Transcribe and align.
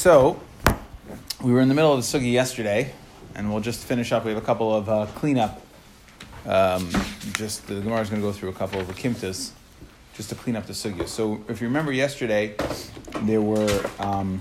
so 0.00 0.40
we 1.42 1.52
were 1.52 1.60
in 1.60 1.68
the 1.68 1.74
middle 1.74 1.92
of 1.92 1.98
the 2.00 2.18
sugya 2.18 2.32
yesterday, 2.32 2.90
and 3.34 3.52
we'll 3.52 3.60
just 3.60 3.84
finish 3.84 4.12
up. 4.12 4.24
We 4.24 4.30
have 4.32 4.42
a 4.42 4.46
couple 4.46 4.74
of 4.74 4.88
uh, 4.88 5.04
cleanup. 5.14 5.60
Um, 6.46 6.90
just 7.34 7.66
the 7.66 7.74
Gemara 7.74 8.00
is 8.00 8.08
going 8.08 8.22
to 8.22 8.26
go 8.26 8.32
through 8.32 8.48
a 8.48 8.54
couple 8.54 8.80
of 8.80 8.86
the 8.86 8.94
kimtas, 8.94 9.50
just 10.14 10.30
to 10.30 10.34
clean 10.34 10.56
up 10.56 10.64
the 10.64 10.72
sugya. 10.72 11.06
So 11.06 11.44
if 11.48 11.60
you 11.60 11.66
remember 11.66 11.92
yesterday, 11.92 12.54
there 13.24 13.42
were 13.42 13.84
um, 13.98 14.40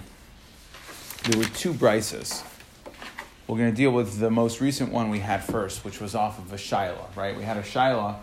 there 1.26 1.38
were 1.38 1.48
two 1.48 1.74
brises. 1.74 2.42
We're 3.46 3.58
going 3.58 3.72
to 3.72 3.76
deal 3.76 3.92
with 3.92 4.18
the 4.18 4.32
most 4.32 4.62
recent 4.62 4.94
one 4.94 5.10
we 5.10 5.20
had 5.20 5.44
first, 5.44 5.84
which 5.84 6.00
was 6.00 6.16
off 6.16 6.40
of 6.40 6.54
a 6.54 6.58
shaila, 6.58 7.14
right? 7.18 7.36
We 7.36 7.44
had 7.44 7.58
a 7.58 7.64
shaila. 7.64 8.16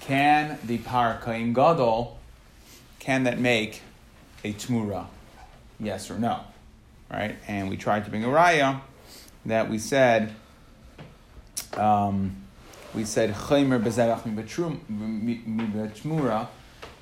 Can 0.00 0.58
the 0.64 0.78
par 0.78 1.20
kain 1.24 1.52
gadol, 1.52 2.18
can 2.98 3.22
that 3.22 3.38
make 3.38 3.82
a 4.42 4.52
tmura? 4.54 5.06
Yes 5.78 6.10
or 6.10 6.18
no? 6.18 6.40
Right? 7.10 7.36
And 7.48 7.68
we 7.68 7.76
tried 7.76 8.04
to 8.04 8.10
bring 8.10 8.24
a 8.24 8.28
raya 8.28 8.80
that 9.46 9.68
we 9.68 9.78
said, 9.78 10.34
um, 11.76 12.36
we 12.94 13.04
said 13.04 13.34
chaymer 13.34 13.82
bezevach 13.82 14.24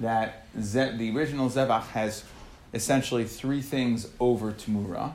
that 0.00 0.46
the 0.54 1.16
original 1.16 1.50
zevach 1.50 1.86
has 1.88 2.24
essentially 2.72 3.24
three 3.24 3.60
things 3.60 4.08
over 4.20 4.52
tmura. 4.52 5.12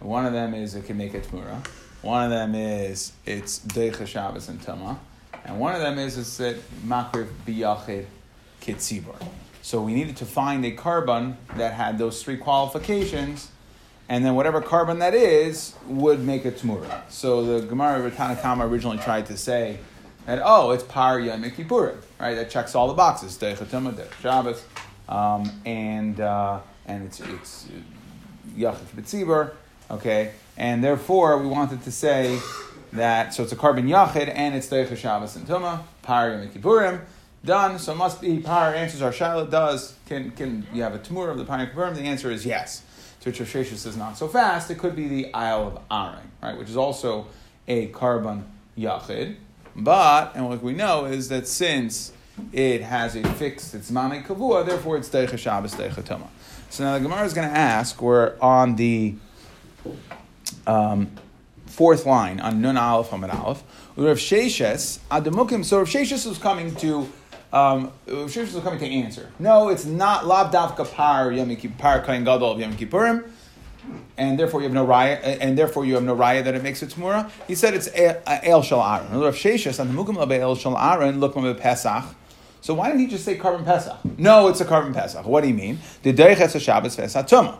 One 0.00 0.26
of 0.26 0.32
them 0.32 0.54
is 0.54 0.74
it 0.74 0.86
can 0.86 0.96
make 0.96 1.14
a 1.14 1.20
tmura. 1.20 1.66
One 2.02 2.24
of 2.24 2.30
them 2.30 2.54
is 2.54 3.12
it's 3.24 3.60
Deicha 3.60 4.06
Shabbos 4.06 4.50
and 4.50 4.60
Tama. 4.60 5.00
And 5.46 5.58
one 5.58 5.74
of 5.74 5.80
them 5.80 5.98
is 5.98 6.18
it's 6.18 6.36
that 6.36 6.56
Makriv 6.86 7.28
Biyachid 7.46 8.04
Kitzibur. 8.60 9.16
So 9.62 9.80
we 9.80 9.94
needed 9.94 10.18
to 10.18 10.26
find 10.26 10.66
a 10.66 10.72
carbon 10.72 11.38
that 11.56 11.72
had 11.72 11.96
those 11.96 12.22
three 12.22 12.36
qualifications, 12.36 13.50
and 14.08 14.24
then 14.24 14.34
whatever 14.34 14.60
carbon 14.60 14.98
that 14.98 15.14
is 15.14 15.74
would 15.86 16.20
make 16.20 16.44
a 16.44 16.52
Tmura. 16.52 17.02
So 17.08 17.58
the 17.60 17.66
Gemara 17.66 18.04
of 18.04 18.12
Tanakama 18.14 18.68
originally 18.68 18.98
tried 18.98 19.26
to 19.26 19.36
say 19.36 19.78
that, 20.26 20.40
oh, 20.44 20.72
it's 20.72 20.84
Par 20.84 21.20
Yom 21.20 21.42
right? 21.42 22.34
That 22.34 22.50
checks 22.50 22.74
all 22.74 22.88
the 22.88 22.94
boxes. 22.94 23.36
Deicha 23.38 23.68
Tama, 23.68 23.92
Deicha 23.92 24.20
Shabbos. 24.20 24.64
Um, 25.08 25.50
and, 25.64 26.20
uh, 26.20 26.60
and 26.86 27.04
it's, 27.04 27.20
it's 27.20 27.68
Yachid 28.56 28.86
Kitzibur, 28.96 29.52
okay? 29.90 30.32
And 30.56 30.82
therefore, 30.82 31.38
we 31.38 31.46
wanted 31.46 31.82
to 31.82 31.90
say 31.90 32.38
that, 32.92 33.34
so 33.34 33.42
it's 33.42 33.52
a 33.52 33.56
carbon 33.56 33.88
yachid, 33.88 34.32
and 34.34 34.54
it's 34.54 34.68
Deicha 34.68 34.96
Shabbos 34.96 35.36
and 35.36 35.46
Tuma, 35.46 35.82
Par 36.02 36.30
Yom 36.30 36.48
Kippurim, 36.48 37.00
done, 37.44 37.78
so 37.78 37.94
must 37.94 38.20
be 38.20 38.38
Par, 38.38 38.74
answers 38.74 39.02
our 39.02 39.12
shaila, 39.12 39.50
does, 39.50 39.94
can, 40.06 40.30
can 40.30 40.66
you 40.72 40.82
have 40.82 40.94
a 40.94 40.98
Tamur 40.98 41.30
of 41.30 41.38
the 41.38 41.44
Par 41.44 41.70
Yom? 41.76 41.94
The 41.94 42.02
answer 42.02 42.30
is 42.30 42.46
yes. 42.46 42.82
To 43.24 43.30
Rosh 43.30 43.72
is 43.72 43.96
not 43.96 44.18
so 44.18 44.28
fast, 44.28 44.70
it 44.70 44.76
could 44.76 44.94
be 44.94 45.08
the 45.08 45.30
el 45.32 45.70
shel 45.70 45.82
Aaron, 45.90 46.30
right, 46.42 46.58
which 46.58 46.68
is 46.68 46.76
also 46.76 47.26
a 47.66 47.86
carbon 47.86 48.44
yachid. 48.76 49.36
But, 49.74 50.36
and 50.36 50.46
what 50.46 50.62
we 50.62 50.74
know 50.74 51.06
is 51.06 51.30
that 51.30 51.48
since 51.48 52.12
it 52.52 52.82
has 52.82 53.16
a 53.16 53.22
fixed, 53.22 53.74
it's 53.74 53.90
Mane 53.90 54.22
Kavua, 54.22 54.66
therefore 54.66 54.98
it's 54.98 55.08
Deicha 55.08 55.38
Shabbos, 55.38 55.74
Deicha 55.74 56.02
Tuma. 56.02 56.28
So 56.68 56.84
now 56.84 56.98
the 56.98 57.00
Gemara 57.00 57.24
is 57.24 57.32
going 57.32 57.48
to 57.48 57.56
ask, 57.56 58.02
we're 58.02 58.34
on 58.42 58.76
the 58.76 59.14
um, 60.66 61.10
fourth 61.64 62.04
line 62.04 62.40
on 62.40 62.60
Nun 62.60 62.76
Aleph 62.76 63.08
Hamad 63.08 63.34
Aleph. 63.34 63.62
Rav 63.96 64.18
Sheshes 64.18 64.98
Adamukim. 65.10 65.64
So 65.64 65.78
Rav 65.78 65.88
Sheshes 65.88 66.26
was 66.26 66.36
coming 66.36 66.74
to. 66.76 67.10
Um, 67.54 67.92
Sheshes 68.08 68.52
was 68.52 68.64
coming 68.64 68.80
to 68.80 68.86
answer. 68.86 69.30
No, 69.38 69.68
it's 69.68 69.84
not 69.84 70.26
Lav 70.26 70.52
Davka 70.52 70.92
Par 70.92 71.30
Yom 71.30 71.54
Kippur 71.54 72.02
Kain 72.04 72.24
Gadol 72.24 72.60
Yom 72.60 72.76
Kippurim. 72.76 73.30
And 74.16 74.38
therefore 74.38 74.60
you 74.60 74.64
have 74.64 74.72
no 74.72 74.84
raya, 74.84 75.38
and 75.40 75.56
therefore 75.56 75.84
you 75.84 75.94
have 75.94 76.02
no 76.02 76.16
raya 76.16 76.42
that 76.42 76.54
it 76.54 76.62
makes 76.62 76.82
it 76.82 76.88
tmura. 76.88 77.30
He 77.46 77.54
said 77.54 77.74
it's 77.74 77.88
el 77.94 78.62
shal 78.62 78.82
aaron. 78.82 79.20
Rav 79.20 79.36
Sheshes 79.36 79.78
on 79.78 79.94
the 79.94 79.94
mukim 79.94 80.16
labe 80.16 80.40
el 80.40 80.56
shal 80.56 80.76
aaron 80.76 81.20
look 81.20 81.34
pesach. 81.58 82.04
So 82.60 82.74
why 82.74 82.88
didn't 82.88 83.02
he 83.02 83.06
just 83.06 83.24
say 83.24 83.36
carbon 83.36 83.64
pesach? 83.64 83.98
No, 84.18 84.48
it's 84.48 84.60
a 84.60 84.64
carbon 84.64 84.92
pesach. 84.92 85.24
What 85.26 85.42
do 85.42 85.48
you 85.48 85.54
mean? 85.54 85.78
The 86.02 86.12
deichet 86.12 86.60
Shabbos 86.60 86.96
vesatuma. 86.96 87.58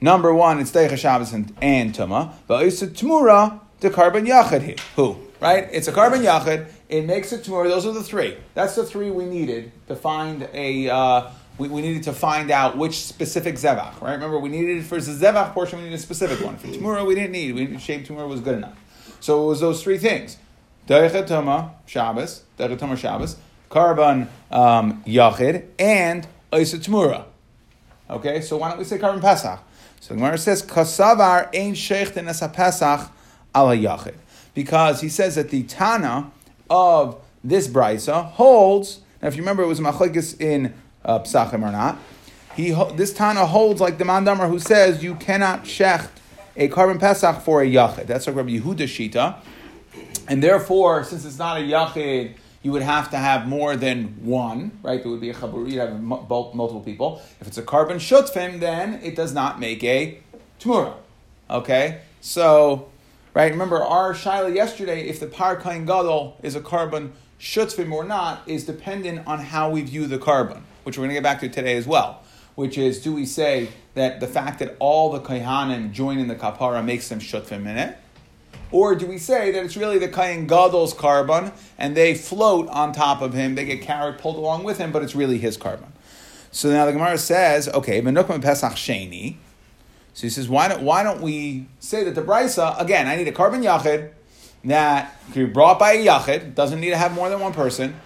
Number 0.00 0.34
one, 0.34 0.60
it's 0.60 0.70
Deicha 0.70 0.98
Shabbos 0.98 1.32
and, 1.32 1.56
and 1.62 1.94
Tuma. 1.94 2.34
But 2.46 2.66
it's 2.66 2.82
a 2.82 2.88
Tmura, 2.88 3.58
the 3.80 3.90
carbon 3.90 4.26
Yachid 4.26 4.62
here. 4.62 4.76
Who? 4.96 5.16
Right? 5.40 5.66
It's 5.72 5.88
a 5.88 5.92
carbon 5.92 6.20
Yachid. 6.20 6.68
It 6.94 7.06
makes 7.06 7.32
a 7.32 7.38
Tmura. 7.38 7.68
Those 7.68 7.86
are 7.86 7.92
the 7.92 8.04
three. 8.04 8.36
That's 8.54 8.76
the 8.76 8.84
three 8.84 9.10
we 9.10 9.24
needed 9.24 9.72
to 9.88 9.96
find 9.96 10.48
a. 10.52 10.88
Uh, 10.88 11.30
we, 11.58 11.68
we 11.68 11.82
needed 11.82 12.04
to 12.04 12.12
find 12.12 12.52
out 12.52 12.76
which 12.76 13.00
specific 13.00 13.56
zevach, 13.56 14.00
right? 14.00 14.12
Remember, 14.12 14.38
we 14.38 14.48
needed 14.48 14.84
for 14.86 15.00
the 15.00 15.10
zevach 15.10 15.54
portion, 15.54 15.78
we 15.78 15.86
needed 15.86 15.98
a 15.98 16.02
specific 16.02 16.44
one. 16.44 16.56
For 16.56 16.68
Tmura, 16.68 17.04
we 17.04 17.16
didn't 17.16 17.32
need. 17.32 17.56
We 17.56 17.78
shape 17.78 18.06
Tmura 18.06 18.28
was 18.28 18.40
good 18.40 18.58
enough. 18.58 18.78
So 19.18 19.42
it 19.42 19.46
was 19.48 19.58
those 19.58 19.82
three 19.82 19.98
things: 19.98 20.36
Deicha 20.86 21.26
Tuma 21.26 21.72
Shabbos, 21.84 22.44
Deicha 22.56 22.78
Tuma 22.78 22.96
Shabbos, 22.96 23.38
carbon 23.70 24.28
um, 24.52 25.02
Yachid, 25.02 25.64
and 25.80 26.28
Isa 26.52 26.78
Tmura. 26.78 27.24
Okay, 28.08 28.40
so 28.40 28.56
why 28.56 28.68
don't 28.68 28.78
we 28.78 28.84
say 28.84 28.98
carbon 28.98 29.20
Pesach? 29.20 29.58
So 30.00 30.14
the 30.14 30.20
Gemara 30.20 30.38
says, 30.38 30.62
Kasavar 30.62 31.48
ein 31.52 31.74
shechten 31.74 32.28
es 32.28 32.40
pesach 32.52 33.10
al 33.52 33.68
yachid. 33.68 34.14
Because 34.54 35.00
he 35.00 35.08
says 35.08 35.34
that 35.34 35.50
the 35.50 35.64
Tana 35.64 36.30
of 36.70 37.20
this 37.42 37.68
brisa 37.68 38.24
holds, 38.32 39.00
now 39.20 39.28
if 39.28 39.36
you 39.36 39.42
remember 39.42 39.62
it 39.62 39.66
was 39.66 39.80
machlekes 39.80 40.40
in 40.40 40.74
uh, 41.04 41.18
Psachim 41.20 41.62
or 41.62 41.72
not, 41.72 41.98
he, 42.56 42.70
this 42.94 43.12
Tana 43.12 43.46
holds 43.46 43.80
like 43.80 43.98
the 43.98 44.04
Mandamar 44.04 44.48
who 44.48 44.58
says 44.58 45.02
you 45.02 45.16
cannot 45.16 45.64
shecht 45.64 46.10
a 46.56 46.68
carbon 46.68 46.98
pesach 46.98 47.40
for 47.42 47.62
a 47.62 47.66
yachid. 47.66 48.06
That's 48.06 48.26
like 48.26 48.36
Rabbi 48.36 48.58
Yehuda 48.58 48.86
Shita. 48.86 49.36
And 50.28 50.42
therefore, 50.42 51.04
since 51.04 51.24
it's 51.24 51.38
not 51.38 51.58
a 51.58 51.60
yachid, 51.60 52.36
you 52.62 52.72
would 52.72 52.82
have 52.82 53.10
to 53.10 53.18
have 53.18 53.46
more 53.46 53.76
than 53.76 54.24
one, 54.24 54.78
right? 54.82 55.02
There 55.02 55.10
would 55.10 55.20
be 55.20 55.30
a 55.30 55.34
chabur, 55.34 55.70
you'd 55.70 55.80
have 55.80 56.00
multiple 56.00 56.80
people. 56.80 57.20
If 57.40 57.46
it's 57.46 57.58
a 57.58 57.62
carbon 57.62 57.98
shutfim, 57.98 58.58
then 58.58 59.00
it 59.02 59.14
does 59.14 59.34
not 59.34 59.60
make 59.60 59.84
a 59.84 60.18
tmura. 60.60 60.94
Okay? 61.50 62.00
So, 62.22 62.88
right, 63.34 63.50
remember 63.50 63.82
our 63.82 64.14
shaila 64.14 64.54
yesterday, 64.54 65.08
if 65.08 65.20
the 65.20 65.26
par 65.26 65.56
kain 65.56 65.84
gadol 65.84 66.38
is 66.42 66.54
a 66.54 66.60
carbon 66.60 67.12
shutfim 67.38 67.92
or 67.92 68.04
not, 68.04 68.42
is 68.46 68.64
dependent 68.64 69.26
on 69.26 69.40
how 69.40 69.70
we 69.70 69.82
view 69.82 70.06
the 70.06 70.18
carbon, 70.18 70.64
which 70.84 70.96
we're 70.96 71.02
going 71.02 71.10
to 71.10 71.14
get 71.14 71.22
back 71.22 71.40
to 71.40 71.48
today 71.48 71.76
as 71.76 71.86
well. 71.86 72.22
Which 72.54 72.78
is, 72.78 73.02
do 73.02 73.12
we 73.12 73.26
say 73.26 73.68
that 73.94 74.20
the 74.20 74.28
fact 74.28 74.60
that 74.60 74.76
all 74.78 75.10
the 75.10 75.20
kaihanim 75.20 75.92
join 75.92 76.18
in 76.18 76.28
the 76.28 76.36
kapara 76.36 76.84
makes 76.84 77.08
them 77.08 77.18
shutfim 77.18 77.66
in 77.66 77.76
it? 77.76 77.98
Or 78.74 78.96
do 78.96 79.06
we 79.06 79.18
say 79.18 79.52
that 79.52 79.64
it's 79.64 79.76
really 79.76 79.98
the 79.98 80.08
Kayan 80.08 80.48
Gadol's 80.48 80.94
carbon 80.94 81.52
and 81.78 81.96
they 81.96 82.12
float 82.12 82.68
on 82.70 82.92
top 82.92 83.22
of 83.22 83.32
him, 83.32 83.54
they 83.54 83.64
get 83.64 83.82
carried, 83.82 84.18
pulled 84.18 84.34
along 84.34 84.64
with 84.64 84.78
him, 84.78 84.90
but 84.90 85.02
it's 85.04 85.14
really 85.14 85.38
his 85.38 85.56
carbon? 85.56 85.92
So 86.50 86.70
now 86.70 86.84
the 86.84 86.92
Gemara 86.92 87.18
says, 87.18 87.68
okay, 87.68 88.02
Menukman 88.02 88.42
Pesach 88.42 88.72
Sheni. 88.72 89.36
So 90.14 90.22
he 90.22 90.30
says, 90.30 90.48
why 90.48 90.68
don't, 90.68 90.82
why 90.82 91.02
don't 91.02 91.20
we 91.20 91.66
say 91.80 92.04
that 92.04 92.14
the 92.14 92.22
Brisa, 92.22 92.80
again, 92.80 93.08
I 93.08 93.16
need 93.16 93.26
a 93.26 93.32
carbon 93.32 93.62
Yachid 93.62 94.12
that 94.64 95.20
can 95.32 95.46
be 95.46 95.52
brought 95.52 95.78
by 95.78 95.92
a 95.92 96.06
Yachid, 96.06 96.54
doesn't 96.54 96.80
need 96.80 96.90
to 96.90 96.96
have 96.96 97.12
more 97.12 97.28
than 97.28 97.40
one 97.40 97.52
person, 97.52 97.96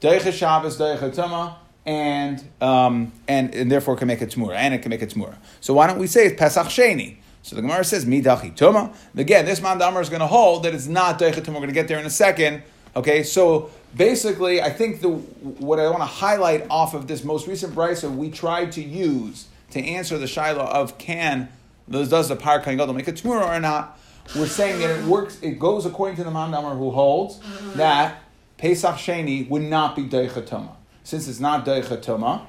Deicha 0.00 0.32
Shabbos, 0.32 0.76
Deicha 0.76 1.14
Tumah, 1.14 1.54
and, 1.86 2.42
um, 2.60 3.12
and, 3.28 3.54
and 3.54 3.70
therefore 3.70 3.96
can 3.96 4.08
make 4.08 4.20
a 4.20 4.26
Tmura, 4.26 4.56
and 4.56 4.74
it 4.74 4.82
can 4.82 4.90
make 4.90 5.02
a 5.02 5.06
Tmura. 5.06 5.36
So 5.60 5.74
why 5.74 5.86
don't 5.86 5.98
we 5.98 6.08
say 6.08 6.26
it's 6.26 6.38
Pesach 6.38 6.66
Sheni? 6.66 7.18
So 7.42 7.54
the 7.54 7.62
Gemara 7.62 7.84
says, 7.84 8.04
Midachi 8.04 8.56
Tuma. 8.56 8.94
Again, 9.16 9.44
this 9.44 9.60
Mandamar 9.60 10.00
is 10.00 10.08
going 10.08 10.20
to 10.20 10.26
hold 10.26 10.64
that 10.64 10.74
it's 10.74 10.86
not 10.86 11.18
Deicha 11.18 11.34
Tuma. 11.34 11.48
We're 11.48 11.60
going 11.60 11.68
to 11.68 11.74
get 11.74 11.88
there 11.88 12.00
in 12.00 12.06
a 12.06 12.10
second. 12.10 12.62
Okay, 12.96 13.22
so 13.22 13.70
basically, 13.96 14.62
I 14.62 14.70
think 14.70 15.00
the 15.00 15.10
what 15.10 15.78
I 15.78 15.88
want 15.88 16.00
to 16.00 16.06
highlight 16.06 16.66
off 16.70 16.94
of 16.94 17.06
this 17.06 17.22
most 17.24 17.46
recent 17.46 17.74
brisa 17.74 18.14
we 18.14 18.30
tried 18.30 18.72
to 18.72 18.82
use 18.82 19.48
to 19.74 19.80
answer 19.84 20.18
the 20.18 20.26
shaila 20.26 20.66
of 20.66 20.98
can 20.98 21.48
does 21.88 22.28
the 22.28 22.36
Par 22.36 22.60
Kain 22.60 22.78
Gadol 22.78 22.94
make 22.94 23.08
a 23.08 23.12
Tmura 23.12 23.46
or 23.46 23.60
not? 23.60 24.00
We're 24.34 24.46
saying 24.46 24.80
that 24.80 24.88
it 24.88 25.04
works, 25.04 25.38
it 25.42 25.58
goes 25.58 25.84
according 25.84 26.16
to 26.16 26.24
the 26.24 26.30
Mandamar 26.30 26.78
who 26.78 26.90
holds 26.90 27.40
that 27.74 28.22
Pesach 28.56 28.94
Sheni 28.94 29.46
would 29.50 29.62
not 29.62 29.94
be 29.94 30.04
Deicha 30.04 30.42
Tuma. 30.42 30.76
Since 31.02 31.28
it's 31.28 31.40
not 31.40 31.66
Deicha 31.66 32.02
Tuma, 32.02 32.46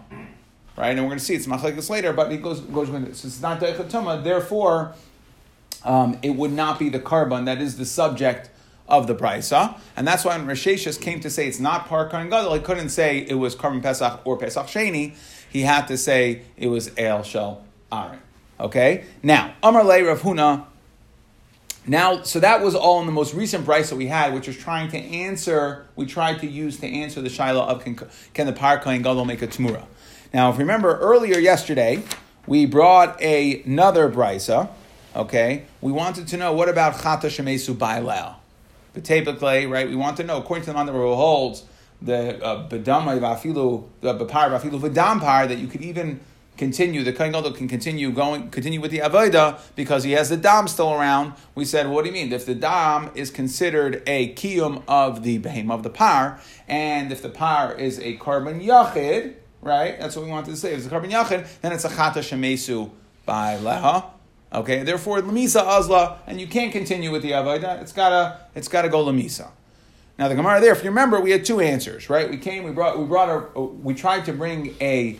right? 0.77 0.91
And 0.91 1.01
we're 1.01 1.07
going 1.09 1.19
to 1.19 1.25
see 1.25 1.35
it's 1.35 1.47
machlekes 1.47 1.63
like 1.63 1.75
this 1.75 1.89
later, 1.89 2.13
but 2.13 2.31
it 2.31 2.41
goes 2.41 2.59
goes 2.61 2.87
since 2.87 3.25
it's 3.25 3.41
not 3.41 3.59
deichatuma, 3.59 4.23
therefore 4.23 4.93
um, 5.83 6.17
it 6.21 6.31
would 6.31 6.51
not 6.51 6.79
be 6.79 6.89
the 6.89 6.99
carbon 6.99 7.45
that 7.45 7.61
is 7.61 7.77
the 7.77 7.85
subject 7.85 8.49
of 8.87 9.07
the 9.07 9.15
brisa, 9.15 9.77
and 9.95 10.07
that's 10.07 10.23
why 10.23 10.37
when 10.37 10.45
Rasheshis 10.45 11.01
came 11.01 11.19
to 11.21 11.29
say 11.29 11.47
it's 11.47 11.59
not 11.59 11.87
par 11.87 12.07
kain 12.07 12.29
gadol, 12.29 12.53
he 12.53 12.59
couldn't 12.59 12.89
say 12.89 13.19
it 13.27 13.35
was 13.35 13.55
carbon 13.55 13.81
pesach 13.81 14.21
or 14.25 14.37
pesach 14.37 14.67
sheni. 14.67 15.15
He 15.55 15.61
had 15.61 15.87
to 15.87 15.97
say 15.97 16.41
it 16.57 16.67
was 16.67 16.91
el 16.97 17.23
shel 17.23 17.63
aaron. 17.89 18.19
Okay, 18.59 19.05
now 19.23 19.53
Amar 19.63 19.85
Le 19.85 20.03
Rav 20.03 20.21
Huna. 20.21 20.65
Now, 21.87 22.23
so 22.23 22.41
that 22.41 22.61
was 22.61 22.75
all 22.75 22.99
in 22.99 23.05
the 23.05 23.13
most 23.13 23.33
recent 23.33 23.65
brisa 23.65 23.91
that 23.91 23.95
we 23.95 24.07
had, 24.07 24.33
which 24.33 24.47
was 24.47 24.57
trying 24.57 24.91
to 24.91 24.97
answer. 24.97 25.85
We 25.95 26.07
tried 26.07 26.39
to 26.39 26.45
use 26.45 26.81
to 26.81 26.87
answer 26.87 27.21
the 27.21 27.29
shaila 27.29 27.69
of 27.69 27.85
can, 27.85 27.97
can 28.33 28.47
the 28.47 28.51
par 28.51 28.79
kain 28.79 29.01
gadol 29.01 29.23
make 29.23 29.41
a 29.41 29.47
tmura. 29.47 29.85
Now, 30.33 30.49
if 30.49 30.55
you 30.55 30.59
remember 30.59 30.97
earlier 30.97 31.39
yesterday, 31.39 32.03
we 32.45 32.65
brought 32.65 33.21
a, 33.21 33.63
another 33.63 34.09
brisa. 34.09 34.67
Okay, 35.15 35.63
we 35.79 35.93
wanted 35.93 36.27
to 36.27 36.35
know 36.35 36.51
what 36.51 36.67
about 36.67 36.95
chata 36.95 37.27
shemesu 37.27 37.73
bailel. 37.75 38.35
The 38.93 38.99
typically, 38.99 39.67
right? 39.67 39.87
We 39.87 39.95
want 39.95 40.17
to 40.17 40.25
know 40.25 40.37
according 40.37 40.65
to 40.65 40.71
the 40.71 40.73
man 40.73 40.89
who 40.89 41.15
holds 41.15 41.63
the 42.01 42.43
uh, 42.43 42.67
bedamai 42.67 43.19
vafilu 43.19 43.87
the 44.01 44.13
bepar 44.13 44.49
vafilu 44.57 44.79
v'dampar 44.79 45.47
that 45.47 45.57
you 45.57 45.67
could 45.67 45.81
even 45.81 46.19
continue. 46.57 47.03
The 47.03 47.13
kohen 47.13 47.31
gadol 47.31 47.51
can 47.51 47.67
continue 47.67 48.11
going, 48.11 48.49
continue 48.49 48.79
with 48.79 48.91
the 48.91 48.99
avoda 48.99 49.59
because 49.75 50.03
he 50.03 50.13
has 50.13 50.29
the 50.29 50.37
dam 50.37 50.67
still 50.67 50.93
around. 50.93 51.33
We 51.53 51.65
said, 51.65 51.89
what 51.89 52.03
do 52.03 52.09
you 52.09 52.13
mean? 52.13 52.31
If 52.31 52.45
the 52.45 52.55
dam 52.55 53.11
is 53.15 53.29
considered 53.29 54.03
a 54.07 54.33
kiyum 54.35 54.83
of 54.87 55.23
the 55.23 55.39
behem 55.39 55.71
of 55.71 55.83
the 55.83 55.89
par, 55.89 56.39
and 56.67 57.11
if 57.11 57.21
the 57.21 57.29
par 57.29 57.73
is 57.75 57.99
a 57.99 58.15
carbon 58.15 58.61
yachid, 58.61 59.35
right? 59.61 59.99
That's 59.99 60.15
what 60.15 60.25
we 60.25 60.31
wanted 60.31 60.51
to 60.51 60.57
say. 60.57 60.73
If 60.73 60.79
it's 60.79 60.87
a 60.87 60.89
korban 60.89 61.11
yachid, 61.11 61.47
then 61.61 61.71
it's 61.71 61.85
a 61.85 61.89
chata 61.89 62.19
shemesu 62.19 62.91
by 63.25 63.57
leha. 63.57 64.05
Okay, 64.53 64.83
therefore 64.83 65.19
lemisa 65.19 65.65
azla, 65.65 66.19
and 66.27 66.39
you 66.39 66.47
can't 66.47 66.71
continue 66.71 67.11
with 67.11 67.23
the 67.23 67.31
avoda. 67.31 67.81
It's 67.81 67.91
gotta, 67.91 68.39
it's 68.53 68.67
gotta 68.69 68.87
go 68.87 69.03
lemisa. 69.03 69.49
Now 70.17 70.29
the 70.29 70.35
Gemara 70.35 70.61
there, 70.61 70.71
if 70.71 70.81
you 70.81 70.89
remember, 70.89 71.19
we 71.19 71.31
had 71.31 71.43
two 71.43 71.59
answers, 71.59 72.09
right? 72.09 72.29
We 72.29 72.37
came, 72.37 72.63
we 72.63 72.71
brought, 72.71 72.97
we 72.97 73.05
brought 73.05 73.51
a, 73.55 73.61
we 73.61 73.93
tried 73.93 74.25
to 74.25 74.33
bring 74.33 74.73
a, 74.79 75.19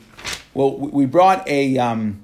well, 0.54 0.78
we 0.78 1.06
brought 1.06 1.46
a, 1.50 1.78
um, 1.78 2.24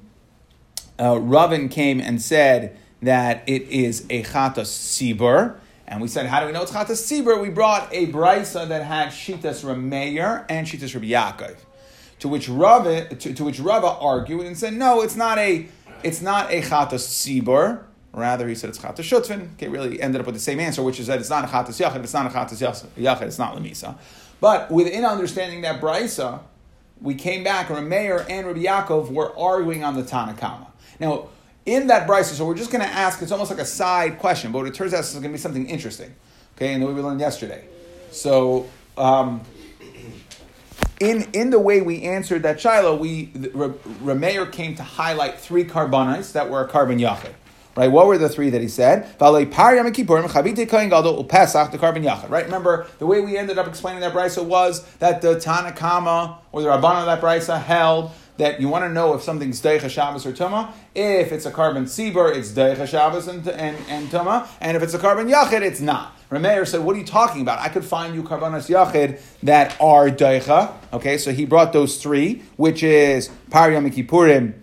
uh, 0.97 1.19
Ravin 1.19 1.67
came 1.67 1.99
and 1.99 2.21
said 2.21 2.77
that 3.01 3.43
it 3.45 3.63
is 3.63 4.05
a 4.09 4.23
chata 4.23 4.61
sibur, 4.61 5.57
and 5.85 6.01
we 6.01 6.07
said, 6.07 6.27
how 6.27 6.39
do 6.39 6.45
we 6.45 6.53
know 6.53 6.61
it's 6.61 6.71
chata 6.71 6.91
sibur? 6.91 7.41
We 7.41 7.49
brought 7.49 7.89
a 7.91 8.07
brisa 8.07 8.65
that 8.69 8.83
had 8.83 9.09
shitas 9.09 9.65
Rameir 9.65 10.45
and 10.47 10.65
shitas 10.65 10.93
Rabbi 10.93 11.07
Yaakov, 11.07 11.57
to 12.19 12.29
which 12.29 12.47
Rava, 12.47 13.09
to, 13.09 13.33
to 13.33 13.43
which 13.43 13.59
Rava 13.59 13.87
argued 13.87 14.45
and 14.45 14.57
said, 14.57 14.75
no, 14.75 15.01
it's 15.01 15.17
not 15.17 15.37
a, 15.39 15.67
it's 16.03 16.21
not 16.21 16.51
a 16.51 16.61
chata 16.61 16.93
sibur. 16.93 17.83
Rather, 18.13 18.47
he 18.47 18.55
said 18.55 18.69
it's 18.69 18.79
chatas 18.79 19.03
shutvin. 19.03 19.53
Okay, 19.53 19.69
really 19.69 20.01
ended 20.01 20.19
up 20.19 20.25
with 20.25 20.35
the 20.35 20.41
same 20.41 20.59
answer, 20.59 20.83
which 20.83 20.99
is 20.99 21.07
that 21.07 21.19
it's 21.19 21.29
not 21.29 21.45
a 21.45 21.47
chatas 21.47 21.79
yachid, 21.79 22.03
it's 22.03 22.13
not 22.13 22.25
a 22.25 22.29
chatas 22.29 22.85
yachid, 22.97 23.21
it's 23.21 23.39
not 23.39 23.55
lemisa. 23.55 23.97
But 24.41 24.69
within 24.69 25.05
understanding 25.05 25.61
that 25.61 25.79
brisa, 25.79 26.41
we 26.99 27.15
came 27.15 27.43
back, 27.43 27.69
and 27.69 27.87
Meir 27.87 28.25
and 28.29 28.45
Rabbi 28.47 28.63
Yaakov 28.63 29.11
were 29.11 29.37
arguing 29.37 29.83
on 29.83 29.95
the 29.95 30.03
Tanakama. 30.03 30.67
Now, 30.99 31.29
in 31.65 31.87
that 31.87 32.07
brisa, 32.07 32.33
so 32.33 32.45
we're 32.45 32.55
just 32.55 32.71
going 32.71 32.83
to 32.83 32.91
ask, 32.91 33.21
it's 33.21 33.31
almost 33.31 33.49
like 33.49 33.59
a 33.59 33.65
side 33.65 34.19
question, 34.19 34.51
but 34.51 34.65
it 34.65 34.73
turns 34.73 34.93
out 34.93 34.99
it's 34.99 35.13
going 35.13 35.23
to 35.23 35.29
be 35.29 35.37
something 35.37 35.67
interesting. 35.67 36.13
Okay, 36.57 36.73
and 36.73 36.83
the 36.83 36.87
way 36.87 36.93
we 36.93 37.01
learned 37.01 37.19
yesterday. 37.19 37.63
So, 38.11 38.69
um, 38.97 39.41
in, 40.99 41.27
in 41.33 41.49
the 41.49 41.59
way 41.59 41.81
we 41.81 42.03
answered 42.03 42.43
that 42.43 42.57
shaila, 42.57 42.99
we, 42.99 43.27
Rameir 43.27 44.51
came 44.51 44.75
to 44.75 44.83
highlight 44.83 45.39
three 45.39 45.65
carbonites 45.65 46.33
that 46.33 46.49
were 46.49 46.61
a 46.61 46.67
carbon 46.67 46.99
yachid. 46.99 47.33
Right? 47.75 47.91
What 47.91 48.07
were 48.07 48.17
the 48.17 48.29
three 48.29 48.49
that 48.49 48.61
he 48.61 48.67
said? 48.67 49.07
Right? 49.19 49.47
Remember, 52.45 52.87
the 52.99 53.05
way 53.05 53.21
we 53.21 53.37
ended 53.37 53.57
up 53.57 53.67
explaining 53.67 54.01
that 54.01 54.13
brisa 54.13 54.43
was 54.43 54.83
that 54.95 55.21
the 55.21 55.35
Tanakama 55.35 56.37
or 56.51 56.61
the 56.61 56.67
Rabban 56.67 56.99
of 56.99 57.05
that 57.05 57.21
brisa 57.21 57.61
held 57.61 58.11
that 58.37 58.59
you 58.59 58.67
want 58.67 58.83
to 58.83 58.89
know 58.89 59.13
if 59.13 59.21
something's 59.21 59.61
Deicha 59.61 59.89
Shabbos 59.89 60.25
or 60.25 60.33
Tuma. 60.33 60.73
If 60.95 61.31
it's 61.31 61.45
a 61.45 61.51
carbon 61.51 61.85
Sibur, 61.85 62.35
it's 62.35 62.51
Deicha 62.51 62.87
Shabbos 62.87 63.27
and, 63.27 63.47
and, 63.47 63.77
and 63.87 64.09
Tuma. 64.09 64.47
And 64.59 64.75
if 64.75 64.83
it's 64.83 64.93
a 64.93 64.99
carbon 64.99 65.27
Yachid, 65.27 65.61
it's 65.61 65.79
not. 65.79 66.17
Rameir 66.31 66.65
said, 66.65 66.81
What 66.81 66.95
are 66.95 66.99
you 66.99 67.05
talking 67.05 67.41
about? 67.41 67.59
I 67.59 67.69
could 67.69 67.85
find 67.85 68.15
you 68.15 68.23
Karbanas 68.23 68.69
Yachid 68.69 69.21
that 69.43 69.79
are 69.81 70.09
Deicha. 70.09 70.73
Okay, 70.93 71.17
so 71.17 71.31
he 71.31 71.45
brought 71.45 71.73
those 71.73 72.01
three, 72.01 72.41
which 72.55 72.83
is 72.83 73.29
Par 73.49 73.69
Kippurim, 73.69 74.53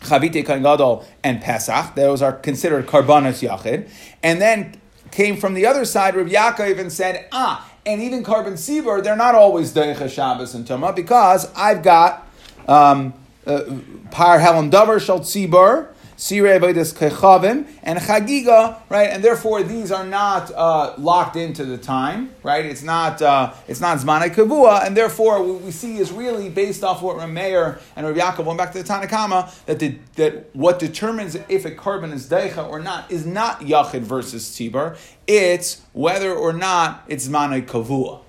Chavite 0.00 0.44
Kohen 0.44 0.62
Gadol, 0.62 1.06
and 1.22 1.40
Pesach. 1.40 1.94
Those 1.94 2.22
are 2.22 2.32
considered 2.32 2.86
Karbanas 2.86 3.46
Yachid. 3.46 3.88
And 4.22 4.40
then 4.40 4.80
came 5.10 5.36
from 5.36 5.54
the 5.54 5.66
other 5.66 5.84
side, 5.84 6.14
Rabbi 6.14 6.30
Yaakov 6.30 6.78
and 6.78 6.92
said, 6.92 7.28
ah, 7.32 7.68
and 7.84 8.00
even 8.00 8.22
carbon 8.22 8.54
sibur, 8.54 9.02
they're 9.02 9.16
not 9.16 9.34
always 9.34 9.72
Deicha 9.72 10.08
Shabbos 10.08 10.54
and 10.54 10.66
Tumah 10.66 10.94
because 10.94 11.52
I've 11.54 11.82
got 11.82 12.28
um, 12.68 13.14
uh, 13.46 13.62
Par 14.10 14.38
Helam 14.38 14.70
Davar 14.70 15.00
Shal 15.04 15.20
Tzibur, 15.20 15.88
Sirei 16.20 16.60
Avodas 16.60 16.92
Kechavim, 16.94 17.66
and 17.82 17.98
Chagiga, 17.98 18.76
right? 18.90 19.08
And 19.08 19.24
therefore, 19.24 19.62
these 19.62 19.90
are 19.90 20.04
not 20.04 20.52
uh, 20.52 20.92
locked 20.98 21.34
into 21.34 21.64
the 21.64 21.78
time, 21.78 22.34
right? 22.42 22.66
It's 22.66 22.82
not 22.82 23.22
uh, 23.22 23.54
it's 23.66 23.80
not 23.80 23.96
Zmanei 23.96 24.28
Kavua, 24.28 24.86
and 24.86 24.94
therefore, 24.94 25.42
what 25.42 25.62
we 25.62 25.70
see 25.70 25.96
is 25.96 26.12
really 26.12 26.50
based 26.50 26.84
off 26.84 27.00
what 27.00 27.16
Rameir 27.16 27.80
and 27.96 28.06
Rav 28.06 28.14
Yaakov 28.14 28.44
went 28.44 28.58
back 28.58 28.72
to 28.72 28.82
the 28.82 28.84
Tanakama 28.84 29.50
that 29.64 29.78
the, 29.78 29.96
that 30.16 30.54
what 30.54 30.78
determines 30.78 31.38
if 31.48 31.64
a 31.64 31.70
carbon 31.70 32.12
is 32.12 32.28
deicha 32.28 32.68
or 32.68 32.80
not 32.80 33.10
is 33.10 33.24
not 33.24 33.60
Yachid 33.60 34.02
versus 34.02 34.46
Tzibur. 34.50 34.98
It's 35.26 35.80
whether 35.94 36.34
or 36.34 36.52
not 36.52 37.02
it's 37.08 37.28
Zmanei 37.28 37.66
Kavua. 37.66 38.20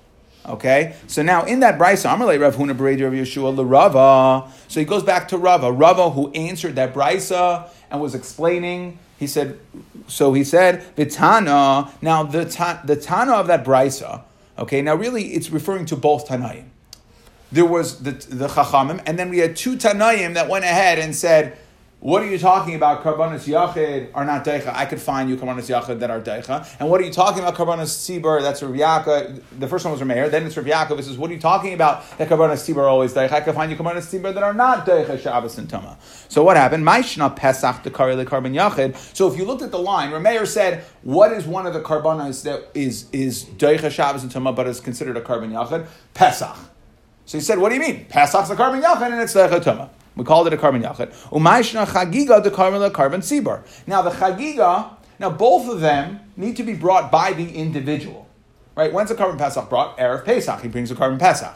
Okay, 0.44 0.96
so 1.06 1.22
now 1.22 1.44
in 1.44 1.60
that 1.60 1.78
brisa, 1.78 2.10
Amalei 2.10 2.40
Rav 2.40 2.56
Huna 2.56 2.76
Beredi 2.76 3.04
Rav 3.04 3.12
Yeshua 3.12 3.70
Rava. 3.70 4.50
So 4.66 4.80
he 4.80 4.86
goes 4.86 5.04
back 5.04 5.28
to 5.28 5.38
Rava, 5.38 5.70
Rava 5.70 6.10
who 6.10 6.32
answered 6.32 6.74
that 6.74 6.92
brisa 6.92 7.68
and 7.90 8.00
was 8.00 8.14
explaining. 8.16 8.98
He 9.18 9.28
said, 9.28 9.60
so 10.08 10.32
he 10.32 10.42
said 10.42 10.82
Vitana. 10.96 11.92
Now 12.02 12.24
the 12.24 12.44
ta, 12.44 12.82
the 12.84 12.96
Tana 12.96 13.34
of 13.34 13.46
that 13.46 13.64
brisa. 13.64 14.22
Okay, 14.58 14.82
now 14.82 14.96
really 14.96 15.34
it's 15.34 15.50
referring 15.50 15.86
to 15.86 15.96
both 15.96 16.26
Tanaim. 16.26 16.64
There 17.52 17.66
was 17.66 18.02
the 18.02 18.10
the 18.10 18.48
Chachamim, 18.48 19.00
and 19.06 19.16
then 19.18 19.30
we 19.30 19.38
had 19.38 19.54
two 19.54 19.76
Tanaim 19.76 20.34
that 20.34 20.48
went 20.48 20.64
ahead 20.64 20.98
and 20.98 21.14
said 21.14 21.56
what 22.02 22.20
are 22.20 22.26
you 22.26 22.36
talking 22.36 22.74
about? 22.74 23.04
Karbanis 23.04 23.46
Yachid 23.46 24.10
are 24.12 24.24
not 24.24 24.44
Deicha. 24.44 24.74
I 24.74 24.86
could 24.86 25.00
find 25.00 25.30
you 25.30 25.36
Karbanis 25.36 25.70
Yachid 25.70 26.00
that 26.00 26.10
are 26.10 26.20
Deicha. 26.20 26.66
And 26.80 26.90
what 26.90 27.00
are 27.00 27.04
you 27.04 27.12
talking 27.12 27.44
about? 27.44 27.54
Karbanis 27.54 27.94
Tzibur, 27.94 28.42
that's 28.42 28.60
Rav 28.60 28.72
Yaakov. 28.72 29.40
The 29.60 29.68
first 29.68 29.84
one 29.84 29.92
was 29.92 30.00
Rameir, 30.00 30.28
then 30.28 30.44
it's 30.44 30.56
Rav 30.56 30.66
Yaakov. 30.66 31.00
Says, 31.00 31.16
what 31.16 31.30
are 31.30 31.34
you 31.34 31.38
talking 31.38 31.74
about 31.74 32.02
that 32.18 32.28
Karbanis 32.28 32.68
Tzibur 32.68 32.78
are 32.78 32.88
always 32.88 33.14
Deicha? 33.14 33.30
I 33.30 33.40
could 33.40 33.54
find 33.54 33.70
you 33.70 33.76
Karbanis 33.76 34.12
Tzibur 34.12 34.34
that 34.34 34.42
are 34.42 34.52
not 34.52 34.84
Deicha, 34.84 35.20
Shabbos, 35.20 35.56
and 35.58 35.70
Tama. 35.70 35.96
So 36.28 36.42
what 36.42 36.56
happened? 36.56 36.84
Maishna 36.84 37.36
Pesach 37.36 37.84
the 37.84 37.90
Karban 37.92 38.52
Yachid. 38.52 38.96
So 39.16 39.30
if 39.30 39.38
you 39.38 39.44
looked 39.44 39.62
at 39.62 39.70
the 39.70 39.78
line, 39.78 40.10
Rameir 40.10 40.44
said, 40.44 40.84
what 41.02 41.30
is 41.30 41.46
one 41.46 41.68
of 41.68 41.72
the 41.72 41.82
Karbanis 41.82 42.42
that 42.42 42.68
is, 42.74 43.08
is 43.12 43.44
Deicha, 43.44 43.92
Shabbos, 43.92 44.24
and 44.24 44.32
Tama, 44.32 44.52
but 44.52 44.66
is 44.66 44.80
considered 44.80 45.16
a 45.16 45.20
Karban 45.20 45.52
Yachid? 45.52 45.86
Pesach. 46.14 46.56
So 47.26 47.38
he 47.38 47.42
said, 47.42 47.58
what 47.60 47.68
do 47.68 47.76
you 47.76 47.80
mean? 47.80 48.06
Pesach's 48.06 48.50
a 48.50 48.56
Karban 48.56 48.82
Yachid 48.82 49.12
and 49.12 49.20
it's 49.22 49.34
Deicha 49.34 49.62
Tama. 49.62 49.88
We 50.16 50.24
called 50.24 50.46
it 50.46 50.52
a 50.52 50.56
carbon 50.56 50.82
yachid. 50.82 51.12
Umayshna 51.30 51.86
chagiga 51.86 52.42
the 52.42 52.50
carbon 52.50 52.90
carbon 52.92 53.20
sibur. 53.20 53.62
Now 53.86 54.02
the 54.02 54.10
chagiga, 54.10 54.90
now 55.18 55.30
both 55.30 55.68
of 55.68 55.80
them 55.80 56.20
need 56.36 56.56
to 56.56 56.62
be 56.62 56.74
brought 56.74 57.10
by 57.10 57.32
the 57.32 57.54
individual. 57.54 58.28
Right? 58.74 58.92
When's 58.92 59.10
a 59.10 59.14
carbon 59.14 59.38
pesach 59.38 59.68
brought? 59.68 59.98
Erev 59.98 60.24
Pesach. 60.24 60.60
He 60.60 60.68
brings 60.68 60.90
a 60.90 60.94
carbon 60.94 61.18
pesach. 61.18 61.54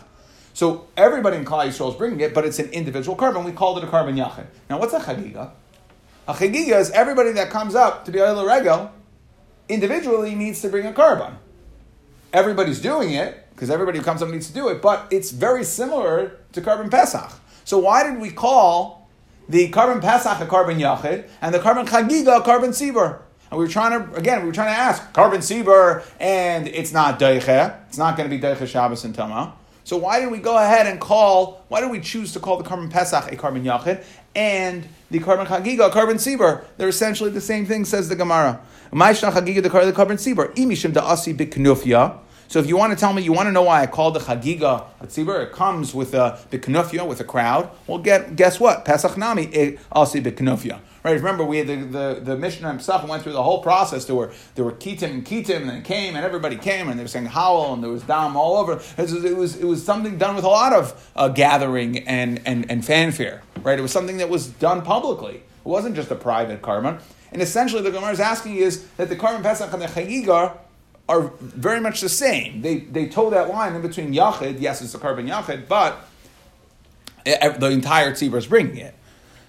So 0.53 0.87
everybody 0.97 1.37
in 1.37 1.45
Klal 1.45 1.67
Yisrael 1.67 1.91
is 1.91 1.97
bringing 1.97 2.21
it, 2.21 2.33
but 2.33 2.47
it's 2.47 2.59
an 2.59 2.71
individual 2.71 3.17
carbon. 3.17 3.45
We 3.45 3.53
called 3.53 3.79
it 3.79 3.85
a 3.85 3.87
carbon 3.89 4.17
yachid. 4.17 4.47
Now 4.71 4.79
what's 4.79 4.95
a 4.95 5.01
chagiga? 5.01 5.51
A 6.29 6.35
chagiga 6.35 6.81
is 6.81 6.91
everybody 6.91 7.33
that 7.33 7.51
comes 7.51 7.75
up 7.75 8.05
to 8.07 8.11
be 8.11 8.19
a 8.19 8.45
regel 8.45 8.91
individually 9.69 10.35
needs 10.35 10.63
to 10.63 10.69
bring 10.69 10.87
a 10.87 10.93
carbon. 10.93 11.39
Everybody's 12.33 12.81
doing 12.81 13.13
it 13.13 13.47
because 13.51 13.71
everybody 13.71 13.99
who 13.99 14.05
comes 14.05 14.23
up 14.23 14.29
needs 14.29 14.47
to 14.49 14.53
do 14.53 14.69
it, 14.69 14.83
but 14.83 15.07
it's 15.11 15.31
very 15.31 15.65
similar 15.65 16.39
to 16.53 16.61
carbon 16.61 16.91
pesach. 16.91 17.33
So 17.67 17.79
why 17.79 18.09
did 18.09 18.21
we 18.21 18.31
call 18.31 19.09
the 19.49 19.69
carbon 19.71 20.01
Pesach 20.01 20.41
a 20.41 20.47
carbon 20.47 20.79
Yachid 20.79 21.29
and 21.43 21.53
the 21.53 21.59
carbon 21.59 21.85
Chagiga 21.85 22.39
a 22.39 22.41
carbon 22.41 22.71
Sibur? 22.71 23.23
And 23.51 23.59
we 23.59 23.65
were 23.65 23.71
trying 23.71 23.91
to, 23.91 24.15
again, 24.15 24.43
we 24.43 24.47
were 24.47 24.53
trying 24.53 24.73
to 24.73 24.79
ask 24.79 25.13
carbon 25.13 25.41
Sibur 25.41 26.05
and 26.21 26.69
it's 26.69 26.93
not 26.93 27.19
Deiche. 27.19 27.77
It's 27.89 27.99
not 27.99 28.17
going 28.17 28.31
to 28.31 28.37
be 28.37 28.41
Deiche 28.41 28.69
Shabbos 28.69 29.05
and 29.05 29.13
Tama. 29.13 29.53
So 29.83 29.97
why 29.97 30.21
did 30.21 30.31
we 30.31 30.39
go 30.39 30.57
ahead 30.57 30.87
and 30.87 31.01
call, 31.01 31.65
why 31.67 31.81
did 31.81 31.91
we 31.91 31.99
choose 31.99 32.33
to 32.35 32.41
call 32.41 32.57
the 32.57 32.63
carbon 32.63 32.89
Pesach 32.89 33.33
a 33.33 33.37
carbon 33.37 33.65
Yachid 33.65 34.05
and 34.37 34.87
the 35.11 35.19
carbon 35.19 35.47
Chagiga 35.47 35.89
a 35.89 35.91
carbon 35.91 36.19
Sibur? 36.19 36.63
They're 36.77 36.89
essentially 36.89 37.31
the 37.31 37.41
same 37.41 37.67
thing, 37.67 37.85
says 37.85 38.09
the 38.09 38.15
Gemara. 38.15 38.61
Ma'ishna 38.93 39.33
Chagiga 39.33 39.61
the 39.61 39.93
carbon 39.93 40.19
Sibur. 40.19 40.55
Imishim 40.55 40.93
da 40.93 41.05
Asi 41.05 41.35
Biknufya. 41.35 42.17
So 42.49 42.59
if 42.59 42.67
you 42.67 42.77
want 42.77 42.93
to 42.93 42.99
tell 42.99 43.13
me, 43.13 43.23
you 43.23 43.33
want 43.33 43.47
to 43.47 43.53
know 43.53 43.63
why 43.63 43.83
I 43.83 43.87
called 43.87 44.15
the 44.15 44.21
Chagiga 44.21 44.85
a 45.01 45.07
tzibur, 45.07 45.43
it 45.43 45.53
comes 45.53 45.95
with 45.95 46.15
a 46.15 46.39
biknufya, 46.51 47.07
with 47.07 47.21
a 47.21 47.25
crowd. 47.25 47.71
Well, 47.87 47.99
get, 47.99 48.37
guess 48.37 48.61
what? 48.61 48.85
Pesach 48.85 49.17
Nami, 49.17 49.79
also 49.91 50.19
biknufya. 50.21 50.81
Right? 51.03 51.13
Remember, 51.13 51.45
we 51.45 51.59
had 51.59 51.69
the, 51.69 51.77
the, 51.77 52.21
the 52.21 52.37
Mishnah 52.37 52.67
himself 52.67 53.07
went 53.09 53.23
through 53.23 53.35
the 53.35 53.43
whole 53.43 53.63
process. 53.63 54.07
There 54.07 54.17
were 54.17 54.33
there 54.57 54.65
were 54.65 54.73
Ketim 54.73 55.11
and 55.11 55.25
Ketim, 55.25 55.63
and 55.69 55.71
it 55.71 55.85
came, 55.85 56.17
and 56.17 56.25
everybody 56.25 56.57
came, 56.57 56.89
and 56.89 56.99
they 56.99 57.05
were 57.05 57.09
saying 57.09 57.27
howl, 57.27 57.75
and 57.75 57.83
there 57.83 57.91
was 57.91 58.03
dam 58.03 58.37
all 58.37 58.57
over. 58.57 58.73
It 58.73 58.99
was 58.99 59.25
it 59.25 59.37
was, 59.37 59.57
it 59.57 59.65
was 59.65 59.85
something 59.85 60.19
done 60.19 60.35
with 60.35 60.45
a 60.45 60.49
lot 60.49 60.73
of 60.73 61.11
uh, 61.15 61.29
gathering 61.29 61.99
and, 62.09 62.43
and, 62.45 62.69
and 62.69 62.85
fanfare. 62.85 63.43
Right? 63.63 63.79
It 63.79 63.83
was 63.83 63.93
something 63.93 64.17
that 64.17 64.29
was 64.29 64.49
done 64.49 64.83
publicly. 64.83 65.37
It 65.37 65.43
wasn't 65.69 65.95
just 65.95 66.11
a 66.11 66.17
private 66.17 66.61
karma. 66.61 66.99
And 67.31 67.41
essentially, 67.41 67.83
the 67.83 67.93
Gemara 67.93 68.11
is 68.11 68.21
asking 68.21 68.57
is 68.57 68.85
that 68.97 69.09
the 69.09 69.17
karma 69.17 69.43
Pesach 69.45 69.73
and 69.73 69.83
the 69.83 69.87
Chagiga 69.87 70.57
are 71.09 71.33
very 71.41 71.81
much 71.81 72.01
the 72.01 72.09
same. 72.09 72.63
They, 72.63 72.79
they 72.79 73.07
toe 73.09 73.31
that 73.31 73.49
line 73.49 73.75
in 73.75 73.83
between 73.83 74.13
Yachid, 74.13 74.61
yes, 74.61 74.83
it's 74.83 74.95
a 74.95 74.99
carbon 74.99 75.29
Yachid, 75.29 75.69
but 75.69 75.99
the 77.25 77.71
entire 77.71 78.13
tzibur 78.13 78.39
is 78.39 78.47
bringing 78.47 78.79
it. 78.79 78.95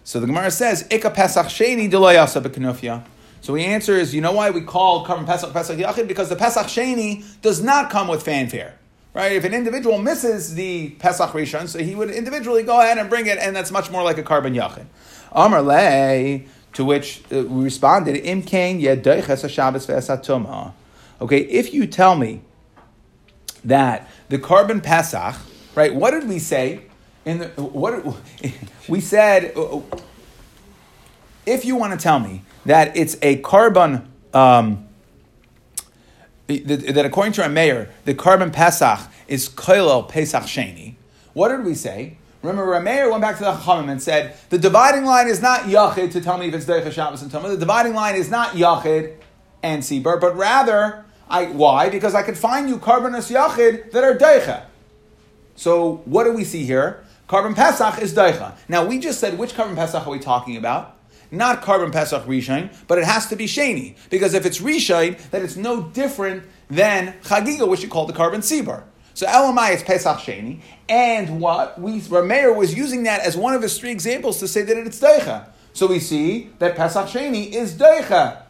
So 0.04 0.20
the 0.20 0.28
Gemara 0.28 0.52
says, 0.52 0.88
Ika 0.90 1.10
Pesach 1.12 1.48
Sheni 1.48 1.92
Deloyasa. 1.92 3.04
So 3.42 3.54
the 3.54 3.66
answer 3.66 3.94
is, 3.94 4.16
you 4.16 4.22
know 4.22 4.32
why 4.32 4.52
we 4.52 4.62
call 4.62 5.06
Karban 5.06 5.26
Pesach 5.26 5.52
Pesach 5.52 5.78
Yachid? 5.78 6.08
Because 6.08 6.30
the 6.30 6.36
Pesach 6.36 6.68
Sheni 6.68 7.26
does 7.42 7.62
not 7.62 7.90
come 7.90 8.08
with 8.08 8.24
fanfare. 8.24 8.78
Right? 9.14 9.32
If 9.32 9.44
an 9.46 9.54
individual 9.54 9.98
misses 9.98 10.54
the 10.54 10.92
Pesach 10.92 11.32
Rishon, 11.32 11.68
so 11.68 11.80
he 11.80 11.96
would 11.96 12.12
individually 12.12 12.62
go 12.64 12.80
ahead 12.80 13.00
and 13.00 13.10
bring 13.10 13.26
it, 13.26 13.40
and 13.40 13.56
that's 13.56 13.72
much 13.72 13.90
more 13.90 14.04
like 14.04 14.18
a 14.18 14.24
Karban 14.24 14.56
Yachid. 14.56 14.86
Amar 15.32 15.62
Le, 15.62 16.42
to 16.74 16.86
which 16.86 17.24
uh, 17.32 17.44
we 17.44 17.64
responded, 17.64 18.16
Im 18.16 18.44
Kain 18.44 18.80
Yedoiches 18.80 19.50
Shabbos 19.50 19.88
Ve'esatuma. 19.88 20.74
Okay, 21.20 21.40
if 21.40 21.74
you 21.74 21.88
tell 21.88 22.16
me 22.16 22.42
that 23.64 24.10
the 24.30 24.38
carbon 24.38 24.82
Pesach, 24.82 25.36
right, 25.76 25.94
what 25.94 26.12
did 26.12 26.28
we 26.28 26.40
say? 26.40 26.84
In 27.26 27.40
the, 27.40 27.48
what 27.62 28.04
we 28.88 29.02
said, 29.02 29.54
if 31.46 31.66
you 31.66 31.76
want 31.76 31.94
to 31.94 32.00
tell 32.02 32.20
me 32.20 32.44
that 32.66 32.96
it's 32.96 33.18
a 33.22 33.38
carbon, 33.38 34.08
um, 34.34 34.88
that 36.48 37.04
according 37.06 37.34
to 37.34 37.44
our 37.44 37.50
mayor, 37.50 37.90
the 38.06 38.14
carbon 38.14 38.52
Pesach 38.52 39.00
is 39.28 39.50
Koilel 39.50 40.08
Pesach 40.08 40.44
Sheni. 40.44 40.96
What 41.34 41.50
did 41.50 41.66
we 41.66 41.76
say? 41.76 42.18
Remember, 42.42 42.66
Rameir 42.72 43.10
went 43.10 43.22
back 43.22 43.38
to 43.40 43.44
the 43.44 43.52
Chachamim 43.52 43.90
and 43.90 44.02
said 44.02 44.38
the 44.50 44.58
dividing 44.58 45.06
line 45.06 45.28
is 45.28 45.42
not 45.42 45.62
Yachid 45.62 46.12
to 46.12 46.22
tell 46.22 46.38
me 46.38 46.48
if 46.48 46.54
it's 46.54 46.66
Deicha 46.66 46.92
Shabbos 46.92 47.22
and 47.22 47.32
Tumah. 47.32 47.50
The 47.50 47.58
dividing 47.58 47.94
line 47.94 48.16
is 48.16 48.30
not 48.30 48.52
Yachid 48.52 49.16
and 49.64 49.82
Sibur, 49.84 50.22
but 50.22 50.36
rather, 50.38 51.06
I 51.30 51.46
why? 51.46 51.90
Because 51.90 52.16
I 52.16 52.24
could 52.24 52.38
find 52.38 52.70
you 52.70 52.78
Karbanos 52.78 53.32
Yachid 53.34 53.92
that 53.92 54.04
are 54.04 54.16
Deicha. 54.16 54.64
So 55.56 56.02
what 56.06 56.24
do 56.24 56.34
we 56.34 56.44
see 56.44 56.66
here? 56.66 57.04
Carbon 57.28 57.54
Pesach 57.54 58.02
is 58.02 58.14
Deicha. 58.14 58.56
Now 58.70 58.86
we 58.86 59.00
just 59.00 59.20
said 59.20 59.38
which 59.38 59.54
carbon 59.54 59.76
Pesach 59.76 60.08
are 60.08 60.10
we 60.10 60.20
talking 60.20 60.56
about? 60.56 60.96
Not 61.30 61.62
carbon 61.62 61.92
Pesach 61.92 62.24
Rishon, 62.24 62.74
but 62.88 62.98
it 62.98 63.04
has 63.04 63.28
to 63.28 63.36
be 63.36 63.48
Sheni. 63.48 63.98
Because 64.10 64.34
if 64.34 64.46
it's 64.46 64.60
Rishon, 64.60 65.18
then 65.32 65.44
it's 65.44 65.58
no 65.58 65.82
different 65.82 66.44
than 66.70 67.14
Chagiga, 67.24 67.68
which 67.68 67.84
you 67.84 67.90
call 67.90 68.06
the 68.06 68.14
carbon 68.14 68.42
Sibur. 68.42 68.84
So 69.14 69.26
Elamai 69.26 69.74
is 69.74 69.84
Pesach 69.84 70.20
Sheni, 70.20 70.62
and 70.88 71.42
what 71.42 71.82
we 71.82 72.00
Rameir 72.02 72.56
was 72.56 72.78
using 72.78 73.04
that 73.04 73.22
as 73.22 73.36
one 73.36 73.54
of 73.54 73.62
his 73.62 73.78
three 73.78 73.92
examples 73.92 74.40
to 74.40 74.48
say 74.48 74.62
that 74.62 74.78
it's 74.78 75.00
Deicha. 75.00 75.50
So 75.74 75.88
we 75.88 76.00
see 76.00 76.52
that 76.60 76.76
Pesach 76.76 77.08
Sheni 77.08 77.52
is 77.52 77.74
Deicha 77.74 78.44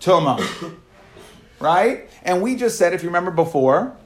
Tuma, 0.00 0.76
right? 1.60 2.08
And 2.22 2.42
we 2.42 2.56
just 2.56 2.78
said, 2.78 2.92
if 2.92 3.02
you 3.02 3.08
remember 3.08 3.30
before, 3.30 3.96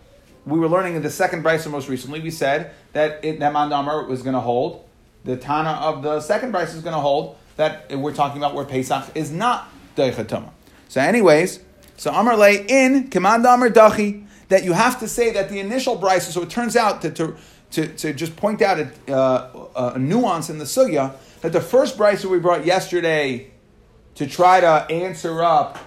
we 0.47 0.59
were 0.59 0.69
learning 0.69 0.97
in 0.97 1.03
the 1.03 1.11
second 1.11 1.45
brisa 1.45 1.71
most 1.71 1.89
recently. 1.89 2.21
We 2.21 2.31
said 2.31 2.73
that 2.93 3.25
it, 3.25 3.39
Neman 3.39 3.71
Damar 3.71 4.05
was 4.07 4.23
going 4.23 4.35
to 4.35 4.41
hold. 4.41 4.89
The 5.25 5.37
Tana 5.37 5.71
of 5.71 6.03
the 6.03 6.21
second 6.21 6.53
brisa 6.53 6.75
is 6.75 6.83
going 6.83 6.95
to 6.95 7.01
hold 7.01 7.37
that 7.57 7.91
we're 7.97 8.15
talking 8.15 8.39
about 8.39 8.55
where 8.55 8.65
Pesach 8.65 9.05
is 9.15 9.31
not 9.31 9.69
Deicha 9.97 10.25
Tuma. 10.25 10.51
So, 10.89 11.01
anyways, 11.01 11.61
so 11.97 12.13
Amar 12.13 12.37
lay 12.37 12.65
in 12.69 13.09
Command 13.11 13.45
Amar 13.45 13.69
Dachi 13.69 14.27
that 14.49 14.65
you 14.65 14.73
have 14.73 15.01
to 15.01 15.09
say 15.09 15.33
that 15.33 15.51
the 15.51 15.59
initial 15.59 15.99
brisa. 15.99 16.33
So 16.33 16.43
it 16.43 16.51
turns 16.51 16.77
out 16.77 17.03
that 17.03 17.17
to 17.17 17.37
to, 17.73 17.87
to 17.87 18.15
just 18.15 18.35
point 18.37 18.63
out 18.63 18.79
a, 18.79 19.13
uh, 19.13 19.93
a 19.95 19.99
nuance 19.99 20.49
in 20.49 20.59
the 20.59 20.65
sugya 20.65 21.15
that 21.43 21.53
the 21.53 21.61
first 21.61 21.99
brisa 21.99 22.25
we 22.25 22.39
brought 22.39 22.65
yesterday 22.65 23.51
to 24.15 24.27
try 24.27 24.61
to 24.61 24.87
answer 24.91 25.43
up 25.43 25.79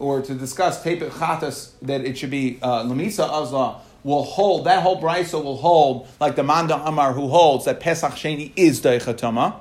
or 0.00 0.20
to 0.22 0.34
discuss 0.34 0.82
tepet 0.82 1.10
chatas 1.10 1.72
that 1.82 2.00
it 2.00 2.18
should 2.18 2.30
be 2.30 2.58
uh, 2.62 2.82
lamisa 2.82 3.28
azla 3.28 3.80
will 4.02 4.24
hold 4.24 4.66
that 4.66 4.82
whole 4.82 5.00
brisa 5.00 5.42
will 5.42 5.58
hold 5.58 6.08
like 6.18 6.34
the 6.34 6.42
manda 6.42 6.74
amar 6.86 7.12
who 7.12 7.28
holds 7.28 7.66
that 7.66 7.78
pesach 7.78 8.12
sheni 8.12 8.50
is 8.56 8.80
deichatama, 8.80 9.54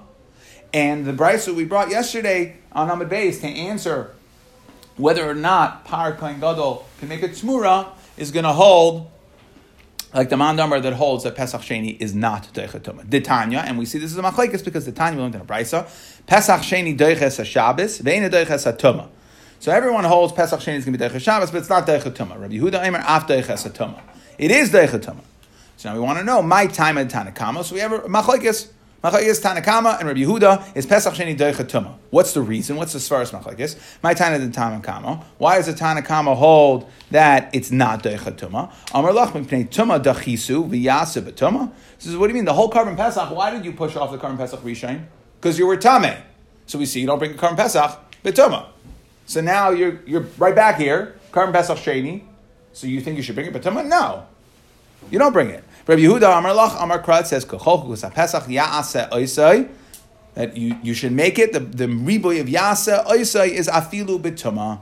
and 0.74 1.05
the 1.05 1.13
brisa 1.13 1.53
we 1.53 1.65
brought 1.65 1.89
yesterday 1.89 2.55
on 2.72 2.89
Amid 2.89 3.10
Beis 3.10 3.41
to 3.41 3.48
answer 3.48 4.15
whether 4.98 5.29
or 5.29 5.36
not 5.36 5.86
par 5.86 6.13
kohen 6.13 6.39
gadol 6.39 6.88
can 7.00 7.10
make 7.10 7.22
a 7.22 7.29
tzmura 7.29 7.89
is 8.17 8.31
going 8.31 8.46
to 8.46 8.53
hold 8.53 9.12
like 10.13 10.29
the 10.29 10.36
mandamar 10.36 10.81
that 10.81 10.93
holds 10.93 11.24
that 11.24 11.36
Pesach 11.36 11.62
Sheni 11.62 12.00
is 12.01 12.15
not 12.15 12.51
Deichatuma. 12.53 13.05
Ditanya, 13.05 13.63
and 13.63 13.77
we 13.77 13.86
see 13.86 14.00
this 14.00 14.12
is 14.12 14.17
a 14.17 14.24
machlekes 14.24 14.65
because 14.65 14.86
the 14.86 14.91
Tanya 14.91 15.17
we 15.17 15.22
learned 15.22 15.36
in 15.36 15.41
a 15.41 15.46
brisa. 15.46 15.88
Pesach 16.25 16.62
Sheni 16.62 16.98
Deiches 16.98 17.46
Shabbos, 17.46 18.00
Veina 18.00 18.29
Deiches 18.29 18.65
Tuma. 18.77 19.08
So 19.62 19.74
everyone 19.74 20.06
holds 20.06 20.32
Pesach 20.32 20.62
Sheni 20.62 20.75
is 20.75 20.86
going 20.86 20.98
to 20.98 21.00
be 21.00 21.06
Deiches 21.06 21.20
Shabbos, 21.22 21.51
but 21.51 21.58
it's 21.58 21.70
not 21.70 21.86
Deichatuma. 21.86 22.39
Rabbi 22.39 22.56
Yehuda 22.56 22.82
Eimer 22.82 23.04
Af 23.06 23.28
Deiches 23.28 23.70
Tuma. 23.74 24.00
It 24.38 24.51
is 24.51 24.72
Deichatuma. 24.72 25.20
So 25.75 25.89
now 25.89 25.96
we 25.96 26.01
want 26.01 26.18
to 26.18 26.24
know 26.24 26.42
my 26.42 26.66
time 26.66 26.98
at 26.98 27.10
Tanakama. 27.10 27.66
So 27.66 27.75
we 27.75 27.82
have 27.82 27.92
machlekes. 28.06 28.70
Machlekes 29.04 29.42
Tanakama 29.42 30.00
and 30.00 30.08
Rabbi 30.08 30.22
Yehuda 30.22 30.78
is 30.78 30.86
Pesach 30.86 31.13
Sheni 31.13 31.38
Tuma. 31.38 31.96
What's 32.10 32.32
the 32.32 32.42
reason? 32.42 32.78
What's 32.78 32.94
the 32.94 33.00
svaras 33.00 33.38
Machlekes? 33.38 33.78
My 34.01 34.13
Tana 34.13 34.39
the 34.39 34.48
Tanakama. 34.48 35.25
Why 35.38 35.58
does 35.58 35.66
the 35.66 35.74
Tanakama 35.74 36.38
hold 36.38 36.89
that 37.12 37.50
it's 37.51 37.70
not 37.70 38.01
Tuma? 38.01 38.72
Amar 38.94 39.12
Lach 39.12 39.34
Tuma 39.34 40.01
Dachisu 40.01 40.70
V'Yasa 40.70 41.22
B'Tuma. 41.22 41.70
Says, 41.98 42.16
what 42.16 42.28
do 42.28 42.30
you 42.30 42.36
mean? 42.36 42.46
The 42.46 42.54
whole 42.54 42.72
Karban 42.72 42.96
Pesach, 42.96 43.30
why 43.36 43.51
did 43.51 43.66
you 43.66 43.74
push 43.74 43.98
off 43.98 44.12
the 44.12 44.18
Karban 44.18 44.38
Pesach 44.38 44.62
Rishon? 44.62 45.04
Because 45.42 45.60
you 45.60 45.68
were 45.68 45.75
Tame. 45.75 46.16
So 46.66 46.80
we 46.80 46.86
see 46.86 47.01
you 47.01 47.08
don't 47.08 47.20
bring 47.20 47.32
a 47.32 47.38
Karban 47.38 47.58
Pesach 47.58 48.00
B'Tuma. 48.24 48.68
So 49.29 49.41
now 49.41 49.69
you're, 49.69 50.00
you're 50.07 50.25
right 50.39 50.55
back 50.55 50.79
here, 50.79 51.13
Karban 51.31 51.53
Pesach 51.53 51.77
Sheni. 51.77 52.24
So 52.74 52.88
you 52.88 53.00
think 53.00 53.15
you 53.15 53.21
should 53.21 53.36
bring 53.36 53.45
it 53.45 53.53
But? 53.53 53.86
No. 53.86 54.25
You 55.12 55.19
don't 55.19 55.33
bring 55.33 55.51
it. 55.51 55.63
Rabbi 55.86 56.01
Yehuda 56.01 56.36
Amar 56.36 56.51
Lach 56.51 56.81
Amar 56.81 57.03
Krat 57.03 57.27
says 57.27 57.45
Pesach 57.45 58.43
Yaase 58.45 59.07
Oisai 59.12 59.69
that 60.33 60.57
you, 60.57 60.75
you 60.81 60.95
should 60.95 61.12
make 61.12 61.38
it 61.38 61.53
the 61.53 61.59
the 61.59 61.86
riboy 61.86 62.41
of 62.41 62.48
Yaase 62.48 63.05
Oisai 63.05 63.50
is 63.50 63.67
Afilu 63.67 64.19
B'Tahara 64.19 64.79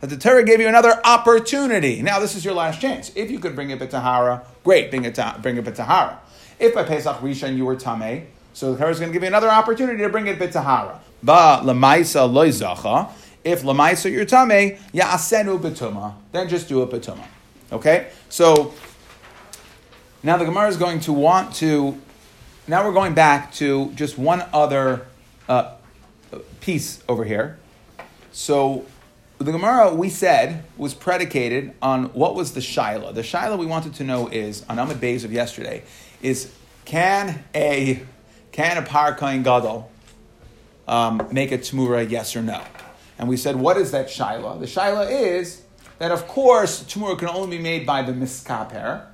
that 0.00 0.08
the 0.08 0.16
Torah 0.16 0.44
gave 0.44 0.60
you 0.60 0.68
another 0.68 0.98
opportunity. 1.04 2.00
Now 2.00 2.20
this 2.20 2.34
is 2.34 2.42
your 2.42 2.54
last 2.54 2.80
chance. 2.80 3.12
If 3.14 3.30
you 3.30 3.38
could 3.38 3.54
bring 3.54 3.68
it 3.68 3.78
B'Tahara, 3.78 4.46
great, 4.64 4.88
bring 4.88 5.04
it 5.04 5.18
bring 5.42 5.58
it 5.58 5.64
B'Tahara. 5.66 6.16
If 6.58 6.74
by 6.74 6.84
Pesach 6.84 7.18
Rishon 7.18 7.58
you 7.58 7.66
were 7.66 7.76
Tameh, 7.76 8.24
so 8.52 8.72
the 8.72 8.78
Torah 8.78 8.90
is 8.90 8.98
going 8.98 9.10
to 9.10 9.12
give 9.12 9.22
you 9.22 9.28
another 9.28 9.48
opportunity 9.48 9.98
to 9.98 10.08
bring 10.08 10.26
it 10.26 10.38
B'Tahara. 10.38 10.98
Ba 11.22 11.60
Lamaisa 11.62 12.28
Loizacha. 12.30 13.10
If 13.44 13.62
Lamaisa 13.62 14.10
you're 14.10 14.26
Tameh, 14.26 14.78
Ya'asenu 14.92 15.60
B'Tuma. 15.60 16.14
Then 16.32 16.48
just 16.48 16.68
do 16.68 16.82
it 16.82 16.90
B'Tuma. 16.90 17.24
Okay? 17.72 18.08
So 18.28 18.74
now 20.22 20.36
the 20.36 20.44
Gemara 20.44 20.68
is 20.68 20.76
going 20.76 21.00
to 21.00 21.12
want 21.12 21.54
to. 21.56 21.98
Now 22.68 22.86
we're 22.86 22.92
going 22.92 23.14
back 23.14 23.52
to 23.54 23.90
just 23.92 24.16
one 24.16 24.44
other 24.52 25.06
uh, 25.48 25.74
piece 26.60 27.02
over 27.08 27.24
here. 27.24 27.58
So 28.30 28.86
the 29.38 29.50
Gemara 29.50 29.94
we 29.94 30.08
said 30.08 30.64
was 30.76 30.94
predicated 30.94 31.72
on 31.82 32.04
what 32.14 32.34
was 32.34 32.52
the 32.52 32.60
shaila. 32.60 33.14
The 33.14 33.22
shaila 33.22 33.58
we 33.58 33.66
wanted 33.66 33.94
to 33.94 34.04
know 34.04 34.28
is 34.28 34.64
on 34.68 34.76
Amud 34.76 34.96
Beis 34.96 35.24
of 35.24 35.32
yesterday 35.32 35.82
is 36.22 36.52
can 36.84 37.44
a 37.54 38.02
can 38.52 38.78
a 38.78 38.82
par 38.82 39.14
kain 39.14 39.42
gadol 39.42 39.90
um, 40.86 41.26
make 41.32 41.50
a 41.50 41.58
tmura 41.58 42.08
yes 42.08 42.36
or 42.36 42.42
no? 42.42 42.62
And 43.18 43.28
we 43.28 43.36
said 43.36 43.56
what 43.56 43.76
is 43.76 43.90
that 43.90 44.06
shaila? 44.06 44.60
The 44.60 44.66
shaila 44.66 45.10
is 45.10 45.62
that 45.98 46.12
of 46.12 46.28
course 46.28 46.84
tmura 46.84 47.18
can 47.18 47.28
only 47.28 47.56
be 47.56 47.62
made 47.62 47.86
by 47.86 48.02
the 48.02 48.12
miskaper. 48.12 49.06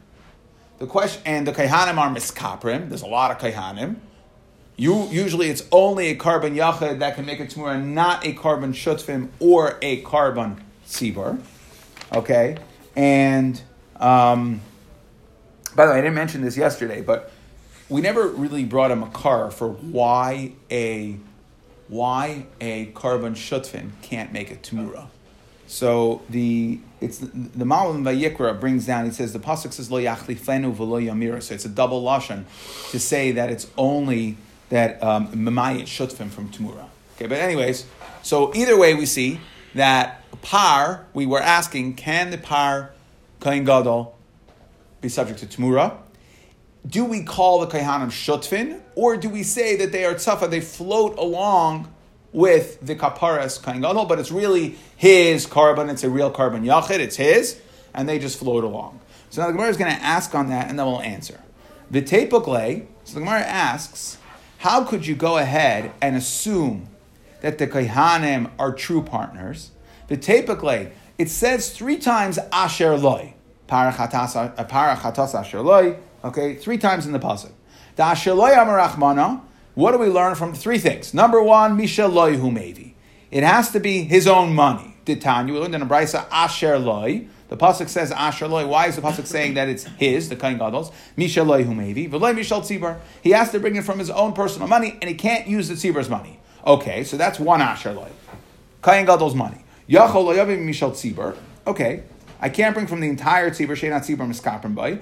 The 0.79 0.87
question 0.87 1.23
and 1.25 1.47
the 1.47 1.53
kaihanim 1.53 1.99
are 1.99 2.15
miskaprim. 2.15 2.89
There's 2.89 3.03
a 3.03 3.07
lot 3.07 3.31
of 3.31 3.39
kaihanim. 3.39 3.97
You, 4.77 5.09
usually 5.09 5.51
it's 5.51 5.65
only 5.73 6.07
a 6.07 6.15
carbon 6.15 6.55
yachid 6.55 7.01
that 7.01 7.17
can 7.17 7.27
make 7.27 7.41
a 7.41 7.47
tmura, 7.47 7.83
not 7.85 8.25
a 8.25 8.33
carbon 8.33 8.73
shutfim 8.73 9.29
or 9.41 9.77
a 9.83 10.03
carbon 10.03 10.63
sibur. 10.87 11.41
Okay, 12.15 12.59
and 12.95 13.61
um, 13.97 14.61
by 15.75 15.85
the 15.87 15.93
way, 15.93 15.99
I 15.99 16.01
didn't 16.01 16.15
mention 16.15 16.43
this 16.43 16.57
yesterday, 16.57 17.03
but 17.03 17.33
we 17.89 18.01
never 18.01 18.29
really 18.29 18.65
brought 18.65 18.91
a 18.91 18.97
makar 18.97 19.51
for 19.51 19.69
why 19.69 20.53
a 20.71 21.17
why 21.89 22.47
a 22.61 22.87
carbon 22.87 23.35
shutfin 23.35 23.91
can't 24.03 24.33
make 24.33 24.51
a 24.51 24.57
tumura. 24.57 25.07
So 25.67 26.23
the 26.29 26.81
it's 27.01 27.19
the 27.19 27.65
Malam 27.65 28.05
Vayikra 28.05 28.59
brings 28.59 28.87
down. 28.87 29.05
He 29.05 29.11
says 29.11 29.33
the 29.33 29.39
pasuk 29.39 29.73
says 29.73 29.91
lo 29.91 30.01
yachlifenu 30.01 30.75
v'lo 30.75 31.03
yamira. 31.03 31.43
So 31.43 31.55
it's 31.55 31.65
a 31.65 31.69
double 31.69 32.03
lashon 32.03 32.45
to 32.91 32.99
say 32.99 33.33
that 33.33 33.51
it's 33.51 33.67
only 33.77 34.37
that 34.71 35.03
um, 35.03 35.29
memayit 35.29 35.83
shutfim 35.83 36.31
from 36.31 36.51
Tamura. 36.51 36.87
Okay, 37.17 37.27
but 37.27 37.39
anyways, 37.39 37.87
so 38.23 38.55
either 38.55 38.79
way 38.79 38.95
we 38.95 39.07
see 39.07 39.41
that 39.75 40.23
par 40.43 41.07
we 41.15 41.27
were 41.27 41.41
asking 41.41 41.95
can 41.95 42.31
the 42.31 42.39
par 42.39 42.93
kain 43.41 43.65
gadol 43.65 44.17
be 45.01 45.09
subject 45.09 45.39
to 45.41 45.47
Tamura? 45.47 45.97
Do 46.87 47.05
we 47.05 47.23
call 47.23 47.61
the 47.61 47.67
kaihanim 47.67 48.09
shutfin, 48.09 48.81
or 48.95 49.17
do 49.17 49.29
we 49.29 49.43
say 49.43 49.77
that 49.77 49.93
they 49.93 50.05
are 50.05 50.15
tzafa? 50.15 50.49
They 50.49 50.61
float 50.61 51.19
along 51.19 51.93
with 52.33 52.81
the 52.81 52.95
kaparas 52.95 53.63
kain 53.63 53.81
but 53.83 54.19
it's 54.19 54.31
really 54.31 54.77
his 54.97 55.47
carbon. 55.47 55.89
It's 55.89 56.05
a 56.05 56.11
real 56.11 56.31
carbon 56.31 56.65
yachid. 56.65 56.99
It's 57.01 57.17
his, 57.17 57.61
and 57.95 58.09
they 58.09 58.19
just 58.19 58.39
float 58.39 58.65
along. 58.65 59.01
So 59.31 59.43
now 59.43 59.49
the 59.49 59.55
Gemara 59.55 59.69
is 59.69 59.77
going 59.77 59.95
to 59.95 60.03
ask 60.03 60.35
on 60.35 60.49
that, 60.51 60.69
and 60.69 60.79
then 60.79 60.87
we'll 60.87 61.01
answer. 61.01 61.41
V'tepokle, 61.93 62.87
so 63.05 63.15
the 63.15 63.21
Gemara 63.21 63.41
asks, 63.41 64.19
how 64.59 64.85
could 64.85 65.07
you 65.07 65.15
go 65.15 65.39
ahead 65.39 65.93
and 66.01 66.17
assume 66.17 66.89
that 67.41 67.59
the 67.59 67.67
Kohanim 67.67 68.51
are 68.59 68.73
true 68.73 69.03
partners? 69.03 69.71
V'tepokle, 70.09 70.91
it 71.19 71.31
says 71.31 71.73
three 71.73 71.99
times 71.99 72.39
Asher 72.53 72.97
Loi. 72.97 73.35
Parachatas 73.69 74.37
uh, 74.37 75.39
Asher 75.39 75.61
Loi, 75.61 75.97
okay, 76.25 76.55
three 76.55 76.79
times 76.79 77.07
in 77.07 77.13
the 77.13 77.19
pasuk. 77.19 77.53
Amarachmana, 77.97 79.43
what 79.75 79.93
do 79.93 79.99
we 79.99 80.07
learn 80.07 80.35
from 80.35 80.55
three 80.55 80.79
things? 80.79 81.15
Number 81.15 81.43
one, 81.43 81.77
Misha 81.77 82.07
Loi 82.09 82.37
Humevi. 82.37 82.95
It 83.31 83.43
has 83.43 83.71
to 83.73 83.81
be 83.81 84.03
his 84.03 84.27
own 84.27 84.55
money. 84.55 84.95
Tanya, 85.17 85.55
we 85.55 85.59
learned 85.59 85.75
in 85.75 85.83
a 85.83 85.87
brisa 85.87 86.27
Asher 86.31 86.79
loy. 86.79 87.27
The 87.49 87.57
pasuk 87.57 87.89
says 87.89 88.13
Asher 88.13 88.47
loy. 88.47 88.67
Why 88.67 88.89
is 88.89 88.97
the 88.97 89.03
pasuk 89.03 89.27
saying 89.27 89.55
that 89.55 89.69
it's 89.69 89.85
his, 89.85 90.29
the 90.29 90.37
kain 90.37 90.59
gadol's? 90.59 90.93
Misha 91.17 91.43
Loi 91.43 91.65
Humevi. 91.65 92.11
V'loi 92.11 92.35
Mishal 92.35 92.61
Tzibar. 92.61 92.99
He 93.23 93.31
has 93.31 93.51
to 93.53 93.61
bring 93.61 93.77
it 93.77 93.85
from 93.85 93.99
his 93.99 94.11
own 94.11 94.33
personal 94.35 94.69
money, 94.69 94.99
and 95.01 95.09
he 95.09 95.15
can't 95.15 95.47
use 95.47 95.69
the 95.69 95.75
Tzibar's 95.75 96.11
money. 96.11 96.41
Okay, 96.67 97.05
so 97.05 97.17
that's 97.17 97.39
one 97.41 97.63
Asher 97.63 97.93
loy. 97.93 98.11
Kain 98.83 99.07
gadol's 99.07 99.35
money. 99.35 99.65
Yachol 99.89 100.35
Mishal 100.35 100.93
Tzibar. 100.93 101.37
Okay, 101.67 102.03
I 102.41 102.49
can't 102.49 102.75
bring 102.75 102.87
from 102.87 103.01
the 103.01 103.09
entire 103.09 103.51
tzibur, 103.51 103.71
sheinat 103.71 104.07
tzibur 104.07 104.29
miskaprim 104.29 104.75
by. 104.75 105.01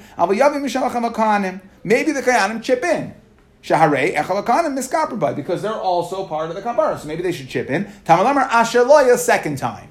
Maybe 1.85 2.12
the 2.12 2.23
kayanim 2.23 2.62
chip 2.62 2.85
in. 2.85 3.14
Shaharei 3.62 4.14
echalakanim 4.14 4.78
miskaprim 4.78 5.19
by 5.21 5.33
because 5.33 5.62
they're 5.62 5.73
also 5.73 6.26
part 6.26 6.49
of 6.50 6.57
the 6.57 6.62
kabbalah. 6.62 6.99
So 6.99 7.09
maybe 7.09 7.23
they 7.23 7.33
should 7.33 7.49
chip 7.49 7.69
in. 7.69 7.85
Tamalamar 8.05 8.49
asher 8.49 9.16
second 9.16 9.59
time. 9.59 9.90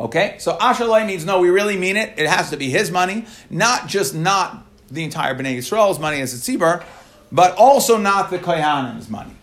Okay, 0.00 0.36
so 0.38 0.56
Ashalai 0.56 1.06
means 1.06 1.26
no, 1.26 1.40
we 1.40 1.50
really 1.50 1.76
mean 1.76 1.98
it. 1.98 2.14
It 2.16 2.26
has 2.26 2.48
to 2.50 2.56
be 2.56 2.70
his 2.70 2.90
money, 2.90 3.26
not 3.50 3.86
just 3.86 4.14
not 4.14 4.64
the 4.90 5.04
entire 5.04 5.34
Bnei 5.34 5.58
Yisrael's 5.58 5.98
money 5.98 6.22
as 6.22 6.32
a 6.32 6.38
tzibur, 6.38 6.82
but 7.30 7.54
also 7.56 7.98
not 7.98 8.30
the 8.30 8.38
Koyanim's 8.38 9.10
money. 9.10 9.34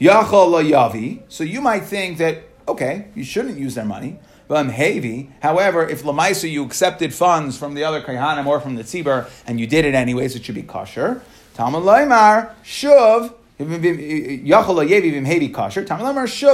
Yavi. 0.00 1.22
So 1.28 1.44
you 1.44 1.60
might 1.60 1.84
think 1.84 2.18
that 2.18 2.42
okay, 2.66 3.06
you 3.14 3.22
shouldn't 3.22 3.56
use 3.56 3.76
their 3.76 3.84
money. 3.84 4.18
However, 4.48 5.86
if 5.88 6.02
Lamaisa 6.02 6.50
you 6.50 6.64
accepted 6.64 7.12
funds 7.12 7.58
from 7.58 7.74
the 7.74 7.84
other 7.84 8.00
Kohanim 8.00 8.46
or 8.46 8.60
from 8.60 8.76
the 8.76 8.82
Tzibur 8.82 9.28
and 9.46 9.60
you 9.60 9.66
did 9.66 9.84
it 9.84 9.94
anyways, 9.94 10.34
it 10.34 10.44
should 10.44 10.54
be 10.54 10.62
kosher. 10.62 11.22
Talmud 11.54 11.82
Laimar, 11.82 12.54
Shuv, 12.64 13.34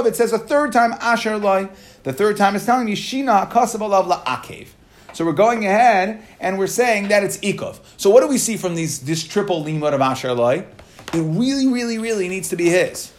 it 0.05 0.15
says 0.15 0.33
a 0.33 0.39
third 0.39 0.73
time 0.73 0.93
Asher 0.93 1.37
Loi. 1.37 1.69
The 2.03 2.11
third 2.11 2.35
time 2.35 2.55
is 2.55 2.65
telling 2.65 2.87
you 2.87 2.95
Shina 2.95 3.49
Kasav 3.49 3.79
Alav 3.79 4.11
La'akev. 4.11 4.67
So 5.13 5.23
we're 5.23 5.33
going 5.33 5.65
ahead 5.65 6.23
and 6.39 6.57
we're 6.57 6.67
saying 6.67 7.07
that 7.09 7.23
it's 7.23 7.37
Ikov. 7.37 7.79
So 7.95 8.09
what 8.09 8.21
do 8.21 8.27
we 8.27 8.37
see 8.37 8.57
from 8.57 8.75
these 8.75 8.99
this 9.01 9.23
triple 9.23 9.63
limud 9.63 9.93
of 9.93 10.01
Asher 10.01 10.33
Loi? 10.33 10.65
It 11.13 11.21
really, 11.21 11.67
really, 11.67 11.99
really 11.99 12.27
needs 12.27 12.49
to 12.49 12.55
be 12.57 12.69
his. 12.69 13.13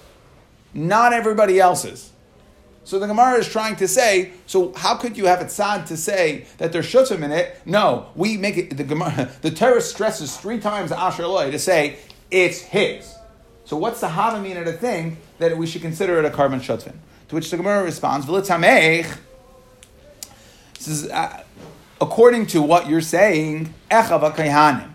Not 0.75 1.13
everybody 1.15 1.61
else's. 1.61 2.11
So 2.87 3.01
the 3.01 3.09
Gemara 3.09 3.41
is 3.41 3.49
trying 3.49 3.75
to 3.77 3.89
say, 3.89 4.31
so 4.47 4.73
how 4.75 4.95
could 4.95 5.17
you 5.17 5.27
have 5.27 5.41
it 5.41 5.51
sad 5.51 5.89
to 5.89 5.97
say 5.97 6.47
that 6.59 6.71
there's 6.71 6.87
shutim 6.87 7.25
in 7.25 7.33
it? 7.33 7.61
No, 7.67 8.11
we 8.15 8.37
make 8.37 8.57
it, 8.57 8.77
the 8.77 8.85
Gemara, 8.85 9.29
the 9.43 9.51
Torah 9.51 9.81
stresses 9.81 10.37
three 10.37 10.61
times 10.61 10.93
Asher 10.93 11.27
Loi 11.27 11.51
to 11.51 11.59
say 11.59 11.99
it's 12.31 12.61
his. 12.61 13.13
So 13.65 13.77
what's 13.77 13.99
the 13.99 14.07
hava 14.11 14.41
mean 14.41 14.57
at 14.57 14.69
a 14.69 14.73
thing 14.73 15.17
that 15.39 15.59
we 15.59 15.67
should 15.67 15.83
consider 15.83 16.21
it 16.21 16.25
a 16.25 16.31
carbon 16.31 16.61
shutvin? 16.61 16.95
To 17.31 17.35
which 17.35 17.51
the 17.51 17.57
Gemara 17.57 17.83
responds, 17.83 18.25
V'litamech, 18.25 19.19
this 20.75 20.87
is, 20.87 21.11
uh, 21.11 21.43
according 22.01 22.47
to 22.47 22.63
what 22.63 22.89
you're 22.89 23.01
saying, 23.01 23.75
echav. 23.91 24.91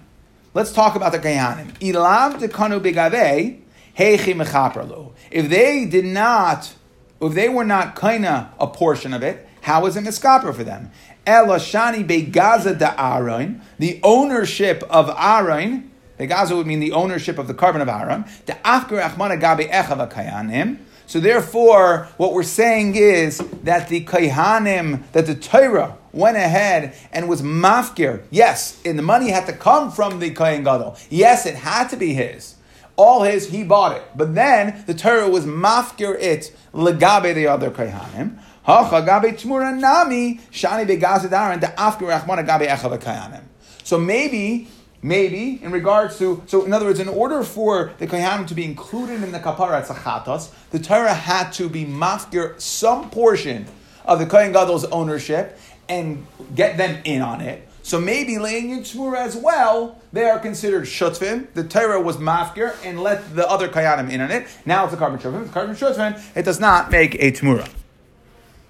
Let's 0.53 0.71
talk 0.71 0.95
about 0.95 1.11
the 1.11 1.19
kayhanim. 1.19 1.73
Ilav 1.79 2.39
dekanu 2.39 2.79
begave, 2.79 3.59
heichi 3.97 4.33
mechapralo. 4.33 5.11
If 5.29 5.49
they 5.49 5.83
did 5.83 6.05
not 6.05 6.73
if 7.21 7.33
they 7.33 7.49
were 7.49 7.63
not 7.63 7.95
kaina 7.95 8.49
a 8.59 8.67
portion 8.67 9.13
of 9.13 9.23
it, 9.23 9.47
how 9.61 9.85
is 9.85 9.95
it 9.95 10.03
miskaper 10.03 10.53
for 10.53 10.63
them? 10.63 10.91
Elashani 11.25 12.05
begaza 12.07 12.77
da 12.77 12.95
Aaron, 12.97 13.61
the 13.77 13.99
ownership 14.03 14.83
of 14.89 15.09
Aaron, 15.17 15.91
begaza 16.19 16.55
would 16.55 16.67
mean 16.67 16.79
the 16.79 16.91
ownership 16.91 17.37
of 17.37 17.47
the 17.47 17.53
carbon 17.53 17.81
of 17.81 17.87
Aaron, 17.87 18.25
the 18.47 18.53
afker 18.65 19.01
achmana 19.01 19.39
gabe 19.39 19.69
echav 19.69 20.11
kayanim. 20.11 20.79
So 21.05 21.19
therefore, 21.19 22.07
what 22.17 22.33
we're 22.33 22.43
saying 22.43 22.95
is 22.95 23.39
that 23.63 23.89
the 23.89 24.05
kayhanim, 24.05 25.03
that 25.11 25.25
the 25.25 25.35
Torah 25.35 25.97
went 26.13 26.37
ahead 26.37 26.95
and 27.11 27.27
was 27.27 27.41
mafkir. 27.41 28.23
Yes, 28.29 28.81
and 28.85 28.97
the 28.97 29.03
money 29.03 29.29
had 29.29 29.45
to 29.47 29.53
come 29.53 29.91
from 29.91 30.19
the 30.19 30.31
kayan 30.31 30.63
gadol. 30.63 30.97
Yes, 31.09 31.45
it 31.45 31.55
had 31.55 31.89
to 31.89 31.97
be 31.97 32.13
his 32.13 32.55
all 33.01 33.23
his, 33.23 33.49
he 33.49 33.63
bought 33.63 33.95
it. 33.95 34.03
But 34.15 34.35
then 34.35 34.83
the 34.85 34.93
Torah 34.93 35.27
was 35.27 35.45
mafkir 35.45 36.15
it 36.19 36.55
legabe 36.73 37.33
the 37.33 37.47
other 37.47 37.71
kayhanim. 37.71 38.37
Hacha 38.63 39.01
gabe 39.01 39.35
tmura 39.39 39.75
nami 39.77 40.39
shani 40.51 40.85
begazadaran 40.85 41.59
the 41.61 41.67
afkir 41.67 42.07
rachmana 42.15 42.45
gabe 42.45 42.67
echav 42.67 42.95
kayanim. 42.99 43.41
So 43.83 43.97
maybe 43.97 44.67
maybe 45.01 45.59
in 45.63 45.71
regards 45.71 46.19
to 46.19 46.43
so 46.45 46.63
in 46.63 46.73
other 46.73 46.85
words 46.85 46.99
in 46.99 47.09
order 47.09 47.41
for 47.41 47.91
the 47.97 48.05
kohanim 48.05 48.45
to 48.47 48.53
be 48.53 48.63
included 48.63 49.23
in 49.23 49.31
the 49.31 49.39
kapara 49.39 49.83
tzachatos 49.83 50.51
the 50.69 50.77
torah 50.77 51.11
had 51.11 51.51
to 51.51 51.67
be 51.67 51.85
mafkir 51.85 52.61
some 52.61 53.09
portion 53.09 53.65
of 54.05 54.19
the 54.19 54.27
kohen 54.27 54.51
gadol's 54.53 54.85
ownership 54.85 55.57
and 55.89 56.23
get 56.53 56.77
them 56.77 57.01
in 57.03 57.23
on 57.23 57.41
it 57.41 57.67
so 57.91 57.99
maybe 57.99 58.37
laying 58.37 58.69
in 58.69 58.79
Shmura 58.83 59.17
as 59.17 59.35
well, 59.35 59.99
they 60.13 60.23
are 60.23 60.39
considered 60.39 60.85
shutvim. 60.85 61.53
The 61.55 61.65
Torah 61.65 61.99
was 61.99 62.15
mafkir 62.15 62.73
and 62.85 62.97
let 63.01 63.35
the 63.35 63.45
other 63.45 63.67
kayanim 63.67 64.09
in 64.09 64.21
on 64.21 64.31
it. 64.31 64.47
Now 64.65 64.85
it's 64.85 64.93
a 64.93 64.97
carbon 64.97 65.19
shutvim. 65.19 65.41
It's 65.41 65.51
carbon 65.51 65.75
shutvim. 65.75 66.17
It 66.33 66.45
does 66.45 66.57
not 66.57 66.89
make 66.89 67.15
a 67.15 67.33
tmura. 67.33 67.69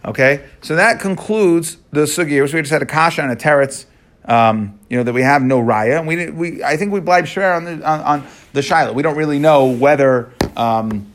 Okay, 0.05 0.43
so 0.63 0.75
that 0.75 0.99
concludes 0.99 1.77
the 1.91 2.05
sugya. 2.05 2.49
So 2.49 2.55
we 2.55 2.61
just 2.63 2.71
had 2.71 2.81
a 2.81 2.87
kasha 2.87 3.21
and 3.21 3.31
a 3.31 3.35
teretz. 3.35 3.85
Um, 4.25 4.79
you 4.89 4.97
know 4.97 5.03
that 5.03 5.13
we 5.13 5.21
have 5.21 5.43
no 5.43 5.61
raya, 5.61 5.99
and 5.99 6.07
we 6.07 6.31
we 6.31 6.63
I 6.63 6.75
think 6.75 6.91
we 6.91 6.99
blind 6.99 7.27
share 7.27 7.53
on 7.53 7.65
the 7.65 7.73
on, 7.87 7.99
on 8.01 8.27
the 8.53 8.61
shaila. 8.61 8.95
We 8.95 9.03
don't 9.03 9.17
really 9.17 9.37
know 9.37 9.67
whether. 9.67 10.31
Um, 10.57 11.11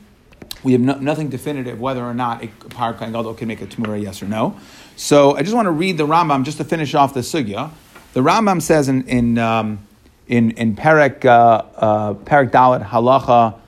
we 0.63 0.71
have 0.71 0.81
no, 0.81 0.95
nothing 0.95 1.29
definitive 1.29 1.79
whether 1.79 2.03
or 2.03 2.13
not 2.13 2.43
a 2.43 2.47
par 2.47 2.93
gadol 2.93 3.33
can 3.33 3.47
make 3.47 3.61
a 3.61 3.67
tmura, 3.67 4.01
yes 4.01 4.23
or 4.23 4.27
no. 4.27 4.57
So 4.95 5.37
I 5.37 5.43
just 5.43 5.53
want 5.53 5.67
to 5.67 5.71
read 5.71 5.97
the 5.97 6.07
Rambam 6.07 6.43
just 6.43 6.57
to 6.57 6.63
finish 6.63 6.95
off 6.95 7.13
the 7.13 7.19
sugya. 7.19 7.71
The 8.13 8.21
Rambam 8.21 8.61
says 8.61 8.89
in 8.89 9.07
in 9.07 9.37
um, 9.37 9.79
in, 10.27 10.51
in 10.51 10.75
Perek 10.75 11.25
uh, 11.25 11.29
uh, 11.75 12.13
Perek 12.15 12.51
Dalit 12.51 12.87
Halacha. 12.87 13.59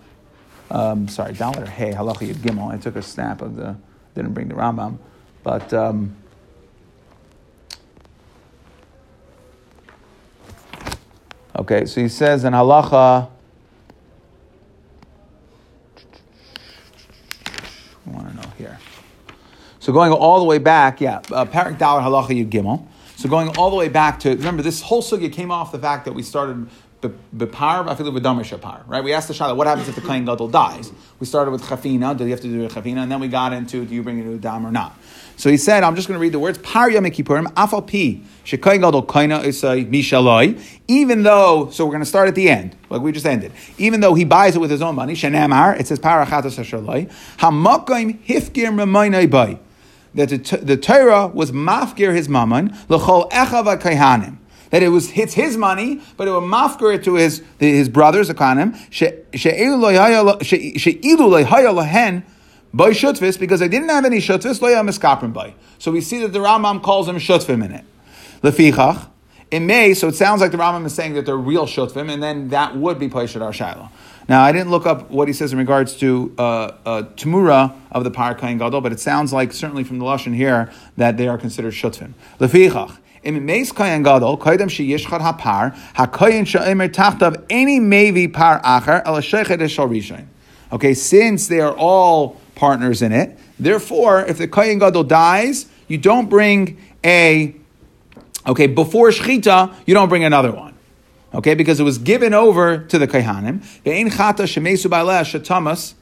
Um, 0.72 1.08
sorry, 1.08 1.34
Dalit 1.34 1.64
or 1.64 1.66
Hey 1.66 1.92
Halacha 1.94 2.28
Yud 2.28 2.36
Gimel. 2.36 2.72
I 2.72 2.78
took 2.78 2.96
a 2.96 3.02
snap 3.02 3.42
of 3.42 3.56
the 3.56 3.76
didn't 4.16 4.34
bring 4.34 4.48
the 4.48 4.56
Rambam, 4.56 4.98
but. 5.44 5.74
Um, 5.74 6.16
okay, 11.58 11.86
so 11.86 12.02
he 12.02 12.10
says 12.10 12.44
in 12.44 12.54
Halacha. 12.54 13.30
I 18.06 18.12
want 18.12 18.30
to 18.30 18.36
know 18.36 18.50
here. 18.58 18.80
So 19.80 19.94
going 19.94 20.12
all 20.12 20.40
the 20.40 20.46
way 20.46 20.58
back, 20.58 21.00
yeah, 21.00 21.18
uh, 21.32 21.46
Parak 21.46 21.78
Dalit 21.78 22.02
Halacha 22.02 22.30
Yud 22.30 22.50
Gimel. 22.50 22.89
So 23.20 23.28
going 23.28 23.58
all 23.58 23.70
the 23.70 23.76
way 23.76 23.90
back 23.90 24.22
to 24.22 24.30
remember 24.30 24.64
this 24.64 24.80
whole 24.80 25.02
sugya 25.02 25.30
came 25.30 25.52
off 25.52 25.74
the 25.74 25.78
fact 25.78 26.06
that 26.06 26.14
we 26.14 26.24
started 26.24 26.70
bepar 27.02 27.86
afilu 27.86 28.18
v'damer 28.18 28.46
shapar. 28.46 28.86
Right? 28.88 29.04
We 29.04 29.12
asked 29.12 29.28
the 29.28 29.34
shaila, 29.34 29.58
what 29.58 29.68
happens 29.68 29.90
if 29.90 29.96
the 29.96 30.00
kohen 30.00 30.24
gadol 30.24 30.48
dies? 30.48 30.94
We 31.20 31.26
started 31.26 31.52
with 31.52 31.62
chafina. 31.64 32.18
Do 32.18 32.24
you 32.24 32.30
have 32.30 32.40
to 32.40 32.48
do 32.48 32.64
a 32.64 32.70
chafina? 32.70 33.04
And 33.04 33.12
then 33.12 33.20
we 33.20 33.28
got 33.28 33.52
into 33.52 33.84
do 33.84 33.94
you 33.94 34.04
bring 34.04 34.20
it 34.20 34.24
to 34.24 34.36
a 34.36 34.38
dam 34.38 34.66
or 34.66 34.72
not? 34.72 34.98
So 35.36 35.50
he 35.50 35.58
said, 35.58 35.84
I'm 35.84 35.98
just 35.98 36.08
going 36.08 36.18
to 36.18 36.22
read 36.22 36.32
the 36.32 36.40
words. 36.40 36.60
Par 36.60 36.90
yom 36.90 37.04
kippurim 37.04 37.48
afal 37.56 37.86
pi 37.86 38.26
shekohen 38.46 38.80
gadol 38.80 39.06
koina 39.06 39.44
isay 39.44 39.86
mishaloi. 39.92 40.58
Even 40.88 41.24
though, 41.24 41.70
so 41.72 41.84
we're 41.84 41.92
going 41.92 42.00
to 42.00 42.06
start 42.06 42.30
at 42.30 42.36
the 42.36 42.50
end, 42.50 42.78
like 42.90 43.02
we 43.02 43.12
just 43.12 43.26
ended. 43.26 43.52
Even 43.78 44.00
though 44.00 44.14
he 44.14 44.24
buys 44.24 44.56
it 44.56 44.60
with 44.60 44.72
his 44.72 44.82
own 44.82 44.96
money, 44.96 45.14
shenamar, 45.14 45.78
it 45.78 45.88
says 45.88 46.00
parachatos 46.00 46.58
hashaloi 46.58 47.12
hamakoim 47.40 48.18
hifgir 48.24 48.74
memoinai 48.74 49.30
bay 49.30 49.60
that 50.16 50.30
the, 50.30 50.38
the 50.62 50.78
Torah 50.78 51.28
was 51.28 51.52
mafgir 51.52 52.16
his 52.16 52.28
mammon 52.30 52.76
l'chol 52.88 53.30
echav 53.32 53.66
kaihanim. 53.82 54.38
That 54.72 54.84
it 54.84 54.90
was 54.90 55.18
it's 55.18 55.34
his 55.34 55.58
money, 55.58 56.02
but 56.18 56.28
it 56.28 56.32
was 56.32 56.44
mafgir 56.44 56.96
it 56.96 57.04
to 57.06 57.16
his 57.16 57.42
his 57.60 57.90
brothers 57.90 58.28
the 58.28 58.36
kahanim 58.36 58.76
she'ilu 58.92 59.78
lehen 61.28 62.24
by 62.74 62.92
shutvis 62.92 63.40
because 63.40 63.60
they 63.60 63.68
didn't 63.68 63.90
have 63.90 64.06
any 64.06 64.18
shutvis 64.18 64.62
lo 64.62 64.70
miskaprim 64.70 65.34
by. 65.34 65.56
So 65.80 65.92
we 65.92 66.02
see 66.02 66.20
that 66.20 66.34
the 66.34 66.40
Rambam 66.40 66.84
calls 66.84 67.08
them 67.08 67.18
shutvim 67.18 67.66
in 67.66 67.72
it. 67.72 67.86
Lefichach. 68.44 69.08
It 69.52 69.62
may, 69.62 69.96
so 69.96 70.08
it 70.08 70.16
sounds 70.16 70.42
like 70.42 70.52
the 70.52 70.58
Rambam 70.58 70.86
is 70.86 70.94
saying 70.94 71.16
that 71.16 71.26
they're 71.26 71.36
real 71.36 71.66
shutvim, 71.66 72.12
and 72.12 72.22
then 72.22 72.50
that 72.50 72.76
would 72.76 73.00
be 73.00 73.10
Paishat 73.10 73.42
Ar 73.42 73.52
shaila. 73.52 73.90
Now, 74.30 74.44
I 74.44 74.52
didn't 74.52 74.70
look 74.70 74.86
up 74.86 75.10
what 75.10 75.28
he 75.28 75.34
says 75.34 75.52
in 75.54 75.58
regards 75.58 75.96
to 75.98 76.34
uh, 76.38 76.42
uh, 76.86 77.02
Tamura 77.16 77.76
of 77.92 78.04
the 78.04 78.12
Par 78.12 78.36
Kain 78.36 78.60
Gadol, 78.60 78.80
but 78.80 78.92
it 78.92 79.00
sounds 79.00 79.34
like, 79.34 79.52
certainly 79.52 79.84
from 79.84 79.98
the 79.98 80.06
Lashon 80.06 80.36
here, 80.36 80.72
that 80.98 81.18
they 81.18 81.28
are 81.28 81.40
considered 81.40 81.74
Shutvim. 81.74 82.14
Lefichach, 82.40 82.98
Im 83.24 83.44
meis 83.46 83.72
kohen 83.72 84.04
gadol, 84.04 84.38
koydem 84.38 84.70
sheyishchad 84.70 85.20
hapar, 85.20 85.76
hakoyen 85.96 86.48
she'emer 86.48 86.88
tachtav 86.88 87.44
any 87.50 87.80
mevi 87.80 88.32
par 88.32 88.62
acher, 88.62 89.02
el 89.06 89.16
shechet 89.16 89.68
shal 89.68 89.90
rishon. 89.90 90.26
Okay, 90.72 90.94
since 90.94 91.48
they 91.48 91.60
are 91.60 91.74
all 91.74 92.40
partners 92.56 93.02
in 93.02 93.12
it, 93.12 93.38
therefore, 93.60 94.22
if 94.22 94.38
the 94.38 94.48
kohen 94.48 94.80
gadol 94.80 95.04
dies, 95.04 95.66
you 95.88 95.98
don't 95.98 96.30
bring 96.30 96.78
a, 97.04 97.56
okay, 98.46 98.68
before 98.68 99.10
shchita, 99.10 99.74
you 99.86 99.96
don't 99.96 100.08
bring 100.08 100.24
another 100.24 100.52
one. 100.52 100.69
Okay, 101.32 101.54
because 101.54 101.80
it 101.80 101.84
was 101.84 102.00
given 102.00 102.34
over 102.34 102.80
to 102.80 102.98
the 102.98 103.08
kohanim. 103.08 103.60
Ve'ein 103.84 104.10
chata 104.10 104.46
shemesu 104.46 104.90
ba'aleh 104.90 105.22
shetamas, 105.22 105.94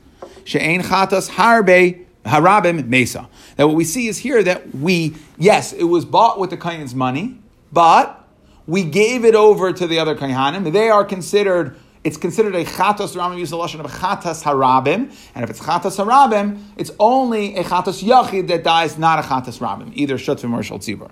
she'ein 0.45 0.81
chatas 0.81 1.31
harbe 1.31 2.05
harabim 2.25 2.87
mesa. 2.87 3.27
Now, 3.57 3.67
what 3.67 3.75
we 3.75 3.83
see 3.83 4.07
is 4.07 4.19
here 4.19 4.41
that 4.43 4.73
we, 4.73 5.15
yes, 5.37 5.73
it 5.73 5.83
was 5.83 6.05
bought 6.05 6.39
with 6.39 6.51
the 6.51 6.57
kohen's 6.57 6.95
money, 6.95 7.37
but 7.73 8.25
we 8.67 8.83
gave 8.83 9.25
it 9.25 9.35
over 9.35 9.73
to 9.73 9.85
the 9.85 9.99
other 9.99 10.15
kohanim. 10.15 10.71
They 10.71 10.89
are 10.89 11.03
considered. 11.03 11.75
It's 12.03 12.15
considered 12.15 12.55
a 12.55 12.63
chatos. 12.63 13.17
Rambam 13.17 13.37
uses 13.37 13.51
the 13.51 13.57
lashon 13.57 13.81
of 13.81 13.91
chatas 13.91 14.43
harabim, 14.43 15.13
and 15.35 15.43
if 15.43 15.49
it's 15.49 15.59
chatas 15.59 16.01
harabim, 16.01 16.61
it's 16.77 16.91
only 16.99 17.57
a 17.57 17.65
chatos 17.65 18.01
yachid 18.01 18.47
that 18.47 18.63
dies, 18.63 18.97
not 18.97 19.19
a 19.19 19.23
chatas 19.23 19.59
rabim, 19.59 19.91
either 19.93 20.17
shutzim 20.17 20.53
or 20.53 20.63
shal 20.63 20.79
tzibur. 20.79 21.11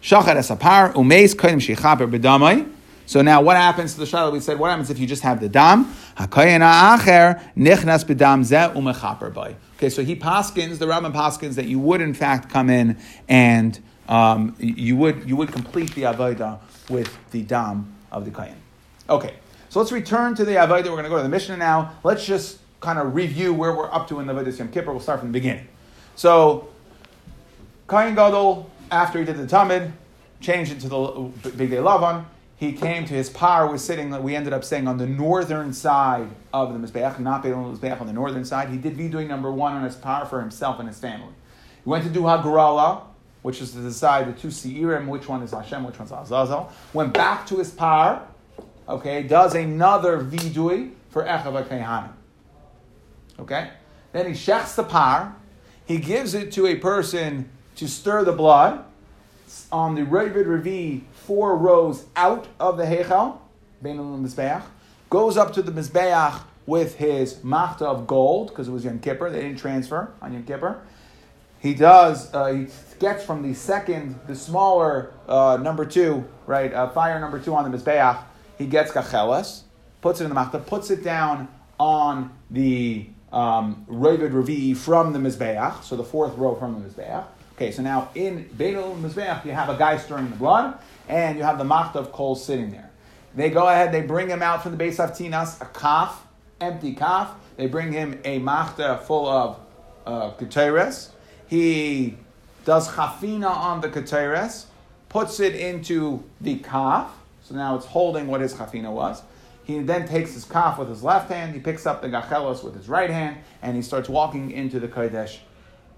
Shachat 0.00 0.36
esapar 0.36 0.94
umeis 0.94 1.34
kodim 1.34 1.60
shechaper 1.60 2.10
bedamai. 2.10 2.66
So 3.12 3.20
now, 3.20 3.42
what 3.42 3.58
happens 3.58 3.92
to 3.92 4.00
the 4.00 4.06
shadow? 4.06 4.30
We 4.30 4.40
said, 4.40 4.58
what 4.58 4.70
happens 4.70 4.88
if 4.88 4.98
you 4.98 5.06
just 5.06 5.22
have 5.22 5.38
the 5.38 5.46
dam? 5.46 5.94
Okay, 6.18 6.58
so 9.90 10.02
he 10.02 10.16
paskins, 10.16 10.78
the 10.78 10.86
Rambam 10.86 11.12
paskins, 11.12 11.56
that 11.56 11.66
you 11.66 11.78
would 11.78 12.00
in 12.00 12.14
fact 12.14 12.48
come 12.48 12.70
in 12.70 12.96
and 13.28 13.78
um, 14.08 14.56
you 14.58 14.96
would 14.96 15.28
you 15.28 15.36
would 15.36 15.52
complete 15.52 15.94
the 15.94 16.04
avodah 16.04 16.58
with 16.88 17.14
the 17.32 17.42
dam 17.42 17.94
of 18.10 18.24
the 18.24 18.30
kohen. 18.30 18.56
Okay, 19.10 19.34
so 19.68 19.78
let's 19.80 19.92
return 19.92 20.34
to 20.36 20.46
the 20.46 20.52
avodah. 20.52 20.84
We're 20.84 20.92
going 20.92 21.02
to 21.02 21.10
go 21.10 21.18
to 21.18 21.22
the 21.22 21.28
Mishnah 21.28 21.58
now. 21.58 21.92
Let's 22.04 22.24
just 22.24 22.60
kind 22.80 22.98
of 22.98 23.14
review 23.14 23.52
where 23.52 23.76
we're 23.76 23.92
up 23.92 24.08
to 24.08 24.20
in 24.20 24.26
the 24.26 24.32
avodah 24.32 24.58
Yom 24.58 24.68
Kippur. 24.68 24.90
We'll 24.90 25.00
start 25.00 25.20
from 25.20 25.28
the 25.28 25.38
beginning. 25.38 25.68
So, 26.16 26.70
Kohen 27.88 28.14
Gadol, 28.14 28.70
after 28.90 29.18
he 29.18 29.26
did 29.26 29.36
the 29.36 29.46
Tamid, 29.46 29.92
changed 30.40 30.72
into 30.72 30.88
the 30.88 30.96
Bigdei 31.50 31.82
Lavan 31.82 32.24
he 32.62 32.70
came 32.70 33.04
to 33.04 33.12
his 33.12 33.28
par 33.28 33.66
was 33.66 33.82
sitting, 33.82 34.22
we 34.22 34.36
ended 34.36 34.52
up 34.52 34.62
saying, 34.62 34.86
on 34.86 34.96
the 34.96 35.06
northern 35.06 35.72
side 35.72 36.28
of 36.54 36.72
the 36.72 36.78
Mizbeach, 36.78 37.18
not 37.18 37.42
Beil 37.42 37.56
Mizbeach 37.56 38.00
on 38.00 38.06
the 38.06 38.12
northern 38.12 38.44
side. 38.44 38.68
He 38.68 38.76
did 38.76 38.96
doing 39.10 39.26
number 39.26 39.50
one 39.50 39.72
on 39.72 39.82
his 39.82 39.96
par 39.96 40.26
for 40.26 40.40
himself 40.40 40.78
and 40.78 40.86
his 40.86 40.96
family. 40.96 41.32
He 41.82 41.90
went 41.90 42.04
to 42.04 42.10
do 42.10 42.20
Hagrala, 42.20 43.02
which 43.42 43.60
is 43.60 43.72
to 43.72 43.80
decide 43.80 44.28
the 44.28 44.40
two 44.40 44.46
Seirim, 44.46 45.08
which 45.08 45.26
one 45.28 45.42
is 45.42 45.50
Hashem, 45.50 45.82
which 45.82 45.98
one's 45.98 46.12
Azazel. 46.12 46.70
Went 46.92 47.12
back 47.12 47.48
to 47.48 47.56
his 47.56 47.70
par, 47.72 48.28
okay, 48.88 49.24
does 49.24 49.56
another 49.56 50.20
vidui 50.20 50.92
for 51.10 51.24
Echav 51.24 51.66
Kehanim. 51.66 52.12
Okay? 53.40 53.70
Then 54.12 54.26
he 54.26 54.34
shechs 54.34 54.76
the 54.76 54.84
par, 54.84 55.34
he 55.84 55.98
gives 55.98 56.32
it 56.32 56.52
to 56.52 56.68
a 56.68 56.76
person 56.76 57.50
to 57.74 57.88
stir 57.88 58.22
the 58.22 58.30
blood 58.30 58.84
on 59.72 59.96
the 59.96 60.02
Ravid 60.02 60.46
Revi 60.46 61.00
four 61.26 61.56
rows 61.56 62.04
out 62.16 62.46
of 62.58 62.76
the 62.76 62.84
Heichal, 62.84 63.38
Bein 63.82 63.98
Mizbeach, 63.98 64.62
goes 65.10 65.36
up 65.36 65.52
to 65.54 65.62
the 65.62 65.72
Mizbeach 65.72 66.42
with 66.66 66.96
his 66.96 67.42
machta 67.42 67.84
of 67.84 68.06
gold, 68.06 68.48
because 68.48 68.68
it 68.68 68.72
was 68.72 68.84
Yom 68.84 68.98
Kippur, 68.98 69.30
they 69.30 69.40
didn't 69.40 69.58
transfer 69.58 70.12
on 70.20 70.32
Yom 70.32 70.44
Kippur. 70.44 70.80
He 71.58 71.74
does, 71.74 72.32
uh, 72.34 72.46
he 72.52 72.66
gets 72.98 73.24
from 73.24 73.42
the 73.42 73.54
second, 73.54 74.18
the 74.26 74.34
smaller 74.34 75.12
uh, 75.28 75.58
number 75.60 75.84
two, 75.84 76.24
right, 76.46 76.72
uh, 76.72 76.88
fire 76.90 77.20
number 77.20 77.38
two 77.38 77.54
on 77.54 77.70
the 77.70 77.76
Mizbeach, 77.76 78.18
he 78.58 78.66
gets 78.66 78.90
kachelas, 78.90 79.62
puts 80.00 80.20
it 80.20 80.24
in 80.24 80.30
the 80.30 80.34
machta, 80.34 80.58
puts 80.58 80.90
it 80.90 81.04
down 81.04 81.48
on 81.78 82.30
the 82.50 83.06
um, 83.32 83.86
Ravid 83.88 84.76
from 84.76 85.12
the 85.12 85.18
Mizbeach, 85.18 85.82
so 85.84 85.96
the 85.96 86.04
fourth 86.04 86.36
row 86.36 86.54
from 86.54 86.82
the 86.82 86.88
Mizbeach. 86.88 87.24
Okay, 87.52 87.70
so 87.70 87.82
now 87.82 88.10
in 88.14 88.48
Beidel 88.56 88.98
Mizbeach, 89.00 89.44
you 89.44 89.52
have 89.52 89.68
a 89.68 89.76
guy 89.76 89.98
stirring 89.98 90.30
the 90.30 90.36
blood, 90.36 90.78
and 91.08 91.36
you 91.36 91.44
have 91.44 91.58
the 91.58 91.64
machta 91.64 91.98
of 91.98 92.10
coals 92.10 92.44
sitting 92.44 92.70
there. 92.70 92.90
They 93.34 93.50
go 93.50 93.68
ahead, 93.68 93.92
they 93.92 94.02
bring 94.02 94.28
him 94.28 94.42
out 94.42 94.62
from 94.62 94.72
the 94.72 94.78
base 94.78 94.98
of 94.98 95.10
Tinas, 95.10 95.60
a 95.60 95.66
kaf, 95.66 96.26
empty 96.60 96.94
kaf. 96.94 97.34
They 97.56 97.66
bring 97.66 97.92
him 97.92 98.20
a 98.24 98.38
machta 98.38 98.98
full 99.04 99.26
of 99.28 99.60
uh, 100.06 100.30
keteres. 100.32 101.10
He 101.46 102.16
does 102.64 102.88
chafina 102.88 103.50
on 103.50 103.80
the 103.80 103.88
keteres, 103.88 104.64
puts 105.08 105.38
it 105.38 105.54
into 105.54 106.24
the 106.40 106.56
kaf. 106.56 107.12
So 107.42 107.54
now 107.54 107.76
it's 107.76 107.86
holding 107.86 108.28
what 108.28 108.40
his 108.40 108.54
chafina 108.54 108.90
was. 108.90 109.22
He 109.64 109.78
then 109.80 110.08
takes 110.08 110.32
his 110.34 110.44
kaf 110.44 110.78
with 110.78 110.88
his 110.88 111.02
left 111.02 111.30
hand. 111.30 111.54
He 111.54 111.60
picks 111.60 111.86
up 111.86 112.00
the 112.00 112.08
gachelos 112.08 112.64
with 112.64 112.74
his 112.74 112.88
right 112.88 113.10
hand, 113.10 113.36
and 113.60 113.76
he 113.76 113.82
starts 113.82 114.08
walking 114.08 114.50
into 114.50 114.80
the 114.80 114.88
kodesh, 114.88 115.38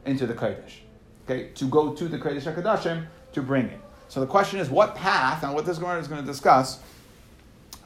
into 0.04 0.26
the 0.26 0.34
kodesh. 0.34 0.83
Okay, 1.24 1.50
to 1.54 1.66
go 1.66 1.94
to 1.94 2.08
the 2.08 2.18
kodesh 2.18 2.42
hakadoshim 2.42 3.06
to 3.32 3.42
bring 3.42 3.66
it. 3.66 3.80
So 4.08 4.20
the 4.20 4.26
question 4.26 4.60
is, 4.60 4.68
what 4.68 4.94
path, 4.94 5.42
and 5.42 5.54
what 5.54 5.66
this 5.66 5.78
Gemara 5.78 5.98
is 5.98 6.08
going 6.08 6.20
to 6.20 6.26
discuss, 6.26 6.78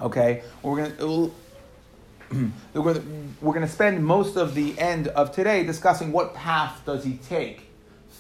okay, 0.01 0.43
we're 0.63 0.77
going 0.77 0.97
to, 0.97 2.53
we're 2.75 3.53
going 3.53 3.67
to 3.67 3.69
spend 3.69 4.05
most 4.05 4.37
of 4.37 4.55
the 4.55 4.79
end 4.79 5.09
of 5.09 5.33
today 5.33 5.65
discussing 5.65 6.13
what 6.13 6.35
path 6.35 6.83
does 6.85 7.05
he 7.05 7.19
take 7.29 7.69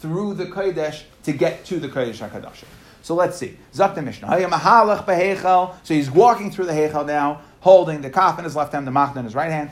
through 0.00 0.35
the 0.35 0.46
Kodesh 0.46 1.02
to 1.24 1.33
get 1.33 1.64
to 1.66 1.81
the 1.81 1.88
Kodesh 1.88 2.26
HaKadosh. 2.26 2.64
So 3.02 3.14
let's 3.14 3.37
see. 3.37 3.57
Zakta 3.74 4.02
Mishnah. 4.02 5.74
So 5.83 5.94
he's 5.94 6.11
walking 6.11 6.50
through 6.50 6.66
the 6.66 6.72
Heichel 6.72 7.07
now, 7.07 7.42
holding 7.61 8.00
the 8.00 8.11
kaf 8.11 8.38
in 8.38 8.44
his 8.44 8.54
left 8.54 8.72
hand, 8.72 8.87
the 8.87 8.90
machta 8.90 9.18
in 9.18 9.24
his 9.24 9.35
right 9.35 9.50
hand. 9.50 9.70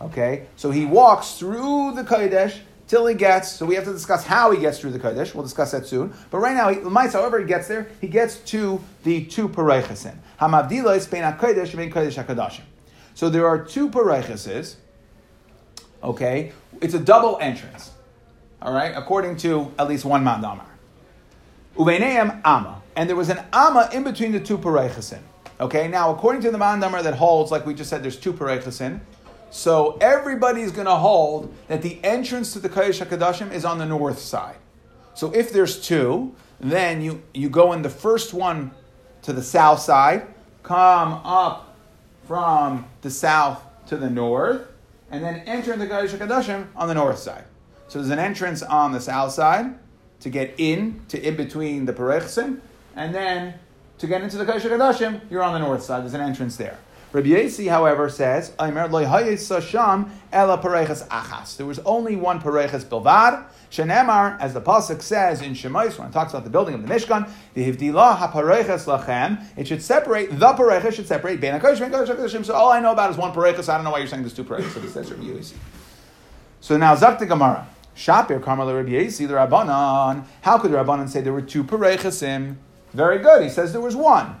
Okay, 0.00 0.46
so 0.56 0.70
he 0.70 0.84
walks 0.84 1.34
through 1.38 1.94
the 1.94 2.04
Kodesh 2.04 2.58
till 2.86 3.06
he 3.06 3.14
gets. 3.14 3.50
So 3.50 3.66
we 3.66 3.74
have 3.74 3.84
to 3.84 3.92
discuss 3.92 4.24
how 4.24 4.50
he 4.50 4.60
gets 4.60 4.78
through 4.78 4.92
the 4.92 4.98
Kodesh. 4.98 5.34
We'll 5.34 5.44
discuss 5.44 5.72
that 5.72 5.86
soon. 5.86 6.14
But 6.30 6.38
right 6.38 6.54
now, 6.54 6.68
he, 6.68 6.80
however 7.10 7.38
he 7.38 7.46
gets 7.46 7.68
there, 7.68 7.88
he 8.00 8.08
gets 8.08 8.36
to 8.52 8.80
the 9.04 9.24
two 9.24 9.48
pareichasin. 9.48 10.16
Hamavdila 10.40 10.96
is 10.96 11.06
bein 11.06 11.22
hakodesh 11.22 11.76
bein 11.76 11.90
kodesh 11.90 12.22
hakadashim. 12.22 12.62
So 13.14 13.28
there 13.28 13.46
are 13.46 13.64
two 13.64 13.90
pareichases. 13.90 14.76
Okay, 16.02 16.52
it's 16.80 16.94
a 16.94 17.00
double 17.00 17.38
entrance. 17.40 17.90
All 18.62 18.72
right, 18.72 18.92
according 18.94 19.36
to 19.38 19.72
at 19.78 19.88
least 19.88 20.04
one 20.04 20.24
mandamar. 20.24 20.64
Uveineim 21.76 22.40
ama, 22.44 22.82
and 22.96 23.08
there 23.08 23.16
was 23.16 23.28
an 23.28 23.44
ama 23.52 23.88
in 23.92 24.04
between 24.04 24.32
the 24.32 24.40
two 24.40 24.58
pareichasin. 24.58 25.20
Okay, 25.60 25.88
now 25.88 26.14
according 26.14 26.40
to 26.42 26.52
the 26.52 26.58
mandamar 26.58 27.02
that 27.02 27.14
holds, 27.14 27.50
like 27.50 27.66
we 27.66 27.74
just 27.74 27.90
said, 27.90 28.02
there's 28.02 28.16
two 28.16 28.32
pareichasin. 28.32 29.00
So 29.50 29.96
everybody's 30.00 30.72
going 30.72 30.86
to 30.86 30.96
hold 30.96 31.54
that 31.68 31.82
the 31.82 31.98
entrance 32.04 32.52
to 32.52 32.58
the 32.58 32.68
Kodesh 32.68 33.04
HaKadoshim 33.04 33.52
is 33.52 33.64
on 33.64 33.78
the 33.78 33.86
north 33.86 34.18
side. 34.18 34.56
So 35.14 35.32
if 35.32 35.52
there's 35.52 35.80
two, 35.80 36.34
then 36.60 37.00
you, 37.00 37.22
you 37.32 37.48
go 37.48 37.72
in 37.72 37.82
the 37.82 37.90
first 37.90 38.34
one 38.34 38.72
to 39.22 39.32
the 39.32 39.42
south 39.42 39.80
side, 39.80 40.26
come 40.62 41.14
up 41.24 41.76
from 42.26 42.86
the 43.00 43.10
south 43.10 43.62
to 43.86 43.96
the 43.96 44.10
north, 44.10 44.66
and 45.10 45.24
then 45.24 45.36
enter 45.46 45.76
the 45.76 45.86
Kodesh 45.86 46.10
HaKadoshim 46.10 46.66
on 46.76 46.88
the 46.88 46.94
north 46.94 47.18
side. 47.18 47.44
So 47.88 47.98
there's 47.98 48.10
an 48.10 48.18
entrance 48.18 48.62
on 48.62 48.92
the 48.92 49.00
south 49.00 49.32
side 49.32 49.78
to 50.20 50.30
get 50.30 50.54
in, 50.58 51.00
to 51.08 51.26
in 51.26 51.36
between 51.36 51.86
the 51.86 51.92
Perechsim, 51.92 52.60
and 52.94 53.14
then 53.14 53.54
to 53.98 54.06
get 54.06 54.20
into 54.22 54.36
the 54.36 54.44
Kodesh 54.44 54.60
HaKadoshim, 54.60 55.30
you're 55.30 55.42
on 55.42 55.54
the 55.54 55.58
north 55.58 55.82
side. 55.82 56.02
There's 56.02 56.14
an 56.14 56.20
entrance 56.20 56.56
there. 56.56 56.78
Rabbi 57.10 57.28
Yasi, 57.28 57.68
however, 57.68 58.10
says, 58.10 58.50
There 58.58 58.66
was 61.66 61.78
only 61.78 62.16
one 62.16 62.40
pareches 62.40 62.84
bilvad. 62.84 63.46
Shenemar, 63.70 64.38
as 64.40 64.52
the 64.52 64.60
pasuk 64.60 65.00
says 65.00 65.40
in 65.40 65.52
Shemais, 65.52 65.98
when 65.98 66.08
it 66.08 66.12
talks 66.12 66.32
about 66.32 66.44
the 66.44 66.50
building 66.50 66.74
of 66.74 66.86
the 66.86 66.88
Mishkan, 66.88 67.30
the 67.54 67.70
hivdilah 67.70 68.18
hapareches 68.18 68.84
lachem. 68.84 69.42
It 69.56 69.66
should 69.68 69.82
separate 69.82 70.38
the 70.38 70.52
pareches 70.52 70.94
should 70.94 71.06
separate 71.06 71.40
So 72.44 72.54
all 72.54 72.72
I 72.72 72.80
know 72.80 72.92
about 72.92 73.10
is 73.10 73.16
one 73.16 73.32
pareches. 73.32 73.68
I 73.68 73.76
don't 73.76 73.84
know 73.84 73.90
why 73.90 73.98
you're 73.98 74.06
saying 74.06 74.22
there's 74.22 74.34
two 74.34 74.44
pareches. 74.44 74.92
Says 74.92 75.10
Rabbi 75.10 75.24
Yasi. 75.24 75.56
So 76.60 76.76
now 76.76 76.94
Zakta 76.94 77.26
Gemara. 77.26 77.66
Shapir 77.96 78.40
Karmel 78.40 78.74
Rabbi 78.74 78.90
Yasi 78.90 79.26
the 79.26 79.34
Rabbanan. 79.34 80.24
How 80.42 80.58
could 80.58 80.72
the 80.72 80.76
Rabbanan 80.76 81.08
say 81.08 81.20
there 81.20 81.32
were 81.32 81.42
two 81.42 81.64
parechesim? 81.64 82.56
Very 82.92 83.18
good. 83.18 83.42
He 83.42 83.48
says 83.48 83.72
there 83.72 83.80
was 83.80 83.96
one. 83.96 84.40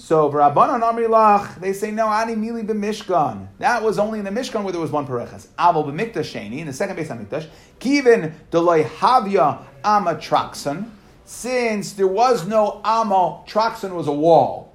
So 0.00 0.30
Rabbanon 0.30 0.80
Amrilach, 0.80 1.60
they 1.60 1.72
say 1.72 1.90
no, 1.90 2.06
Ani 2.06 2.36
Mili 2.36 2.64
b'Mishkan. 2.64 3.48
That 3.58 3.82
was 3.82 3.98
only 3.98 4.20
in 4.20 4.24
the 4.24 4.30
Mishkan 4.30 4.62
where 4.62 4.70
there 4.70 4.80
was 4.80 4.92
one 4.92 5.08
pareches. 5.08 5.48
Aval 5.58 5.84
b'Mikdash 5.86 6.32
Sheni, 6.32 6.58
in 6.58 6.68
the 6.68 6.72
second 6.72 6.94
base 6.94 7.10
on 7.10 7.26
Mikdash, 7.26 7.48
Kivin 7.80 8.32
deloy 8.52 8.84
Havya 8.84 9.60
Amatraxon, 9.82 10.88
since 11.24 11.94
there 11.94 12.06
was 12.06 12.46
no 12.46 12.80
Ama, 12.84 13.42
Traxon 13.44 13.92
was 13.92 14.06
a 14.06 14.12
wall. 14.12 14.72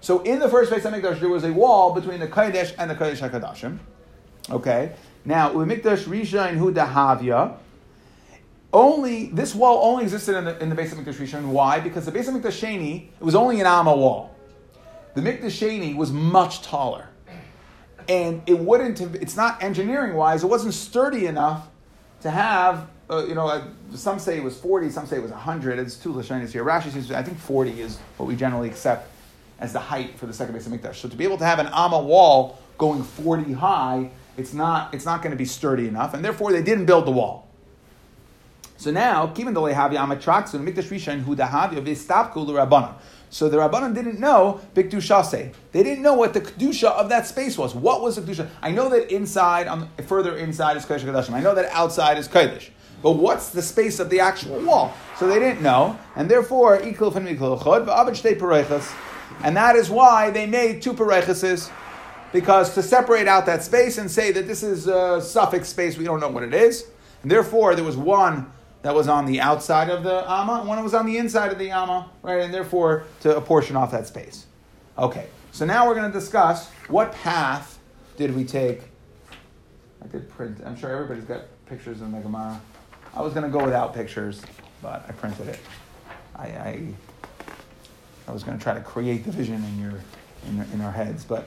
So 0.00 0.20
in 0.22 0.38
the 0.38 0.48
first 0.48 0.70
base 0.70 0.86
on 0.86 0.92
Mikdash, 0.92 1.18
there 1.18 1.28
was 1.28 1.42
a 1.42 1.52
wall 1.52 1.92
between 1.92 2.20
the 2.20 2.28
Kodesh 2.28 2.72
and 2.78 2.88
the 2.88 2.94
Kodesh 2.94 3.18
HaKadashim. 3.28 3.80
Okay. 4.48 4.92
Now, 5.24 5.50
Mikdash 5.50 6.04
Rishon 6.04 6.54
Hu 6.54 6.72
Havya, 6.72 7.56
only 8.72 9.26
this 9.26 9.56
wall 9.56 9.90
only 9.90 10.04
existed 10.04 10.36
in 10.36 10.44
the, 10.44 10.62
in 10.62 10.68
the 10.68 10.76
base 10.76 10.92
of 10.92 10.98
Mikdash 10.98 11.14
Rishon. 11.14 11.48
Why? 11.48 11.80
Because 11.80 12.04
the 12.06 12.12
base 12.12 12.28
of 12.28 12.34
Mikdash 12.34 12.62
Sheni 12.62 13.08
it 13.08 13.24
was 13.24 13.34
only 13.34 13.58
an 13.58 13.66
Amma 13.66 13.96
wall. 13.96 14.31
The 15.14 15.20
Mikdash 15.20 15.60
Sheni 15.60 15.94
was 15.94 16.10
much 16.10 16.62
taller, 16.62 17.08
and 18.08 18.42
it 18.46 18.58
wouldn't 18.58 18.98
have. 18.98 19.14
It's 19.16 19.36
not 19.36 19.62
engineering 19.62 20.14
wise. 20.14 20.42
It 20.42 20.46
wasn't 20.46 20.74
sturdy 20.74 21.26
enough 21.26 21.68
to 22.22 22.30
have. 22.30 22.88
Uh, 23.10 23.26
you 23.26 23.34
know, 23.34 23.46
uh, 23.46 23.66
some 23.94 24.18
say 24.18 24.38
it 24.38 24.42
was 24.42 24.58
forty, 24.58 24.88
some 24.88 25.06
say 25.06 25.16
it 25.16 25.22
was 25.22 25.30
hundred. 25.30 25.78
It's 25.78 25.96
two 25.96 26.14
lashonis 26.14 26.52
here. 26.52 26.64
Rashi 26.64 26.90
says 26.90 27.10
I 27.12 27.22
think 27.22 27.38
forty 27.38 27.82
is 27.82 27.98
what 28.16 28.26
we 28.26 28.36
generally 28.36 28.68
accept 28.68 29.10
as 29.58 29.74
the 29.74 29.80
height 29.80 30.18
for 30.18 30.26
the 30.26 30.32
second 30.32 30.54
base 30.54 30.66
of 30.66 30.72
Mikdash. 30.72 30.94
So 30.94 31.08
to 31.08 31.16
be 31.16 31.24
able 31.24 31.38
to 31.38 31.44
have 31.44 31.58
an 31.58 31.66
Amma 31.66 32.00
wall 32.00 32.58
going 32.78 33.02
forty 33.02 33.52
high, 33.52 34.10
it's 34.38 34.54
not 34.54 34.94
it's 34.94 35.04
not 35.04 35.20
going 35.20 35.32
to 35.32 35.36
be 35.36 35.44
sturdy 35.44 35.88
enough, 35.88 36.14
and 36.14 36.24
therefore 36.24 36.52
they 36.52 36.62
didn't 36.62 36.86
build 36.86 37.06
the 37.06 37.10
wall. 37.10 37.48
So 38.78 38.90
now, 38.90 39.26
given 39.26 39.52
the 39.52 39.60
lehavi 39.60 39.94
amatraksu 39.94 40.58
mikdash 40.58 40.88
rishon 40.88 41.20
hu 41.20 41.36
dahavi 41.36 41.76
of 41.76 41.84
istapku 41.84 42.46
l'rabbanan. 42.46 42.94
So 43.32 43.48
the 43.48 43.56
rabbanan 43.56 43.94
didn't 43.94 44.20
know 44.20 44.60
bikdushase. 44.74 45.54
They 45.72 45.82
didn't 45.82 46.02
know 46.02 46.12
what 46.12 46.34
the 46.34 46.42
kedusha 46.42 46.90
of 46.90 47.08
that 47.08 47.26
space 47.26 47.56
was. 47.56 47.74
What 47.74 48.02
was 48.02 48.16
the 48.16 48.22
kedusha? 48.22 48.50
I 48.60 48.72
know 48.72 48.90
that 48.90 49.10
inside, 49.10 49.68
on 49.68 49.88
further 50.06 50.36
inside 50.36 50.76
is 50.76 50.84
kodesh 50.84 51.00
kadashim. 51.00 51.32
I 51.32 51.40
know 51.40 51.54
that 51.54 51.72
outside 51.72 52.18
is 52.18 52.28
kodesh. 52.28 52.68
But 53.02 53.12
what's 53.12 53.48
the 53.48 53.62
space 53.62 54.00
of 54.00 54.10
the 54.10 54.20
actual 54.20 54.60
wall? 54.60 54.92
So 55.18 55.26
they 55.26 55.38
didn't 55.38 55.62
know, 55.62 55.98
and 56.14 56.30
therefore 56.30 56.76
And 56.76 56.92
that 59.56 59.76
is 59.76 59.90
why 59.90 60.30
they 60.30 60.46
made 60.46 60.82
two 60.82 60.92
parechases 60.92 61.70
because 62.34 62.74
to 62.74 62.82
separate 62.82 63.26
out 63.28 63.46
that 63.46 63.62
space 63.62 63.96
and 63.96 64.10
say 64.10 64.30
that 64.32 64.46
this 64.46 64.62
is 64.62 64.86
a 64.86 65.22
suffix 65.22 65.70
space, 65.70 65.96
we 65.96 66.04
don't 66.04 66.20
know 66.20 66.28
what 66.28 66.42
it 66.42 66.52
is. 66.52 66.86
And 67.22 67.30
therefore, 67.30 67.74
there 67.74 67.84
was 67.84 67.96
one 67.96 68.52
that 68.82 68.94
was 68.94 69.08
on 69.08 69.26
the 69.26 69.40
outside 69.40 69.88
of 69.88 70.02
the 70.02 70.28
Amma, 70.30 70.60
and 70.60 70.68
one 70.68 70.82
was 70.82 70.94
on 70.94 71.06
the 71.06 71.16
inside 71.16 71.52
of 71.52 71.58
the 71.58 71.70
Amma, 71.70 72.10
right? 72.22 72.40
And 72.40 72.52
therefore, 72.52 73.04
to 73.20 73.36
apportion 73.36 73.76
off 73.76 73.92
that 73.92 74.06
space. 74.06 74.46
Okay, 74.98 75.26
so 75.52 75.64
now 75.64 75.86
we're 75.86 75.94
going 75.94 76.10
to 76.10 76.18
discuss 76.18 76.68
what 76.88 77.12
path 77.12 77.78
did 78.16 78.34
we 78.36 78.44
take. 78.44 78.82
I 80.02 80.08
did 80.08 80.28
print, 80.28 80.58
I'm 80.66 80.76
sure 80.76 80.90
everybody's 80.90 81.24
got 81.24 81.42
pictures 81.66 82.00
in 82.00 82.12
the 82.12 82.20
Gemara. 82.20 82.60
I 83.14 83.22
was 83.22 83.32
going 83.32 83.44
to 83.44 83.56
go 83.56 83.64
without 83.64 83.94
pictures, 83.94 84.42
but 84.82 85.04
I 85.08 85.12
printed 85.12 85.48
it. 85.48 85.60
I, 86.34 86.46
I, 86.46 86.94
I 88.26 88.32
was 88.32 88.42
going 88.42 88.58
to 88.58 88.62
try 88.62 88.74
to 88.74 88.80
create 88.80 89.24
the 89.24 89.30
vision 89.30 89.62
in 89.64 89.80
your, 89.80 90.00
in, 90.48 90.66
in 90.72 90.80
our 90.80 90.90
heads, 90.90 91.24
but 91.24 91.46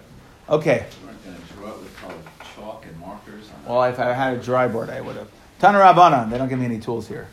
okay. 0.49 0.85
You 1.01 1.07
weren't 1.07 1.23
going 1.25 1.35
to 1.35 1.53
draw 1.53 1.69
it 1.69 1.79
with 1.79 1.97
colored 1.97 2.17
chalk 2.55 2.85
and 2.85 2.97
markers? 2.99 3.49
well, 3.67 3.83
if 3.83 3.99
I 3.99 4.13
had 4.13 4.37
a 4.37 4.41
dry 4.41 4.67
board, 4.67 4.89
I 4.89 5.01
would 5.01 5.17
have. 5.17 5.29
Tana 5.59 5.79
Rabbanan. 5.79 6.29
They 6.29 6.37
don't 6.37 6.49
give 6.49 6.59
me 6.59 6.65
any 6.65 6.79
tools 6.79 7.07
here. 7.07 7.27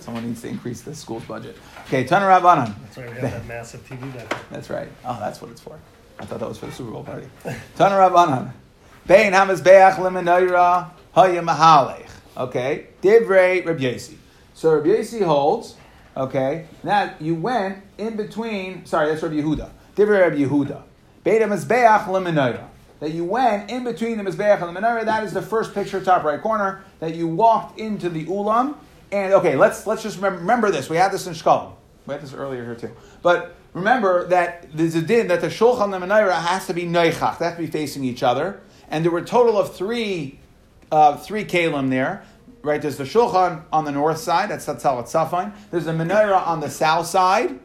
Someone 0.00 0.26
needs 0.26 0.40
to 0.42 0.48
increase 0.48 0.80
the 0.82 0.94
school's 0.94 1.24
budget. 1.24 1.56
Okay, 1.86 2.04
Tana 2.04 2.26
Rabbanan. 2.26 2.74
That's 2.82 2.96
right. 2.98 3.08
We 3.08 3.20
have 3.20 3.32
that 3.32 3.46
massive 3.46 3.86
TV 3.88 4.12
there. 4.12 4.26
That's 4.50 4.70
right. 4.70 4.88
Oh, 5.04 5.16
that's 5.20 5.40
what 5.40 5.50
it's 5.50 5.60
for. 5.60 5.78
I 6.18 6.24
thought 6.24 6.40
that 6.40 6.48
was 6.48 6.58
for 6.58 6.66
the 6.66 6.72
Super 6.72 6.90
Bowl 6.90 7.04
party. 7.04 7.26
Tana 7.76 7.94
Rabbanan. 7.94 8.52
Bein 9.06 9.32
hamizbeach 9.32 9.94
lemenaira 9.96 10.90
haya 11.14 11.42
mahalech. 11.42 12.08
Okay, 12.36 12.88
divrei 13.02 13.64
Reb 13.64 13.78
Yasi. 13.78 14.16
So 14.54 14.74
Reb 14.78 15.22
holds. 15.22 15.76
Okay, 16.16 16.66
now 16.82 17.14
you 17.20 17.34
went 17.34 17.78
in 17.98 18.16
between. 18.16 18.84
Sorry, 18.86 19.08
that's 19.08 19.22
Reb 19.22 19.32
Yehuda. 19.32 19.70
Divrei 19.96 20.30
Reb 20.30 20.34
Yehuda. 20.34 20.82
Bein 21.22 21.42
hamizbeach 21.42 22.04
lemenaira 22.06 22.69
that 23.00 23.12
you 23.12 23.24
went 23.24 23.70
in 23.70 23.84
between 23.84 24.18
the 24.18 24.24
Mizbeach 24.24 24.62
and 24.62 24.76
the 24.76 24.80
Menorah. 24.80 25.04
That 25.04 25.24
is 25.24 25.32
the 25.32 25.42
first 25.42 25.74
picture, 25.74 26.00
top 26.02 26.22
right 26.22 26.40
corner, 26.40 26.84
that 27.00 27.14
you 27.14 27.26
walked 27.26 27.78
into 27.78 28.08
the 28.08 28.26
Ulam. 28.26 28.76
And 29.10 29.32
okay, 29.34 29.56
let's, 29.56 29.86
let's 29.86 30.02
just 30.02 30.16
remember, 30.16 30.38
remember 30.38 30.70
this. 30.70 30.88
We 30.88 30.96
had 30.96 31.10
this 31.10 31.26
in 31.26 31.34
Shkalim. 31.34 31.72
We 32.06 32.12
had 32.12 32.22
this 32.22 32.34
earlier 32.34 32.64
here 32.64 32.76
too. 32.76 32.90
But 33.22 33.56
remember 33.72 34.28
that 34.28 34.68
there's 34.72 34.94
a 34.94 35.02
din 35.02 35.28
that 35.28 35.40
the 35.40 35.48
Shulchan 35.48 35.92
and 35.94 36.02
the 36.02 36.06
Menorah 36.06 36.40
has 36.40 36.66
to 36.66 36.74
be 36.74 36.82
Neichach. 36.82 37.38
They 37.38 37.46
have 37.46 37.56
to 37.56 37.62
be 37.62 37.66
facing 37.66 38.04
each 38.04 38.22
other. 38.22 38.60
And 38.88 39.04
there 39.04 39.10
were 39.10 39.20
a 39.20 39.24
total 39.24 39.58
of 39.58 39.74
three, 39.74 40.38
uh, 40.92 41.16
three 41.16 41.44
Kalim 41.44 41.90
there. 41.90 42.24
Right, 42.62 42.82
there's 42.82 42.98
the 42.98 43.04
Shulchan 43.04 43.62
on 43.72 43.86
the 43.86 43.92
north 43.92 44.18
side, 44.18 44.50
that's 44.50 44.66
Satzalat 44.66 45.04
Safine. 45.04 45.54
There's 45.70 45.86
the 45.86 45.92
Menorah 45.92 46.46
on 46.46 46.60
the 46.60 46.68
south 46.68 47.06
side. 47.06 47.58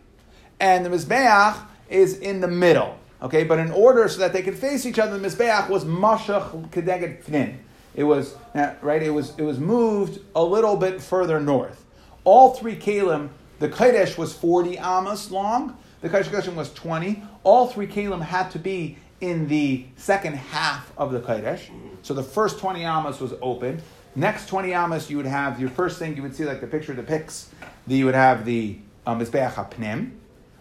And 0.58 0.86
the 0.86 0.89
Mizbeach 0.89 1.58
is 1.89 2.17
in 2.17 2.39
the 2.39 2.48
middle. 2.48 2.98
Okay, 3.25 3.43
but 3.43 3.57
in 3.57 3.71
order 3.71 4.07
so 4.07 4.19
that 4.19 4.33
they 4.33 4.43
could 4.43 4.55
face 4.55 4.85
each 4.85 4.99
other, 4.99 5.17
the 5.17 5.27
mizbeach 5.27 5.67
was 5.67 5.83
mashach 5.83 6.69
kedeged 6.69 7.23
pnin. 7.23 7.57
It 7.95 8.03
was 8.03 8.35
right. 8.83 9.01
It 9.01 9.09
was 9.09 9.33
it 9.39 9.41
was 9.41 9.57
moved 9.57 10.19
a 10.35 10.43
little 10.43 10.77
bit 10.77 11.01
further 11.01 11.39
north. 11.39 11.83
All 12.23 12.53
three 12.53 12.75
kalim. 12.75 13.29
The 13.57 13.67
kodesh 13.67 14.15
was 14.15 14.35
forty 14.35 14.77
amas 14.77 15.31
long. 15.31 15.75
The 16.01 16.09
kodesh 16.09 16.53
was 16.53 16.71
twenty. 16.73 17.23
All 17.43 17.67
three 17.67 17.88
kalim 17.88 18.21
had 18.21 18.51
to 18.51 18.59
be 18.59 18.99
in 19.19 19.47
the 19.47 19.85
second 19.95 20.35
half 20.35 20.91
of 20.95 21.11
the 21.11 21.19
kodesh. 21.19 21.61
So 22.03 22.13
the 22.13 22.21
first 22.21 22.59
twenty 22.59 22.85
amas 22.85 23.19
was 23.19 23.33
open. 23.41 23.81
Next 24.15 24.47
twenty 24.47 24.71
amas, 24.75 25.09
you 25.09 25.17
would 25.17 25.25
have 25.25 25.59
your 25.59 25.71
first 25.71 25.97
thing 25.97 26.15
you 26.15 26.21
would 26.21 26.35
see 26.35 26.45
like 26.45 26.61
the 26.61 26.67
picture 26.67 26.93
depicts. 26.93 27.49
The, 27.88 27.95
you 27.95 28.05
would 28.05 28.13
have 28.13 28.45
the 28.45 28.77
um, 29.07 29.19
mizbeach. 29.19 30.11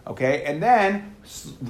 Okay, 0.07 0.43
and 0.43 0.61
then 0.61 1.15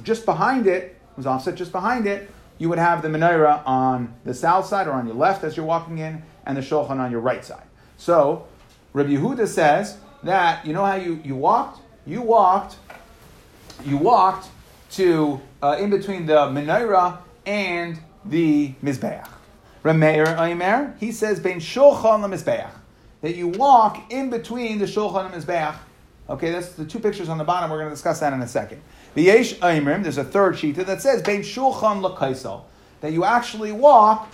just 0.02 0.26
behind 0.26 0.66
it, 0.66 0.96
was 1.16 1.26
offset 1.26 1.54
just 1.54 1.72
behind 1.72 2.06
it, 2.06 2.30
you 2.58 2.68
would 2.68 2.78
have 2.78 3.02
the 3.02 3.08
menorah 3.08 3.62
on 3.66 4.14
the 4.24 4.34
south 4.34 4.66
side 4.66 4.86
or 4.86 4.92
on 4.92 5.06
your 5.06 5.16
left 5.16 5.44
as 5.44 5.56
you're 5.56 5.66
walking 5.66 5.98
in, 5.98 6.22
and 6.44 6.56
the 6.56 6.60
shulchan 6.60 6.98
on 6.98 7.10
your 7.10 7.20
right 7.20 7.44
side. 7.44 7.64
So, 7.96 8.46
Rabbi 8.92 9.10
Yehuda 9.10 9.46
says 9.46 9.98
that 10.22 10.66
you 10.66 10.72
know 10.72 10.84
how 10.84 10.96
you, 10.96 11.20
you 11.24 11.34
walked? 11.34 11.80
You 12.06 12.22
walked, 12.22 12.76
you 13.84 13.96
walked 13.96 14.48
to 14.92 15.40
uh, 15.62 15.76
in 15.80 15.90
between 15.90 16.26
the 16.26 16.46
menorah 16.46 17.18
and 17.44 17.98
the 18.24 18.74
mizbeach. 18.82 19.28
Rameir 19.82 20.38
Aimer, 20.38 20.96
he 20.98 21.12
says 21.12 21.40
ben 21.40 21.60
shulchan 21.60 22.22
the 22.22 22.36
mizbeach 22.36 22.70
that 23.22 23.34
you 23.34 23.48
walk 23.48 24.12
in 24.12 24.30
between 24.30 24.78
the 24.78 24.84
shulchan 24.84 25.32
and 25.32 25.42
mizbeach 25.42 25.76
Okay, 26.28 26.50
that's 26.50 26.70
the 26.70 26.84
two 26.84 26.98
pictures 26.98 27.28
on 27.28 27.38
the 27.38 27.44
bottom. 27.44 27.70
We're 27.70 27.78
going 27.78 27.88
to 27.88 27.94
discuss 27.94 28.18
that 28.20 28.32
in 28.32 28.42
a 28.42 28.48
second. 28.48 28.82
The 29.14 29.22
Yesh 29.22 29.54
Aimrim, 29.56 30.02
there's 30.02 30.18
a 30.18 30.24
third 30.24 30.58
sheet 30.58 30.74
that 30.76 31.00
says 31.00 31.22
Bein 31.22 31.40
Shulchan 31.40 32.02
Lakaisal, 32.02 32.64
that 33.00 33.12
you 33.12 33.24
actually 33.24 33.70
walk. 33.70 34.28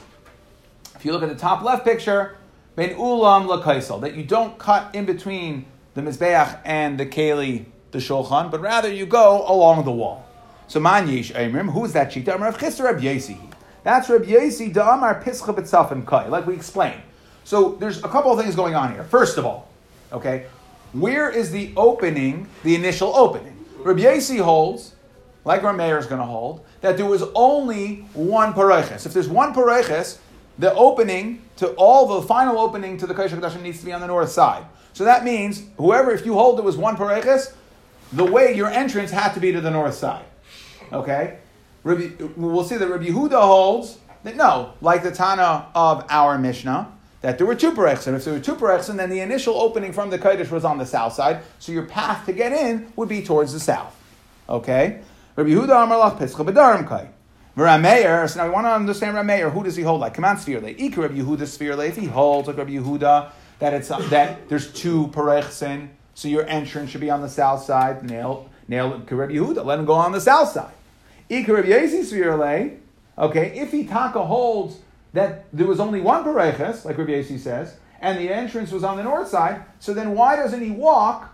If 0.94 1.04
you 1.04 1.12
look 1.12 1.22
at 1.22 1.28
the 1.28 1.34
top 1.34 1.62
left 1.62 1.84
picture, 1.84 2.36
Bein 2.76 2.96
Ulam 2.96 3.46
Lakaisal, 3.46 4.00
that 4.00 4.14
you 4.14 4.24
don't 4.24 4.58
cut 4.58 4.94
in 4.94 5.04
between 5.04 5.66
the 5.94 6.00
Mizbeach 6.00 6.58
and 6.64 6.98
the 6.98 7.04
Keli, 7.04 7.66
the 7.90 7.98
Shulchan, 7.98 8.50
but 8.50 8.62
rather 8.62 8.90
you 8.90 9.04
go 9.04 9.46
along 9.46 9.84
the 9.84 9.92
wall. 9.92 10.26
So 10.68 10.80
Man 10.80 11.06
Yesh 11.08 11.30
Aimrim, 11.32 11.70
who's 11.70 11.92
that 11.92 12.14
sheet? 12.14 12.26
Amar 12.28 12.52
Chisra 12.52 12.84
Reb 12.84 13.02
Yesi. 13.02 13.38
That's 13.84 14.08
Reb 14.08 14.24
Yesi 14.24 14.72
Da'amar 14.72 15.22
Pischa 15.22 15.54
B'tzaf 15.54 16.06
Kai, 16.06 16.28
like 16.28 16.46
we 16.46 16.54
explained. 16.54 17.02
So 17.44 17.72
there's 17.72 17.98
a 17.98 18.08
couple 18.08 18.32
of 18.32 18.40
things 18.40 18.56
going 18.56 18.74
on 18.74 18.94
here. 18.94 19.04
First 19.04 19.36
of 19.36 19.44
all, 19.44 19.68
okay, 20.12 20.46
where 20.92 21.30
is 21.30 21.50
the 21.50 21.72
opening, 21.76 22.48
the 22.64 22.74
initial 22.74 23.14
opening? 23.14 23.64
Rabbi 23.78 24.20
holds, 24.38 24.94
like 25.44 25.62
Rameir 25.62 25.98
is 25.98 26.06
going 26.06 26.20
to 26.20 26.26
hold, 26.26 26.64
that 26.80 26.96
there 26.96 27.06
was 27.06 27.24
only 27.34 28.06
one 28.14 28.52
pareches. 28.52 29.06
If 29.06 29.12
there's 29.12 29.28
one 29.28 29.54
pareches, 29.54 30.18
the 30.58 30.74
opening 30.74 31.42
to 31.56 31.68
all 31.72 32.20
the 32.20 32.26
final 32.26 32.58
opening 32.58 32.96
to 32.98 33.06
the 33.06 33.14
Kodesh 33.14 33.30
HaKadoshim 33.30 33.62
needs 33.62 33.80
to 33.80 33.86
be 33.86 33.92
on 33.92 34.00
the 34.00 34.06
north 34.06 34.30
side. 34.30 34.64
So 34.92 35.04
that 35.04 35.24
means 35.24 35.62
whoever, 35.78 36.12
if 36.12 36.26
you 36.26 36.34
hold 36.34 36.58
there 36.58 36.64
was 36.64 36.76
one 36.76 36.96
pareches, 36.96 37.54
the 38.12 38.24
way 38.24 38.54
your 38.54 38.68
entrance 38.68 39.10
had 39.10 39.32
to 39.32 39.40
be 39.40 39.52
to 39.52 39.60
the 39.60 39.70
north 39.70 39.94
side. 39.94 40.24
Okay, 40.92 41.38
we'll 41.82 42.64
see 42.64 42.76
that 42.76 42.88
Rabbi 42.88 43.06
Yehuda 43.06 43.40
holds 43.40 43.98
that 44.24 44.36
no, 44.36 44.74
like 44.80 45.02
the 45.02 45.10
Tana 45.10 45.68
of 45.74 46.04
our 46.08 46.38
Mishnah, 46.38 46.92
that 47.22 47.38
there 47.38 47.46
were 47.46 47.54
two 47.54 47.72
parechsim. 47.72 48.14
If 48.14 48.24
there 48.24 48.34
were 48.34 48.40
two 48.40 48.56
parechsim, 48.56 48.96
then 48.96 49.08
the 49.08 49.20
initial 49.20 49.54
opening 49.54 49.92
from 49.92 50.10
the 50.10 50.18
Kodesh 50.18 50.50
was 50.50 50.64
on 50.64 50.78
the 50.78 50.86
south 50.86 51.14
side, 51.14 51.42
so 51.58 51.72
your 51.72 51.86
path 51.86 52.26
to 52.26 52.32
get 52.32 52.52
in 52.52 52.92
would 52.96 53.08
be 53.08 53.22
towards 53.22 53.52
the 53.52 53.60
south. 53.60 53.96
Okay? 54.48 55.00
Rabbi 55.36 55.50
Yehuda 55.50 55.84
Amar 55.84 56.10
Lach 56.10 56.18
Pescha 56.18 56.44
B'darim 56.44 56.86
Kai. 56.86 57.08
Rameir, 57.56 58.28
so 58.28 58.40
now 58.40 58.46
we 58.46 58.50
want 58.52 58.66
to 58.66 58.72
understand 58.72 59.16
Rameir, 59.16 59.52
who 59.52 59.62
does 59.62 59.76
he 59.76 59.82
hold 59.82 60.00
like? 60.00 60.14
Come 60.14 60.24
on, 60.24 60.36
Sfirle. 60.36 60.78
Ika 60.78 61.00
Rabbi 61.00 61.14
Yehuda 61.14 61.42
Sfirle, 61.42 61.86
if 61.86 61.96
he 61.96 62.06
holds 62.06 62.48
like 62.48 62.56
Rabbi 62.56 62.72
Yehuda, 62.72 63.30
that 63.60 63.72
it's 63.72 63.88
that 63.88 64.48
there's 64.48 64.72
two 64.72 65.06
parechsim, 65.08 65.90
so 66.14 66.28
your 66.28 66.46
entrance 66.46 66.90
should 66.90 67.00
be 67.00 67.10
on 67.10 67.22
the 67.22 67.28
south 67.28 67.62
side, 67.62 68.02
nail, 68.02 68.50
nail 68.66 68.98
Rabbi 68.98 69.34
Yehuda, 69.34 69.64
let 69.64 69.78
him 69.78 69.84
go 69.84 69.94
on 69.94 70.12
the 70.12 70.20
south 70.20 70.48
side. 70.48 70.72
Ika 71.28 71.52
Rabbi 71.52 71.68
Yezi 71.68 72.00
Sfirle, 72.00 72.78
okay, 73.16 73.58
if 73.58 73.70
he 73.70 73.84
taka 73.84 74.24
holds 74.24 74.78
that 75.12 75.46
there 75.52 75.66
was 75.66 75.80
only 75.80 76.00
one 76.00 76.24
Bereches, 76.24 76.84
like 76.84 76.98
Rabbi 76.98 77.12
Yasi 77.12 77.38
says, 77.38 77.76
and 78.00 78.18
the 78.18 78.28
entrance 78.28 78.72
was 78.72 78.82
on 78.82 78.96
the 78.96 79.02
north 79.02 79.28
side, 79.28 79.64
so 79.78 79.94
then 79.94 80.14
why 80.14 80.36
doesn't 80.36 80.60
he 80.60 80.70
walk 80.70 81.30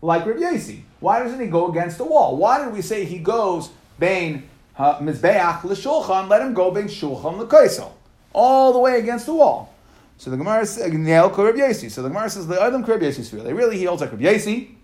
like 0.00 0.26
Rabbi 0.26 0.40
Yasi? 0.40 0.84
Why 1.00 1.20
doesn't 1.20 1.40
he 1.40 1.46
go 1.46 1.68
against 1.68 1.98
the 1.98 2.04
wall? 2.04 2.36
Why 2.36 2.64
did 2.64 2.72
we 2.72 2.82
say 2.82 3.04
he 3.04 3.18
goes 3.18 3.70
Bain 3.98 4.48
Mizbeach 4.78 5.64
l'shulchan, 5.64 6.28
let 6.28 6.42
him 6.42 6.54
go 6.54 6.70
Bain 6.70 6.84
Shulchan 6.84 7.38
l'kaisel, 7.38 7.90
all 8.32 8.72
the 8.72 8.78
way 8.78 8.98
against 8.98 9.26
the 9.26 9.34
wall? 9.34 9.74
So 10.18 10.30
the 10.30 10.36
Gemara 10.36 10.64
says, 10.66 10.92
Nail 10.92 11.30
Korab 11.30 11.56
Yesi. 11.56 11.90
So 11.90 12.02
the 12.02 12.08
Gemara 12.08 12.30
says, 12.30 12.46
the 12.46 12.60
Adam 12.62 12.84
Korab 12.84 13.00
Yesi 13.00 13.56
Really, 13.56 13.78
he 13.78 13.84
holds 13.84 14.02
like 14.02 14.12
Korab 14.12 14.20
Yesi, 14.20 14.74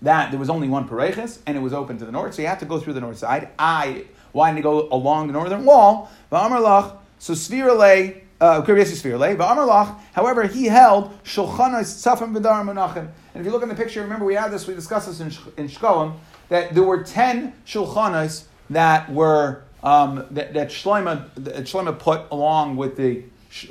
that 0.00 0.30
there 0.30 0.40
was 0.40 0.48
only 0.48 0.68
one 0.68 0.88
Pareches, 0.88 1.40
and 1.46 1.56
it 1.56 1.60
was 1.60 1.72
open 1.72 1.98
to 1.98 2.04
the 2.06 2.12
north, 2.12 2.34
so 2.34 2.42
you 2.42 2.48
had 2.48 2.60
to 2.60 2.66
go 2.66 2.78
through 2.78 2.94
the 2.94 3.00
north 3.00 3.18
side. 3.18 3.50
I, 3.58 4.04
why 4.32 4.50
didn't 4.50 4.58
you 4.58 4.62
go 4.62 4.88
along 4.90 5.26
the 5.26 5.32
northern 5.32 5.64
wall? 5.64 6.10
Va'amar 6.32 6.60
lach, 6.60 6.96
so 7.24 7.32
Sfirle, 7.32 8.20
uh. 8.38 8.62
Lach, 8.62 9.98
however, 10.12 10.46
he 10.46 10.66
held 10.66 11.10
Shulchanas 11.24 12.04
Tzafim 12.04 12.36
V'dar 12.36 12.62
Menachem. 12.62 13.08
And 13.32 13.40
if 13.40 13.46
you 13.46 13.50
look 13.50 13.62
in 13.62 13.70
the 13.70 13.74
picture, 13.74 14.02
remember 14.02 14.26
we 14.26 14.34
had 14.34 14.50
this, 14.50 14.66
we 14.66 14.74
discussed 14.74 15.06
this 15.06 15.20
in, 15.20 15.28
in 15.56 15.70
Shkolim, 15.70 16.16
that 16.50 16.74
there 16.74 16.82
were 16.82 17.02
10 17.02 17.54
Shulchanas 17.64 18.44
that 18.68 19.10
were, 19.10 19.62
um, 19.82 20.26
that, 20.32 20.52
that 20.52 20.68
Shloima 20.68 21.98
put 21.98 22.30
along 22.30 22.76
with 22.76 22.98
the 22.98 23.22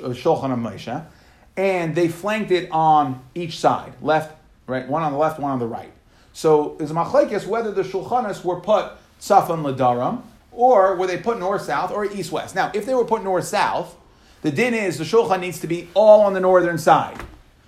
uh, 0.02 0.08
Shulchan 0.08 0.52
of 0.52 0.58
Moshe, 0.58 1.06
and 1.56 1.94
they 1.94 2.08
flanked 2.08 2.50
it 2.50 2.68
on 2.72 3.22
each 3.36 3.60
side, 3.60 3.92
left, 4.02 4.36
right, 4.66 4.88
one 4.88 5.04
on 5.04 5.12
the 5.12 5.18
left, 5.18 5.38
one 5.38 5.52
on 5.52 5.60
the 5.60 5.68
right. 5.68 5.92
So 6.32 6.76
is 6.80 6.90
machlekes 6.90 7.46
whether 7.46 7.70
the 7.70 7.82
shulchanas 7.82 8.44
were 8.44 8.58
put 8.58 8.90
tzafan 9.20 9.62
ladaram 9.62 10.22
or 10.54 10.96
were 10.96 11.06
they 11.06 11.18
put 11.18 11.38
north 11.38 11.62
south 11.62 11.90
or 11.90 12.04
east 12.04 12.32
west. 12.32 12.54
Now, 12.54 12.70
if 12.74 12.86
they 12.86 12.94
were 12.94 13.04
put 13.04 13.22
north 13.22 13.44
south, 13.44 13.96
the 14.42 14.50
din 14.50 14.74
is 14.74 14.98
the 14.98 15.04
shulchan 15.04 15.40
needs 15.40 15.60
to 15.60 15.66
be 15.66 15.88
all 15.94 16.22
on 16.22 16.32
the 16.32 16.40
northern 16.40 16.78
side. 16.78 17.18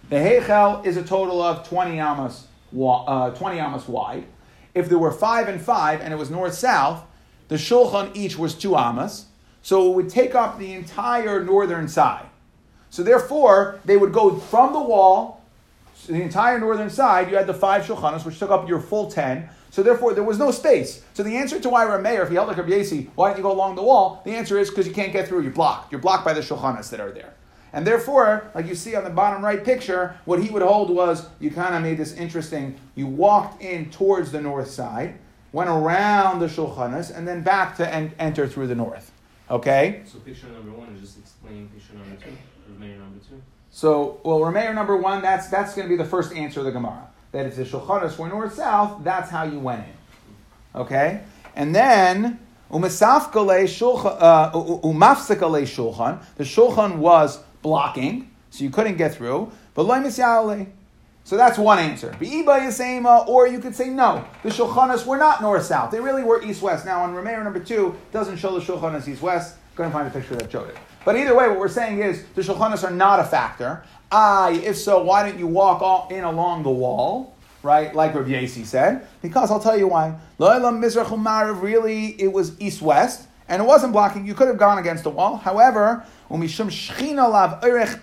The 0.09 0.16
heichel 0.16 0.85
is 0.87 0.96
a 0.96 1.03
total 1.03 1.42
of 1.42 1.68
twenty 1.68 1.99
amas, 1.99 2.46
uh, 2.79 3.31
twenty 3.31 3.59
amas 3.59 3.88
wide. 3.88 4.27
If 4.75 4.88
there 4.88 4.99
were 4.99 5.11
five 5.11 5.49
and 5.49 5.61
five 5.61 6.01
and 6.01 6.12
it 6.12 6.16
was 6.16 6.31
north 6.31 6.55
south, 6.55 7.03
the 7.49 7.57
shulchan 7.57 8.14
each 8.14 8.37
was 8.37 8.55
two 8.55 8.77
amas, 8.77 9.27
so 9.62 9.90
it 9.90 9.94
would 9.96 10.11
take 10.11 10.35
up 10.35 10.59
the 10.59 10.75
entire 10.75 11.42
northern 11.42 11.88
side. 11.88 12.27
So 12.90 13.03
therefore, 13.03 13.81
they 13.85 13.96
would 13.96 14.12
go 14.12 14.37
from 14.37 14.72
the 14.72 14.81
wall, 14.81 15.42
so 15.94 16.12
the 16.12 16.22
entire 16.22 16.61
northern 16.61 16.90
side, 16.90 17.31
you 17.31 17.37
had 17.37 17.46
the 17.46 17.55
five 17.55 17.85
shulchanos, 17.85 18.25
which 18.25 18.38
took 18.38 18.51
up 18.51 18.68
your 18.68 18.81
full 18.81 19.11
ten. 19.11 19.49
So 19.77 19.83
therefore, 19.83 20.15
there 20.15 20.25
was 20.25 20.39
no 20.39 20.53
space. 20.53 21.03
So 21.12 21.23
the 21.23 21.37
answer 21.37 21.61
to 21.61 21.69
why 21.69 21.85
Rameir, 21.85 22.23
if 22.23 22.31
he 22.31 22.37
held 22.37 22.49
like 22.49 22.57
Rabbi 22.57 22.71
Yossi, 22.71 23.11
why 23.15 23.29
didn't 23.29 23.37
you 23.37 23.43
go 23.43 23.53
along 23.53 23.75
the 23.75 23.83
wall? 23.83 24.23
The 24.25 24.31
answer 24.31 24.59
is 24.59 24.71
because 24.71 24.89
you 24.89 24.95
can't 24.95 25.12
get 25.12 25.29
through. 25.29 25.43
You're 25.43 25.53
blocked. 25.53 25.93
You're 25.93 26.01
blocked 26.01 26.25
by 26.25 26.33
the 26.33 26.41
shulchanos 26.41 26.89
that 26.89 26.99
are 26.99 27.11
there. 27.11 27.35
And 27.75 27.87
therefore, 27.87 28.51
like 28.55 28.67
you 28.67 28.75
see 28.75 28.97
on 28.97 29.05
the 29.05 29.11
bottom 29.11 29.45
right 29.45 29.62
picture, 29.62 30.19
what 30.25 30.43
he 30.43 30.49
would 30.49 30.62
hold 30.62 30.89
was 30.89 31.29
you 31.41 31.51
kind 31.51 31.75
of 31.75 31.83
made 31.83 31.99
this 31.99 32.15
interesting. 32.15 32.81
You 32.95 33.07
walked 33.07 33.61
in 33.61 33.91
towards 33.91 34.33
the 34.33 34.41
north 34.41 34.71
side, 34.71 35.19
went 35.53 35.69
around 35.69 36.39
the 36.39 36.47
shulchanos, 36.47 37.15
and 37.15 37.29
then 37.29 37.43
back 37.43 37.77
to 37.77 37.95
en- 37.95 38.15
enter 38.19 38.49
through 38.49 38.69
the 38.69 38.75
north. 38.75 39.12
Okay? 39.51 40.05
So 40.07 40.21
picture 40.21 40.47
number 40.47 40.73
one 40.73 40.89
is 40.95 41.03
just 41.03 41.19
explaining 41.19 41.69
picture 41.69 41.93
number 41.93 42.17
two, 42.17 42.33
remaining 42.73 43.01
number 43.01 43.19
two. 43.29 43.43
So, 43.71 44.23
well, 44.25 44.39
Rameir 44.39 44.75
number 44.75 44.97
one, 44.97 45.21
that's, 45.21 45.49
that's 45.49 45.75
going 45.75 45.87
to 45.87 45.95
be 45.95 46.03
the 46.03 46.09
first 46.09 46.33
answer 46.33 46.61
of 46.61 46.65
the 46.65 46.73
Gemara. 46.73 47.11
That 47.33 47.47
if 47.47 47.57
the 47.57 47.65
Shulchanos 47.65 48.19
were 48.19 48.29
north-south, 48.29 49.03
that's 49.05 49.31
how 49.31 49.45
you 49.45 49.59
went 49.59 49.85
in. 49.85 50.81
Okay? 50.81 51.23
And 51.55 51.75
then, 51.75 52.39
uh, 52.71 52.77
umafsikale 54.53 55.62
shulchan, 55.67 56.23
the 56.37 56.45
shulchan 56.45 56.97
was 56.97 57.41
blocking, 57.62 58.31
so 58.51 58.65
you 58.65 58.71
couldn't 58.71 58.97
get 58.97 59.15
through, 59.15 59.51
but. 59.75 59.87
So 61.25 61.37
that's 61.37 61.59
one 61.59 61.79
answer. 61.81 62.17
Or 63.27 63.49
you 63.49 63.59
could 63.59 63.75
say 63.75 63.89
no. 63.89 64.25
The 64.45 64.51
shulchanas 64.51 65.05
were 65.05 65.17
not 65.17 65.43
north-south. 65.43 65.91
They 65.91 65.99
really 65.99 66.23
were 66.23 66.41
east-west. 66.41 66.87
Now, 66.87 67.03
on 67.03 67.15
Rameir 67.15 67.43
number 67.43 67.59
two, 67.59 67.97
doesn't 68.12 68.37
show 68.37 68.57
the 68.57 68.65
shulchanas 68.65 69.09
east-west. 69.77 69.77
Couldn't 69.77 69.93
find 69.93 70.09
a 70.09 70.11
picture 70.11 70.37
that 70.37 70.51
showed 70.51 70.69
it. 70.69 70.77
But 71.05 71.17
either 71.17 71.37
way, 71.37 71.49
what 71.49 71.59
we're 71.59 71.69
saying 71.69 71.99
is 72.01 72.25
the 72.35 72.43
shulchanas 72.43 72.83
are 72.85 72.91
not 72.91 73.21
a 73.21 73.25
factor. 73.25 73.85
I, 74.11 74.61
if 74.65 74.77
so, 74.77 75.03
why 75.03 75.25
didn't 75.27 75.39
you 75.39 75.47
walk 75.47 75.83
all 75.83 76.09
in 76.11 76.25
along 76.25 76.62
the 76.62 76.71
wall? 76.71 77.35
Right, 77.62 77.95
like 77.95 78.15
Rabbi 78.15 78.31
Yossi 78.31 78.65
said, 78.65 79.07
because 79.23 79.51
I'll 79.51 79.59
tell 79.59 79.77
you 79.77 79.89
why. 79.89 80.15
Really, 80.39 82.07
it 82.21 82.33
was 82.33 82.61
east-west, 82.61 83.27
and 83.49 83.61
it 83.61 83.65
wasn't 83.65 83.93
blocking. 83.93 84.27
You 84.27 84.35
could 84.35 84.47
have 84.47 84.59
gone 84.59 84.79
against 84.79 85.03
the 85.03 85.11
wall. 85.11 85.37
However, 85.37 86.05
umishum 86.31 86.71
lav 87.17 87.65
erech. 87.65 87.99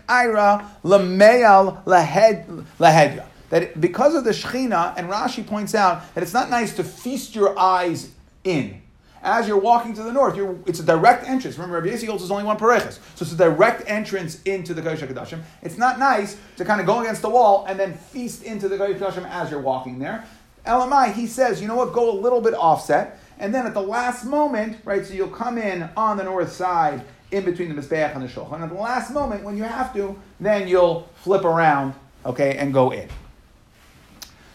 That 3.50 3.80
because 3.80 4.16
of 4.16 4.24
the 4.26 4.32
shchina, 4.32 4.94
and 4.98 5.10
Rashi 5.10 5.46
points 5.48 5.76
out 5.76 6.14
that 6.14 6.24
it's 6.24 6.34
not 6.34 6.50
nice 6.50 6.76
to 6.76 6.84
feast 6.84 7.34
your 7.34 7.58
eyes 7.58 8.12
in. 8.44 8.82
As 9.24 9.48
you're 9.48 9.58
walking 9.58 9.94
to 9.94 10.04
the 10.04 10.12
north, 10.12 10.38
it's 10.68 10.82
a 10.82 10.84
direct 10.84 11.26
entrance. 11.26 11.58
Remember, 11.58 11.80
Rabbi 11.80 11.96
Yossi 11.96 12.08
holds 12.08 12.30
only 12.30 12.44
one 12.44 12.58
pareches, 12.58 13.00
so 13.16 13.24
it's 13.24 13.32
a 13.32 13.38
direct 13.38 13.90
entrance 13.90 14.42
into 14.44 14.74
the 14.74 14.82
Kodesh 14.82 14.98
HaKadoshim. 14.98 15.42
It's 15.62 15.78
not 15.78 15.98
nice 15.98 16.38
to 16.58 16.66
kind 16.66 16.82
of 16.82 16.88
go 16.88 17.00
against 17.00 17.22
the 17.22 17.30
wall 17.30 17.66
and 17.68 17.80
then 17.80 17.94
feast 17.94 18.44
into 18.44 18.68
the 18.68 18.78
Kodesh 18.78 19.00
HaKadoshim 19.00 19.30
as 19.30 19.50
you're 19.50 19.62
walking 19.62 20.00
there. 20.00 20.26
LMI, 20.66 21.14
he 21.14 21.26
says, 21.26 21.62
you 21.62 21.70
know 21.70 21.76
what, 21.76 21.94
go 21.94 22.12
a 22.12 22.18
little 22.20 22.42
bit 22.42 22.54
offset, 22.54 23.20
and 23.40 23.54
then 23.54 23.66
at 23.66 23.74
the 23.74 23.82
last 23.82 24.26
moment, 24.26 24.78
right, 24.84 25.06
so 25.06 25.14
you'll 25.14 25.30
come 25.30 25.58
in 25.58 25.90
on 25.96 26.18
the 26.18 26.24
north 26.24 26.52
side 26.52 27.02
in 27.32 27.46
between 27.46 27.74
the 27.74 27.82
Mizbeach 27.82 28.14
and 28.14 28.24
the 28.24 28.28
Shulchan. 28.28 28.56
And 28.56 28.64
at 28.64 28.70
the 28.70 28.76
last 28.76 29.12
moment, 29.12 29.44
when 29.44 29.58
you 29.58 29.64
have 29.64 29.94
to, 29.96 30.20
then 30.40 30.68
you'll 30.68 31.10
flip 31.16 31.44
around, 31.44 31.94
okay, 32.26 32.58
and 32.58 32.74
go 32.74 32.92
in. 32.92 33.10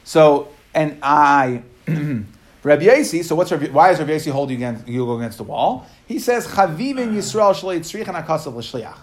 So, 0.05 0.49
and 0.75 0.99
I, 1.03 1.63
Rabbi 2.69 2.85
Yossi, 2.85 3.25
so 3.25 3.35
what's 3.35 3.51
Rabbi, 3.51 3.69
why 3.69 3.93
is 3.93 3.99
Rabbi 3.99 4.13
Yossi 4.13 4.31
hold 4.31 4.51
you 4.51 4.57
against, 4.57 4.87
you 4.87 5.11
against 5.15 5.39
the 5.39 5.45
wall? 5.45 5.87
He 6.07 6.19
says, 6.19 6.47
Yisrael 6.47 6.99
and 6.99 7.17
Akasav 7.17 8.55
L'Shliach. 8.55 8.99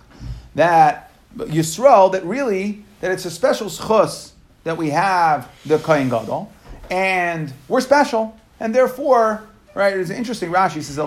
That 0.53 1.11
Yisrael, 1.35 2.11
that 2.11 2.23
really, 2.25 2.85
that 3.01 3.09
it's 3.09 3.25
a 3.25 3.31
special 3.31 3.67
schus 3.67 4.33
that 4.65 4.77
we 4.77 4.91
have 4.91 5.49
the 5.65 5.79
Kohen 5.79 6.09
Gadol, 6.09 6.51
and 6.91 7.51
we're 7.67 7.81
special, 7.81 8.39
and 8.59 8.73
therefore, 8.73 9.41
right, 9.73 9.97
it's 9.97 10.11
interesting, 10.11 10.51
Rashi 10.51 10.83
says. 10.83 10.99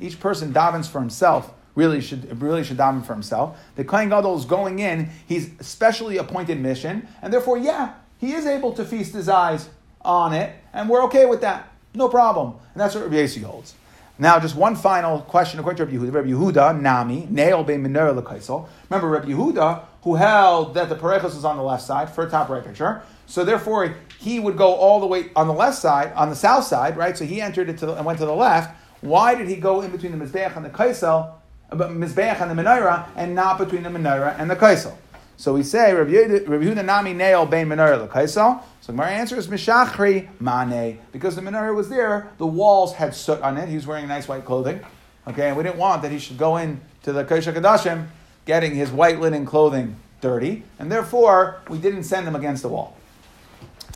Each 0.00 0.20
person 0.20 0.52
davens 0.54 0.88
for 0.88 1.00
himself, 1.00 1.52
really 1.74 2.00
should 2.00 2.40
really 2.40 2.64
should 2.64 2.78
daven 2.78 3.04
for 3.04 3.12
himself. 3.12 3.58
The 3.76 3.84
Kohen 3.84 4.08
Gadol 4.08 4.38
is 4.38 4.46
going 4.46 4.78
in, 4.78 5.10
he's 5.28 5.50
specially 5.60 6.16
appointed 6.16 6.58
mission, 6.58 7.06
and 7.20 7.30
therefore, 7.30 7.58
yeah, 7.58 7.92
he 8.16 8.32
is 8.32 8.46
able 8.46 8.72
to 8.72 8.86
feast 8.86 9.12
his 9.12 9.28
eyes 9.28 9.68
on 10.06 10.32
it, 10.32 10.54
and 10.72 10.88
we're 10.88 11.04
okay 11.04 11.26
with 11.26 11.42
that. 11.42 11.68
No 11.94 12.08
problem. 12.08 12.54
And 12.72 12.80
that's 12.80 12.94
what 12.94 13.04
Rabbi 13.04 13.16
Yossi 13.16 13.42
holds. 13.42 13.74
Now, 14.18 14.38
just 14.40 14.56
one 14.56 14.76
final 14.76 15.20
question 15.20 15.60
according 15.60 15.76
to 15.76 15.84
Rabbi 15.84 15.96
Yehuda. 15.96 16.14
Rabbi 16.14 16.28
Yehuda, 16.28 16.80
Nami, 16.80 17.26
Neil 17.30 17.64
be 17.64 17.74
Minera 17.74 18.18
Lekaisel. 18.18 18.66
Remember, 18.88 19.08
Rabbi 19.08 19.28
Yehuda, 19.28 19.84
who 20.02 20.14
held 20.14 20.74
that 20.74 20.88
the 20.88 20.96
Parechos 20.96 21.34
was 21.34 21.44
on 21.44 21.56
the 21.56 21.62
left 21.62 21.82
side, 21.82 22.08
for 22.08 22.24
a 22.24 22.30
top 22.30 22.48
right 22.48 22.64
picture. 22.64 23.02
So 23.26 23.44
therefore, 23.44 23.94
he 24.18 24.38
would 24.38 24.56
go 24.56 24.74
all 24.74 25.00
the 25.00 25.06
way 25.06 25.30
on 25.36 25.46
the 25.46 25.52
left 25.52 25.76
side, 25.76 26.12
on 26.14 26.30
the 26.30 26.36
south 26.36 26.64
side, 26.64 26.96
right? 26.96 27.16
So 27.16 27.24
he 27.24 27.42
entered 27.42 27.68
it 27.68 27.78
to 27.78 27.86
the, 27.86 27.94
and 27.94 28.06
went 28.06 28.18
to 28.20 28.26
the 28.26 28.34
left. 28.34 28.74
Why 29.02 29.34
did 29.34 29.48
he 29.48 29.56
go 29.56 29.82
in 29.82 29.90
between 29.90 30.16
the 30.16 30.24
Mizbeach 30.24 30.56
and 30.56 30.64
the 30.64 30.70
Kaisel, 30.70 31.34
uh, 31.70 31.76
Mizbeach 31.76 32.40
and 32.40 32.56
the 32.56 32.62
Menorah, 32.62 33.08
and 33.16 33.34
not 33.34 33.58
between 33.58 33.82
the 33.82 33.90
Menorah 33.90 34.38
and 34.38 34.48
the 34.48 34.56
Kaisel? 34.56 34.96
So 35.38 35.52
we 35.52 35.62
say, 35.62 35.92
Rabbi 35.92 36.12
Yehuda, 36.12 36.84
Nami 36.84 37.12
Neil 37.12 37.44
Bein 37.44 37.68
Menorah 37.68 38.08
Lekaisel. 38.08 38.62
So 38.80 38.92
my 38.92 39.10
answer 39.10 39.36
is 39.36 39.48
Mishachri 39.48 40.28
Mane. 40.40 40.98
Because 41.12 41.36
the 41.36 41.42
menorah 41.42 41.74
was 41.74 41.88
there, 41.88 42.30
the 42.38 42.46
walls 42.46 42.94
had 42.94 43.14
soot 43.14 43.40
on 43.42 43.58
it. 43.58 43.68
He 43.68 43.74
was 43.74 43.86
wearing 43.86 44.08
nice 44.08 44.28
white 44.28 44.44
clothing. 44.44 44.80
Okay, 45.28 45.48
and 45.48 45.56
we 45.56 45.62
didn't 45.62 45.76
want 45.76 46.02
that 46.02 46.12
he 46.12 46.18
should 46.18 46.38
go 46.38 46.56
in 46.56 46.80
to 47.02 47.12
the 47.12 47.24
Kodesh 47.24 47.52
HaKadoshim 47.52 48.06
getting 48.46 48.74
his 48.74 48.90
white 48.90 49.20
linen 49.20 49.44
clothing 49.44 49.96
dirty, 50.20 50.62
and 50.78 50.90
therefore 50.90 51.60
we 51.68 51.78
didn't 51.78 52.04
send 52.04 52.26
him 52.26 52.36
against 52.36 52.62
the 52.62 52.68
wall. 52.68 52.96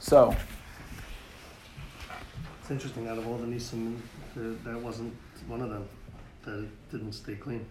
So, 0.00 0.34
It's 2.60 2.70
interesting, 2.70 3.08
out 3.08 3.16
of 3.16 3.26
all 3.26 3.38
the 3.38 3.46
Nisim, 3.46 3.96
that 4.34 4.80
wasn't 4.80 5.14
one 5.46 5.60
of 5.60 5.70
them 5.70 5.88
that 6.44 6.68
didn't 6.90 7.12
stay 7.12 7.36
clean. 7.36 7.64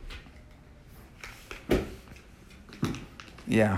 Yeah. 3.50 3.78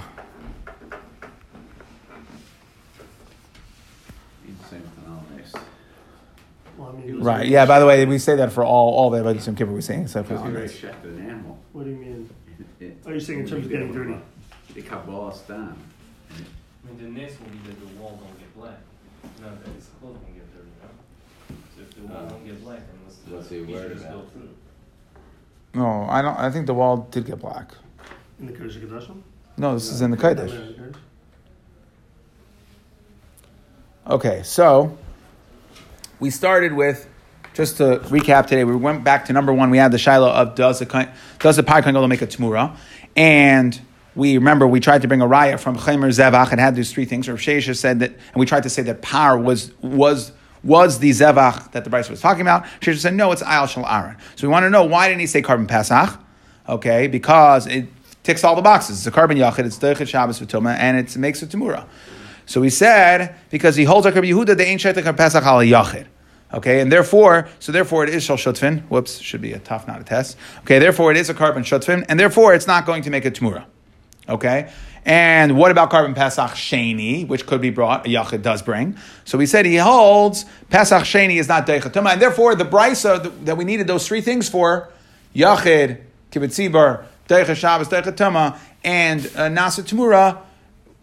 He's 4.45 4.57
the 4.57 4.63
same 4.65 4.82
with 4.82 4.97
an 5.05 5.13
Alves. 5.55 5.61
Well, 6.78 6.89
I 6.89 6.91
mean, 6.93 7.07
He 7.07 7.13
was- 7.13 7.24
Right, 7.26 7.47
yeah, 7.47 7.65
by 7.65 7.80
the 7.80 7.86
way, 7.86 8.05
we 8.05 8.17
say 8.17 8.36
that 8.36 8.51
for 8.51 8.63
all, 8.63 8.93
all 8.93 9.09
the 9.09 9.19
Avodah 9.22 9.45
Yom 9.45 9.55
Kippur 9.55 9.72
we 9.72 9.82
say, 9.82 10.01
except 10.01 10.28
for 10.28 10.34
Because 10.36 10.45
he 10.47 10.51
already 10.55 10.69
Amos. 10.72 10.80
checked 10.82 11.05
an 11.05 11.19
animal. 11.30 11.59
what 11.74 11.86
do 11.86 11.89
you 11.91 11.95
mean? 11.97 12.30
It- 12.59 12.86
it- 12.86 12.97
Oh, 13.05 13.09
you're 13.11 13.19
saying 13.19 13.39
in 13.41 13.47
terms 13.47 13.65
of 13.65 13.72
getting 13.72 13.91
dirty? 13.93 14.15
The 14.74 14.82
Kabbalah 14.82 15.34
stand. 15.36 15.76
I 16.32 16.88
mean, 16.88 16.97
the 17.15 17.19
next 17.22 17.39
will 17.39 17.49
be 17.49 17.57
that 17.67 17.80
the 17.80 17.88
wall 18.01 18.19
don't 18.22 18.38
get 18.39 18.55
black, 18.55 18.78
not 19.41 19.63
that 19.63 19.72
his 19.74 19.88
clothes 19.99 20.17
won't 20.24 20.36
get 20.36 20.53
dirty, 20.53 20.69
no? 20.82 21.55
So 21.76 21.82
if 21.84 21.95
the 21.95 22.01
wall 22.13 22.26
Uh, 22.26 22.30
don't 22.30 22.45
get 22.45 22.63
black, 22.63 22.78
then 22.80 22.95
what's 23.03 23.17
the, 23.17 23.36
what's 23.36 23.49
he 23.49 23.63
he 23.63 23.74
worried 23.74 23.89
should 23.89 23.97
just 23.97 24.09
go 24.09 24.15
about? 24.19 24.32
through. 24.32 24.49
No, 25.74 26.05
I 26.09 26.22
don't, 26.22 26.38
I 26.38 26.49
think 26.51 26.65
the 26.67 26.74
wall 26.74 27.07
did 27.11 27.26
get 27.26 27.39
black. 27.39 27.72
In 28.39 28.47
the 28.47 28.53
Kodesh 28.53 28.80
HaKadoshim? 28.82 29.22
No, 29.62 29.76
this 29.76 29.91
is 29.91 30.01
in 30.01 30.09
the 30.09 30.18
Kodesh. 30.18 30.95
Okay, 34.07 34.41
so 34.41 34.97
we 36.20 36.32
started 36.32 36.74
with 36.74 37.07
just 37.53 37.78
to 37.78 37.99
recap 38.05 38.47
today, 38.47 38.64
we 38.64 38.76
went 38.76 39.03
back 39.03 39.26
to 39.26 39.34
number 39.34 39.53
one. 39.53 39.70
We 39.70 39.78
had 39.78 39.91
the 39.91 39.99
shaila 39.99 40.32
of 40.32 40.55
does 40.55 40.80
the 40.80 41.09
does 41.38 41.57
the 41.57 41.64
pie 41.64 41.82
kohen 41.82 42.09
make 42.09 42.24
a 42.24 42.28
tmura, 42.28 42.76
and 43.16 43.80
we 44.16 44.34
remember 44.36 44.66
we 44.66 44.80
tried 44.80 45.03
to 45.03 45.07
bring 45.07 45.22
a 45.22 45.28
raya 45.28 45.59
from 45.59 45.78
Chaymer 45.78 46.09
Zevach 46.09 46.49
and 46.49 46.59
had 46.59 46.76
these 46.76 46.91
three 46.91 47.05
things. 47.05 47.30
Rav 47.30 47.38
Shesha 47.38 47.78
said 47.78 47.99
that, 47.99 48.09
and 48.09 48.38
we 48.38 48.47
tried 48.47 48.64
to 48.64 48.70
say 48.70 48.82
that 48.82 49.03
par 49.03 49.38
was 49.38 49.72
was 49.84 50.32
was 50.64 50.97
the 50.97 51.12
Zevach 51.12 51.74
that 51.74 51.84
the 51.84 51.91
Bryce 51.91 52.09
was 52.09 52.20
talking 52.20 52.41
about. 52.41 52.66
Shesha 52.80 52.97
said 52.97 53.14
no, 53.14 53.32
it's 53.32 53.43
Ayal 53.43 53.70
Shal 53.70 53.86
Aaron. 53.86 54.18
So 54.36 54.47
we 54.47 54.51
want 54.51 54.64
to 54.64 54.72
know 54.72 54.86
why 54.86 55.07
didn't 55.07 55.22
he 55.22 55.28
say 55.28 55.43
korban 55.43 55.68
Pesach? 55.68 56.20
Okay, 56.68 57.05
because 57.05 57.68
it 57.68 57.86
ticks 58.24 58.43
all 58.43 58.55
the 58.55 58.61
boxes. 58.61 59.05
It's 59.05 59.07
a 59.07 59.19
korban 59.19 59.38
yachid, 59.38 59.65
it's 59.65 59.78
Deichet 59.78 60.07
Shabbos 60.07 60.39
V'Tumah, 60.39 60.76
and 60.78 60.97
it 60.97 61.15
makes 61.17 61.41
a 61.41 61.47
tmura. 61.47 61.86
So 62.45 62.61
we 62.61 62.69
said 62.69 63.36
because 63.49 63.76
he 63.76 63.84
holds 63.84 64.05
a 64.05 64.11
Rabbi 64.11 64.28
Yehuda, 64.28 64.57
they 64.57 64.65
ain't 64.65 64.82
shaytek 64.82 65.15
Pesach 65.15 65.43
al 65.43 65.59
yachid. 65.59 66.07
Okay, 66.53 66.82
and 66.82 66.91
therefore, 66.91 67.47
so 67.59 67.72
therefore 67.72 68.03
it 68.03 68.09
is 68.09 68.24
shal 68.24 68.36
shutfin. 68.36 68.82
Whoops, 68.89 69.19
should 69.19 69.41
be 69.41 69.53
a 69.53 69.59
tough, 69.59 69.88
not 69.88 70.01
a 70.01 70.03
test. 70.03 70.36
Okay, 70.61 70.80
therefore 70.80 71.11
it 71.11 71.17
is 71.17 71.30
a 71.30 71.34
korban 71.34 71.59
shutfin, 71.59 72.05
and 72.09 72.19
therefore 72.19 72.53
it's 72.53 72.67
not 72.67 72.86
going 72.86 73.03
to 73.03 73.09
make 73.09 73.24
a 73.24 73.32
tmura. 73.32 73.65
Okay? 74.28 74.69
And 75.05 75.57
what 75.57 75.72
about 75.72 75.89
carbon 75.89 76.13
Pesach 76.13 76.51
Sheni, 76.51 77.28
which 77.28 77.47
could 77.47 77.59
be 77.59 77.72
brought, 77.72 78.05
a 78.05 78.09
Yachid 78.09 78.43
does 78.43 78.61
bring? 78.61 78.97
So 79.26 79.38
we 79.38 79.47
said 79.47 79.65
he 79.65 79.78
holds 79.78 80.45
Pesach 80.69 81.03
Sheni 81.03 81.38
is 81.38 81.47
not 81.47 81.65
Deichatuma, 81.65 82.13
and 82.13 82.22
therefore 82.22 82.53
the 82.53 82.65
Brisa 82.65 83.32
that 83.45 83.57
we 83.57 83.65
needed 83.65 83.88
those 83.88 84.07
three 84.07 84.22
things 84.22 84.47
for, 84.47 84.89
Yachid, 85.36 86.01
Kibbutz 86.32 87.09
Deichat 87.32 87.55
Shabbos, 87.55 87.88
Deichatuma, 87.88 88.57
and 88.84 89.21
uh, 89.21 89.47
Nasa 89.47 89.82
tmura, 89.82 90.41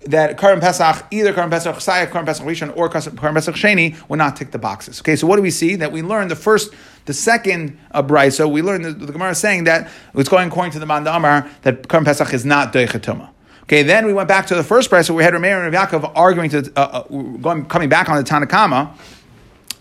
that 0.02 0.36
Karim 0.36 0.60
Pesach, 0.60 1.06
either 1.10 1.32
Karim 1.32 1.48
Pesach 1.48 1.74
Chasaya, 1.74 2.10
Karim 2.10 2.26
Pesach 2.26 2.46
Rishon, 2.46 2.76
or 2.76 2.90
Karim 2.90 3.34
Pesach 3.34 3.54
Sheni 3.54 3.96
would 4.10 4.18
not 4.18 4.36
tick 4.36 4.50
the 4.50 4.58
boxes. 4.58 5.00
Okay, 5.00 5.16
so 5.16 5.26
what 5.26 5.36
do 5.36 5.42
we 5.42 5.50
see? 5.50 5.74
That 5.74 5.90
we 5.90 6.02
learned 6.02 6.30
the 6.30 6.36
first, 6.36 6.74
the 7.06 7.14
second 7.14 7.78
uh, 7.92 8.02
brisa, 8.02 8.50
we 8.50 8.60
learned 8.60 8.84
the, 8.84 8.92
the 8.92 9.12
Gemara 9.12 9.30
is 9.30 9.38
saying 9.38 9.64
that 9.64 9.90
it's 10.14 10.28
going 10.28 10.48
according 10.48 10.72
to 10.72 10.78
the 10.78 10.86
Manda 10.86 11.14
Amar 11.14 11.50
that 11.62 11.88
Karim 11.88 12.04
Pesach 12.04 12.34
is 12.34 12.44
not 12.44 12.74
Deichatuma. 12.74 13.30
Okay, 13.62 13.82
then 13.82 14.06
we 14.06 14.12
went 14.12 14.28
back 14.28 14.46
to 14.48 14.54
the 14.54 14.62
first 14.62 14.90
brisa. 14.90 15.14
We 15.14 15.22
had 15.22 15.32
Rameir 15.32 15.64
and 15.64 15.74
Rav 15.74 15.90
Yaakov 15.90 16.12
arguing 16.14 16.50
to, 16.50 16.72
uh, 16.76 16.80
uh, 16.80 17.02
going, 17.38 17.64
coming 17.64 17.88
back 17.88 18.10
on 18.10 18.18
the 18.18 18.22
Tanakama 18.22 18.94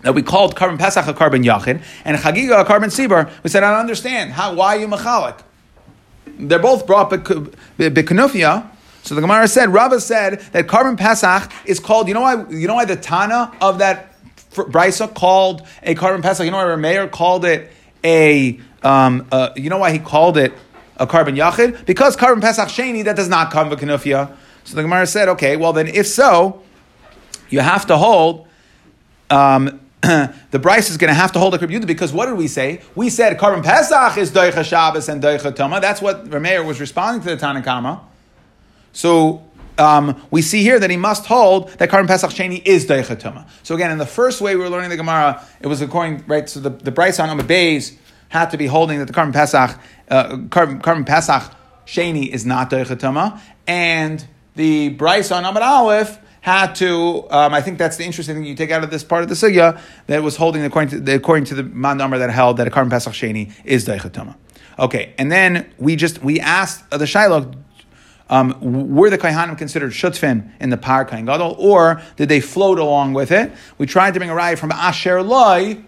that 0.01 0.15
we 0.15 0.21
called 0.21 0.55
korban 0.55 0.79
Pesach 0.79 1.07
a 1.07 1.13
korban 1.13 1.43
Yachin, 1.43 1.83
and 2.05 2.17
Chagiga 2.17 2.61
a 2.61 2.65
korban 2.65 2.85
Sibur. 2.85 3.29
We 3.43 3.49
said, 3.49 3.63
I 3.63 3.71
don't 3.71 3.81
understand. 3.81 4.31
How, 4.31 4.53
why 4.53 4.77
are 4.77 4.79
you 4.79 4.87
Machalik? 4.87 5.41
They're 6.39 6.59
both 6.59 6.85
brought 6.85 7.09
Bekanufia. 7.09 8.69
So 9.03 9.15
the 9.15 9.21
Gemara 9.21 9.47
said, 9.47 9.69
Rava 9.69 9.99
said 10.01 10.39
that 10.51 10.67
korban 10.67 10.97
Pesach 10.97 11.51
is 11.65 11.79
called, 11.79 12.07
you 12.07 12.13
know 12.13 12.21
why, 12.21 12.45
you 12.49 12.67
know 12.67 12.75
why 12.75 12.85
the 12.85 12.95
Tana 12.95 13.53
of 13.61 13.79
that 13.79 14.13
Brisa 14.51 15.13
called 15.13 15.65
a 15.83 15.95
korban 15.95 16.21
Pesach, 16.21 16.43
you 16.43 16.51
know 16.51 16.57
why 16.57 16.65
Rameir 16.65 17.09
called 17.09 17.45
it 17.45 17.71
a, 18.03 18.59
um, 18.83 19.25
uh, 19.31 19.49
you 19.55 19.69
know 19.69 19.77
why 19.77 19.91
he 19.91 19.99
called 19.99 20.38
it 20.38 20.53
a 20.97 21.07
korban 21.07 21.38
Yachid? 21.38 21.85
Because 21.85 22.17
korban 22.17 22.41
Pesach 22.41 22.67
Sheni, 22.67 23.05
that 23.05 23.15
does 23.15 23.29
not 23.29 23.49
come 23.51 23.69
Bekanufia. 23.69 24.35
So 24.65 24.75
the 24.75 24.81
Gemara 24.81 25.07
said, 25.07 25.29
okay, 25.29 25.55
well 25.55 25.71
then 25.71 25.88
if 25.88 26.05
so, 26.05 26.61
you 27.49 27.61
have 27.61 27.85
to 27.88 27.97
hold, 27.97 28.47
um, 29.29 29.79
the 30.01 30.59
Bryce 30.59 30.91
is 30.91 30.97
going 30.97 31.09
to 31.09 31.15
have 31.15 31.31
to 31.31 31.39
hold 31.39 31.55
a 31.55 31.57
Krib 31.57 31.87
because 31.87 32.13
what 32.13 32.27
did 32.27 32.37
we 32.37 32.47
say? 32.47 32.81
We 32.93 33.09
said 33.09 33.37
Korban 33.39 33.63
Pesach 33.63 34.17
is 34.17 34.31
Doicha 34.31 34.63
Shabbos 34.63 35.09
and 35.09 35.21
Doicha 35.23 35.55
Toma. 35.55 35.81
That's 35.81 36.01
what 36.01 36.29
Rameir 36.29 36.65
was 36.65 36.79
responding 36.79 37.23
to 37.23 37.35
the 37.35 37.45
Tanakama. 37.45 38.01
So 38.93 39.43
um, 39.79 40.21
we 40.29 40.43
see 40.43 40.61
here 40.61 40.79
that 40.79 40.91
he 40.91 40.97
must 40.97 41.25
hold 41.25 41.69
that 41.79 41.89
Korban 41.89 42.05
Pesach 42.05 42.29
Sheni 42.29 42.61
is 42.63 42.85
Doicha 42.85 43.19
Toma. 43.19 43.47
So 43.63 43.73
again, 43.73 43.89
in 43.89 43.97
the 43.97 44.05
first 44.05 44.39
way 44.39 44.55
we 44.55 44.61
were 44.61 44.69
learning 44.69 44.91
the 44.91 44.97
Gemara, 44.97 45.43
it 45.59 45.67
was 45.67 45.81
according, 45.81 46.23
right, 46.27 46.47
so 46.47 46.59
the, 46.59 46.69
the 46.69 46.91
Bryce 46.91 47.19
on 47.19 47.45
Bays 47.47 47.97
had 48.29 48.51
to 48.51 48.57
be 48.57 48.67
holding 48.67 48.99
that 48.99 49.05
the 49.05 49.13
Korban 49.13 49.33
Pesach, 49.33 49.79
uh, 50.09 50.29
Korban 50.29 51.07
Pesach 51.07 51.51
Sheni 51.87 52.27
is 52.27 52.45
not 52.45 52.69
Doicha 52.69 52.99
Toma, 52.99 53.41
and 53.65 54.25
the 54.55 54.89
Bryce 54.89 55.31
on 55.31 55.43
Amud 55.43 55.61
Aleph 55.61 56.19
had 56.47 56.75
to, 56.75 57.29
um, 57.29 57.53
I 57.53 57.61
think 57.61 57.77
that's 57.77 57.97
the 57.97 58.05
interesting 58.05 58.35
thing 58.35 58.45
you 58.45 58.55
take 58.55 58.71
out 58.71 58.81
of 58.81 58.89
this 58.89 59.03
part 59.03 59.21
of 59.21 59.27
the 59.27 59.35
sugya, 59.35 59.81
that 60.05 60.23
was 60.23 60.37
holding 60.37 60.63
according 60.63 60.91
to 60.91 60.99
the, 61.01 61.15
according 61.15 61.43
to 61.43 61.55
the 61.55 61.63
man 61.63 61.97
number 61.97 62.17
that 62.19 62.29
held 62.29 62.55
that 62.55 62.65
a 62.65 62.71
korban 62.71 62.89
pesach 62.89 63.11
sheni 63.11 63.51
is 63.65 63.85
daichatama. 63.85 64.33
Okay, 64.79 65.13
and 65.17 65.29
then 65.29 65.69
we 65.77 65.97
just, 65.97 66.23
we 66.23 66.39
asked 66.39 66.89
the 66.89 66.99
shaila, 66.99 67.53
um, 68.29 68.95
were 68.95 69.09
the 69.09 69.17
Kaihanim 69.17 69.57
considered 69.57 69.91
shutfin 69.91 70.49
in 70.61 70.69
the 70.69 70.77
Par 70.77 71.03
Kain 71.03 71.25
Gadol, 71.25 71.57
or 71.59 72.01
did 72.15 72.29
they 72.29 72.39
float 72.39 72.79
along 72.79 73.11
with 73.11 73.29
it? 73.33 73.51
We 73.77 73.85
tried 73.85 74.13
to 74.13 74.19
bring 74.21 74.29
a 74.29 74.33
raya 74.33 74.57
from 74.57 74.71
Asher 74.71 75.21
Loi. 75.21 75.83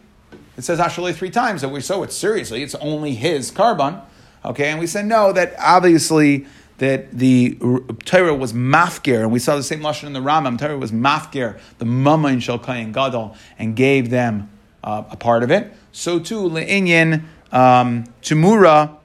It 0.57 0.63
says 0.65 0.81
Asher 0.81 1.01
Loi 1.03 1.13
three 1.13 1.29
times, 1.29 1.61
that 1.61 1.69
we 1.69 1.79
so 1.79 2.03
it's 2.03 2.17
seriously, 2.17 2.63
it's 2.63 2.75
only 2.75 3.15
his 3.15 3.49
korban. 3.49 4.01
Okay, 4.43 4.69
and 4.71 4.79
we 4.79 4.87
said 4.87 5.05
no, 5.05 5.31
that 5.31 5.55
obviously 5.57 6.47
that 6.79 7.11
the 7.11 7.57
Torah 8.05 8.33
was 8.33 8.53
mafgir, 8.53 9.21
and 9.21 9.31
we 9.31 9.39
saw 9.39 9.55
the 9.55 9.63
same 9.63 9.81
lashon 9.81 10.05
in 10.05 10.13
the 10.13 10.19
Rambam. 10.19 10.57
Torah 10.57 10.77
was 10.77 10.91
mafgir, 10.91 11.59
the 11.77 11.85
mama 11.85 12.29
in 12.29 12.39
Shalkayin 12.39 12.91
Gadol, 12.91 13.35
and 13.57 13.75
gave 13.75 14.09
them 14.09 14.49
uh, 14.83 15.03
a 15.09 15.15
part 15.15 15.43
of 15.43 15.51
it. 15.51 15.71
So 15.91 16.19
too 16.19 16.41
le'inyan 16.49 17.23
um, 17.51 18.05
tmura. 18.21 18.95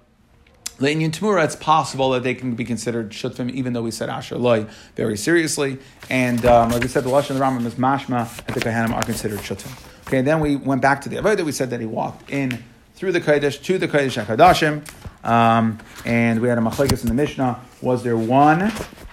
Le'inyan 0.79 1.11
tmura, 1.11 1.45
it's 1.45 1.57
possible 1.57 2.11
that 2.11 2.23
they 2.23 2.35
can 2.35 2.55
be 2.55 2.65
considered 2.65 3.11
shutfim, 3.11 3.51
even 3.51 3.73
though 3.73 3.83
we 3.83 3.91
said 3.91 4.09
Asher 4.09 4.37
Loi 4.37 4.67
very 4.97 5.17
seriously. 5.17 5.79
And 6.11 6.45
um, 6.47 6.71
like 6.71 6.83
we 6.83 6.89
said, 6.89 7.05
the 7.05 7.11
lashon 7.11 7.31
in 7.31 7.39
the 7.39 7.45
Rambam 7.45 7.67
is 7.67 7.75
mashma 7.75 8.45
that 8.47 8.55
the 8.55 8.61
Kohanim 8.61 8.93
are 8.93 9.03
considered 9.03 9.41
shutfim. 9.41 9.73
Okay, 10.07 10.21
then 10.21 10.41
we 10.41 10.57
went 10.57 10.83
back 10.83 11.01
to 11.03 11.09
the 11.09 11.17
Avodah. 11.17 11.45
We 11.45 11.53
said 11.53 11.71
that 11.71 11.81
he 11.81 11.87
walked 11.87 12.31
in 12.31 12.63
through 12.95 13.13
the 13.13 13.21
Kodesh 13.21 13.63
to 13.63 13.79
the 13.79 13.89
Kodesh 13.89 14.23
HaKadoshim. 14.23 14.85
Um, 15.25 15.79
and 16.05 16.41
we 16.41 16.49
had 16.49 16.59
a 16.59 16.61
machlekes 16.61 17.03
in 17.03 17.09
the 17.09 17.15
Mishnah. 17.15 17.61
Was 17.81 18.03
there 18.03 18.17
one? 18.17 18.71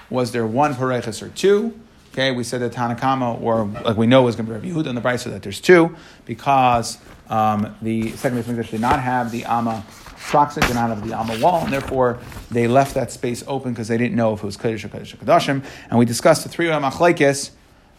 Was 0.10 0.32
there 0.32 0.46
one 0.46 0.76
pareches 0.76 1.22
or 1.22 1.30
two? 1.30 1.80
Okay, 2.12 2.32
we 2.32 2.44
said 2.44 2.60
that 2.60 2.74
Tanakama, 2.74 3.42
or 3.42 3.64
like 3.86 3.96
we 3.96 4.06
know, 4.06 4.28
is 4.28 4.36
going 4.36 4.46
to 4.46 4.52
be 4.60 4.70
Rabbi 4.70 4.82
Yehuda 4.82 4.90
in 4.90 4.96
the 4.96 5.02
Brisa 5.02 5.32
that 5.32 5.42
there's 5.44 5.62
two 5.62 5.96
because 6.26 6.98
um, 7.30 7.74
the 7.82 8.12
second 8.12 8.44
Mikdash 8.44 8.72
did 8.72 8.82
not 8.82 9.00
have 9.00 9.32
the 9.32 9.46
Amma 9.46 9.86
proxy, 10.18 10.60
did 10.60 10.74
not 10.74 10.90
have 10.90 11.08
the 11.08 11.18
Amma 11.18 11.40
wall, 11.40 11.64
and 11.64 11.72
therefore 11.72 12.20
they 12.52 12.68
left 12.68 12.96
that 12.96 13.14
space 13.14 13.46
open 13.48 13.72
because 13.72 13.88
they 13.88 13.98
didn't 13.98 14.16
know 14.16 14.34
if 14.34 14.44
it 14.44 14.46
was 14.46 14.58
Kodesh 14.58 14.84
or 14.84 14.90
Kodesh 14.90 15.58
or. 15.62 15.64
And 15.90 15.98
we 15.98 16.04
discussed 16.04 16.44
the 16.44 16.50
three 16.50 16.68
machlekes 16.68 17.52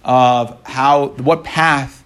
of 0.05 0.61
how 0.67 1.09
what 1.09 1.45
path 1.45 2.02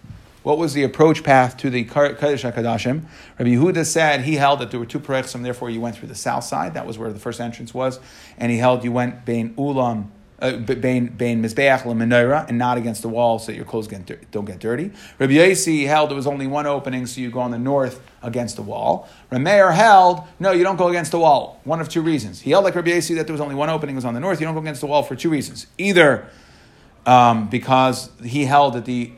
what 0.47 0.59
was 0.59 0.75
the 0.75 0.85
approach 0.85 1.25
path 1.25 1.57
to 1.57 1.71
the 1.71 1.85
Kodesh 1.85 2.49
HaKadoshim? 2.49 3.03
Rabbi 3.37 3.51
Yehuda 3.51 3.85
said 3.85 4.21
he 4.21 4.37
held 4.37 4.61
that 4.61 4.71
there 4.71 4.79
were 4.79 4.87
two 4.87 5.01
parechsim, 5.01 5.43
therefore 5.43 5.71
you 5.71 5.81
went 5.81 5.97
through 5.97 6.07
the 6.07 6.15
south 6.15 6.45
side. 6.45 6.75
That 6.75 6.87
was 6.87 6.97
where 6.99 7.13
the 7.13 7.19
first 7.19 7.41
entrance 7.41 7.75
was. 7.75 7.99
And 8.39 8.53
he 8.53 8.59
held 8.59 8.85
you 8.85 8.93
went 8.93 9.25
Bain 9.25 9.57
Ulam, 9.57 10.07
uh, 10.39 10.53
Bain, 10.59 11.09
Bain 11.09 11.43
Mizbeach 11.43 11.83
Menorah, 11.83 12.49
and 12.49 12.59
not 12.59 12.79
against 12.79 13.03
the 13.03 13.09
wall 13.09 13.41
so 13.41 13.47
that 13.47 13.57
your 13.57 13.65
clothes 13.65 13.89
get, 13.89 14.31
don't 14.31 14.45
get 14.45 14.61
dirty. 14.61 14.93
Rabbi 15.19 15.33
Yossi 15.33 15.85
held 15.89 16.11
there 16.11 16.17
was 16.17 16.29
only 16.29 16.47
one 16.47 16.67
opening, 16.67 17.07
so 17.07 17.21
you 17.21 17.33
go 17.33 17.41
on 17.41 17.51
the 17.51 17.59
north 17.59 18.01
against 18.23 18.55
the 18.55 18.63
wall. 18.63 19.09
Rameir 19.33 19.75
held, 19.75 20.21
no, 20.39 20.53
you 20.53 20.63
don't 20.63 20.77
go 20.77 20.87
against 20.87 21.11
the 21.11 21.19
wall. 21.19 21.61
One 21.65 21.81
of 21.81 21.89
two 21.89 22.03
reasons. 22.03 22.43
He 22.43 22.53
held 22.53 22.63
like 22.63 22.77
Rabbi 22.77 22.91
Yossi 22.91 23.17
that 23.17 23.27
there 23.27 23.35
was 23.35 23.41
only 23.41 23.57
one 23.57 23.69
opening, 23.69 23.97
was 23.97 24.05
on 24.05 24.15
the 24.15 24.21
north. 24.21 24.41
You 24.41 24.47
don't 24.47 24.55
go 24.55 24.61
against 24.61 24.81
the 24.81 24.87
wall 24.87 25.03
for 25.03 25.17
two 25.17 25.29
reasons. 25.29 25.67
Either 25.77 26.29
um, 27.05 27.49
because 27.49 28.11
he 28.23 28.45
held 28.45 28.75
that 28.75 28.85
the 28.85 29.11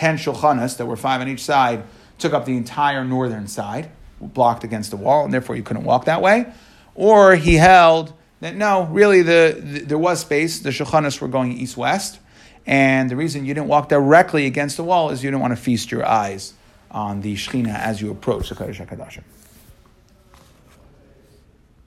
ten 0.00 0.16
shulchanas 0.16 0.78
that 0.78 0.86
were 0.86 0.96
five 0.96 1.20
on 1.20 1.28
each 1.28 1.44
side 1.44 1.84
took 2.16 2.32
up 2.32 2.46
the 2.46 2.56
entire 2.56 3.04
northern 3.04 3.46
side, 3.46 3.90
blocked 4.18 4.64
against 4.64 4.90
the 4.90 4.96
wall, 4.96 5.24
and 5.24 5.32
therefore 5.32 5.56
you 5.56 5.62
couldn't 5.62 5.84
walk 5.84 6.06
that 6.06 6.22
way. 6.22 6.50
Or 6.94 7.36
he 7.36 7.56
held 7.56 8.14
that 8.40 8.56
no, 8.56 8.84
really 8.84 9.20
the, 9.20 9.60
the 9.62 9.80
there 9.80 9.98
was 9.98 10.20
space. 10.20 10.60
The 10.60 10.70
shulchanas 10.70 11.20
were 11.20 11.28
going 11.28 11.52
east 11.52 11.76
west, 11.76 12.18
and 12.66 13.10
the 13.10 13.16
reason 13.16 13.44
you 13.44 13.52
didn't 13.52 13.68
walk 13.68 13.90
directly 13.90 14.46
against 14.46 14.78
the 14.78 14.84
wall 14.84 15.10
is 15.10 15.22
you 15.22 15.30
didn't 15.30 15.42
want 15.42 15.54
to 15.54 15.62
feast 15.62 15.92
your 15.92 16.06
eyes 16.06 16.54
on 16.90 17.20
the 17.20 17.34
shechina 17.34 17.74
as 17.74 18.00
you 18.00 18.10
approach 18.10 18.48
the 18.48 18.54
Kodesh 18.54 18.84
Hakadoshim. 18.84 19.22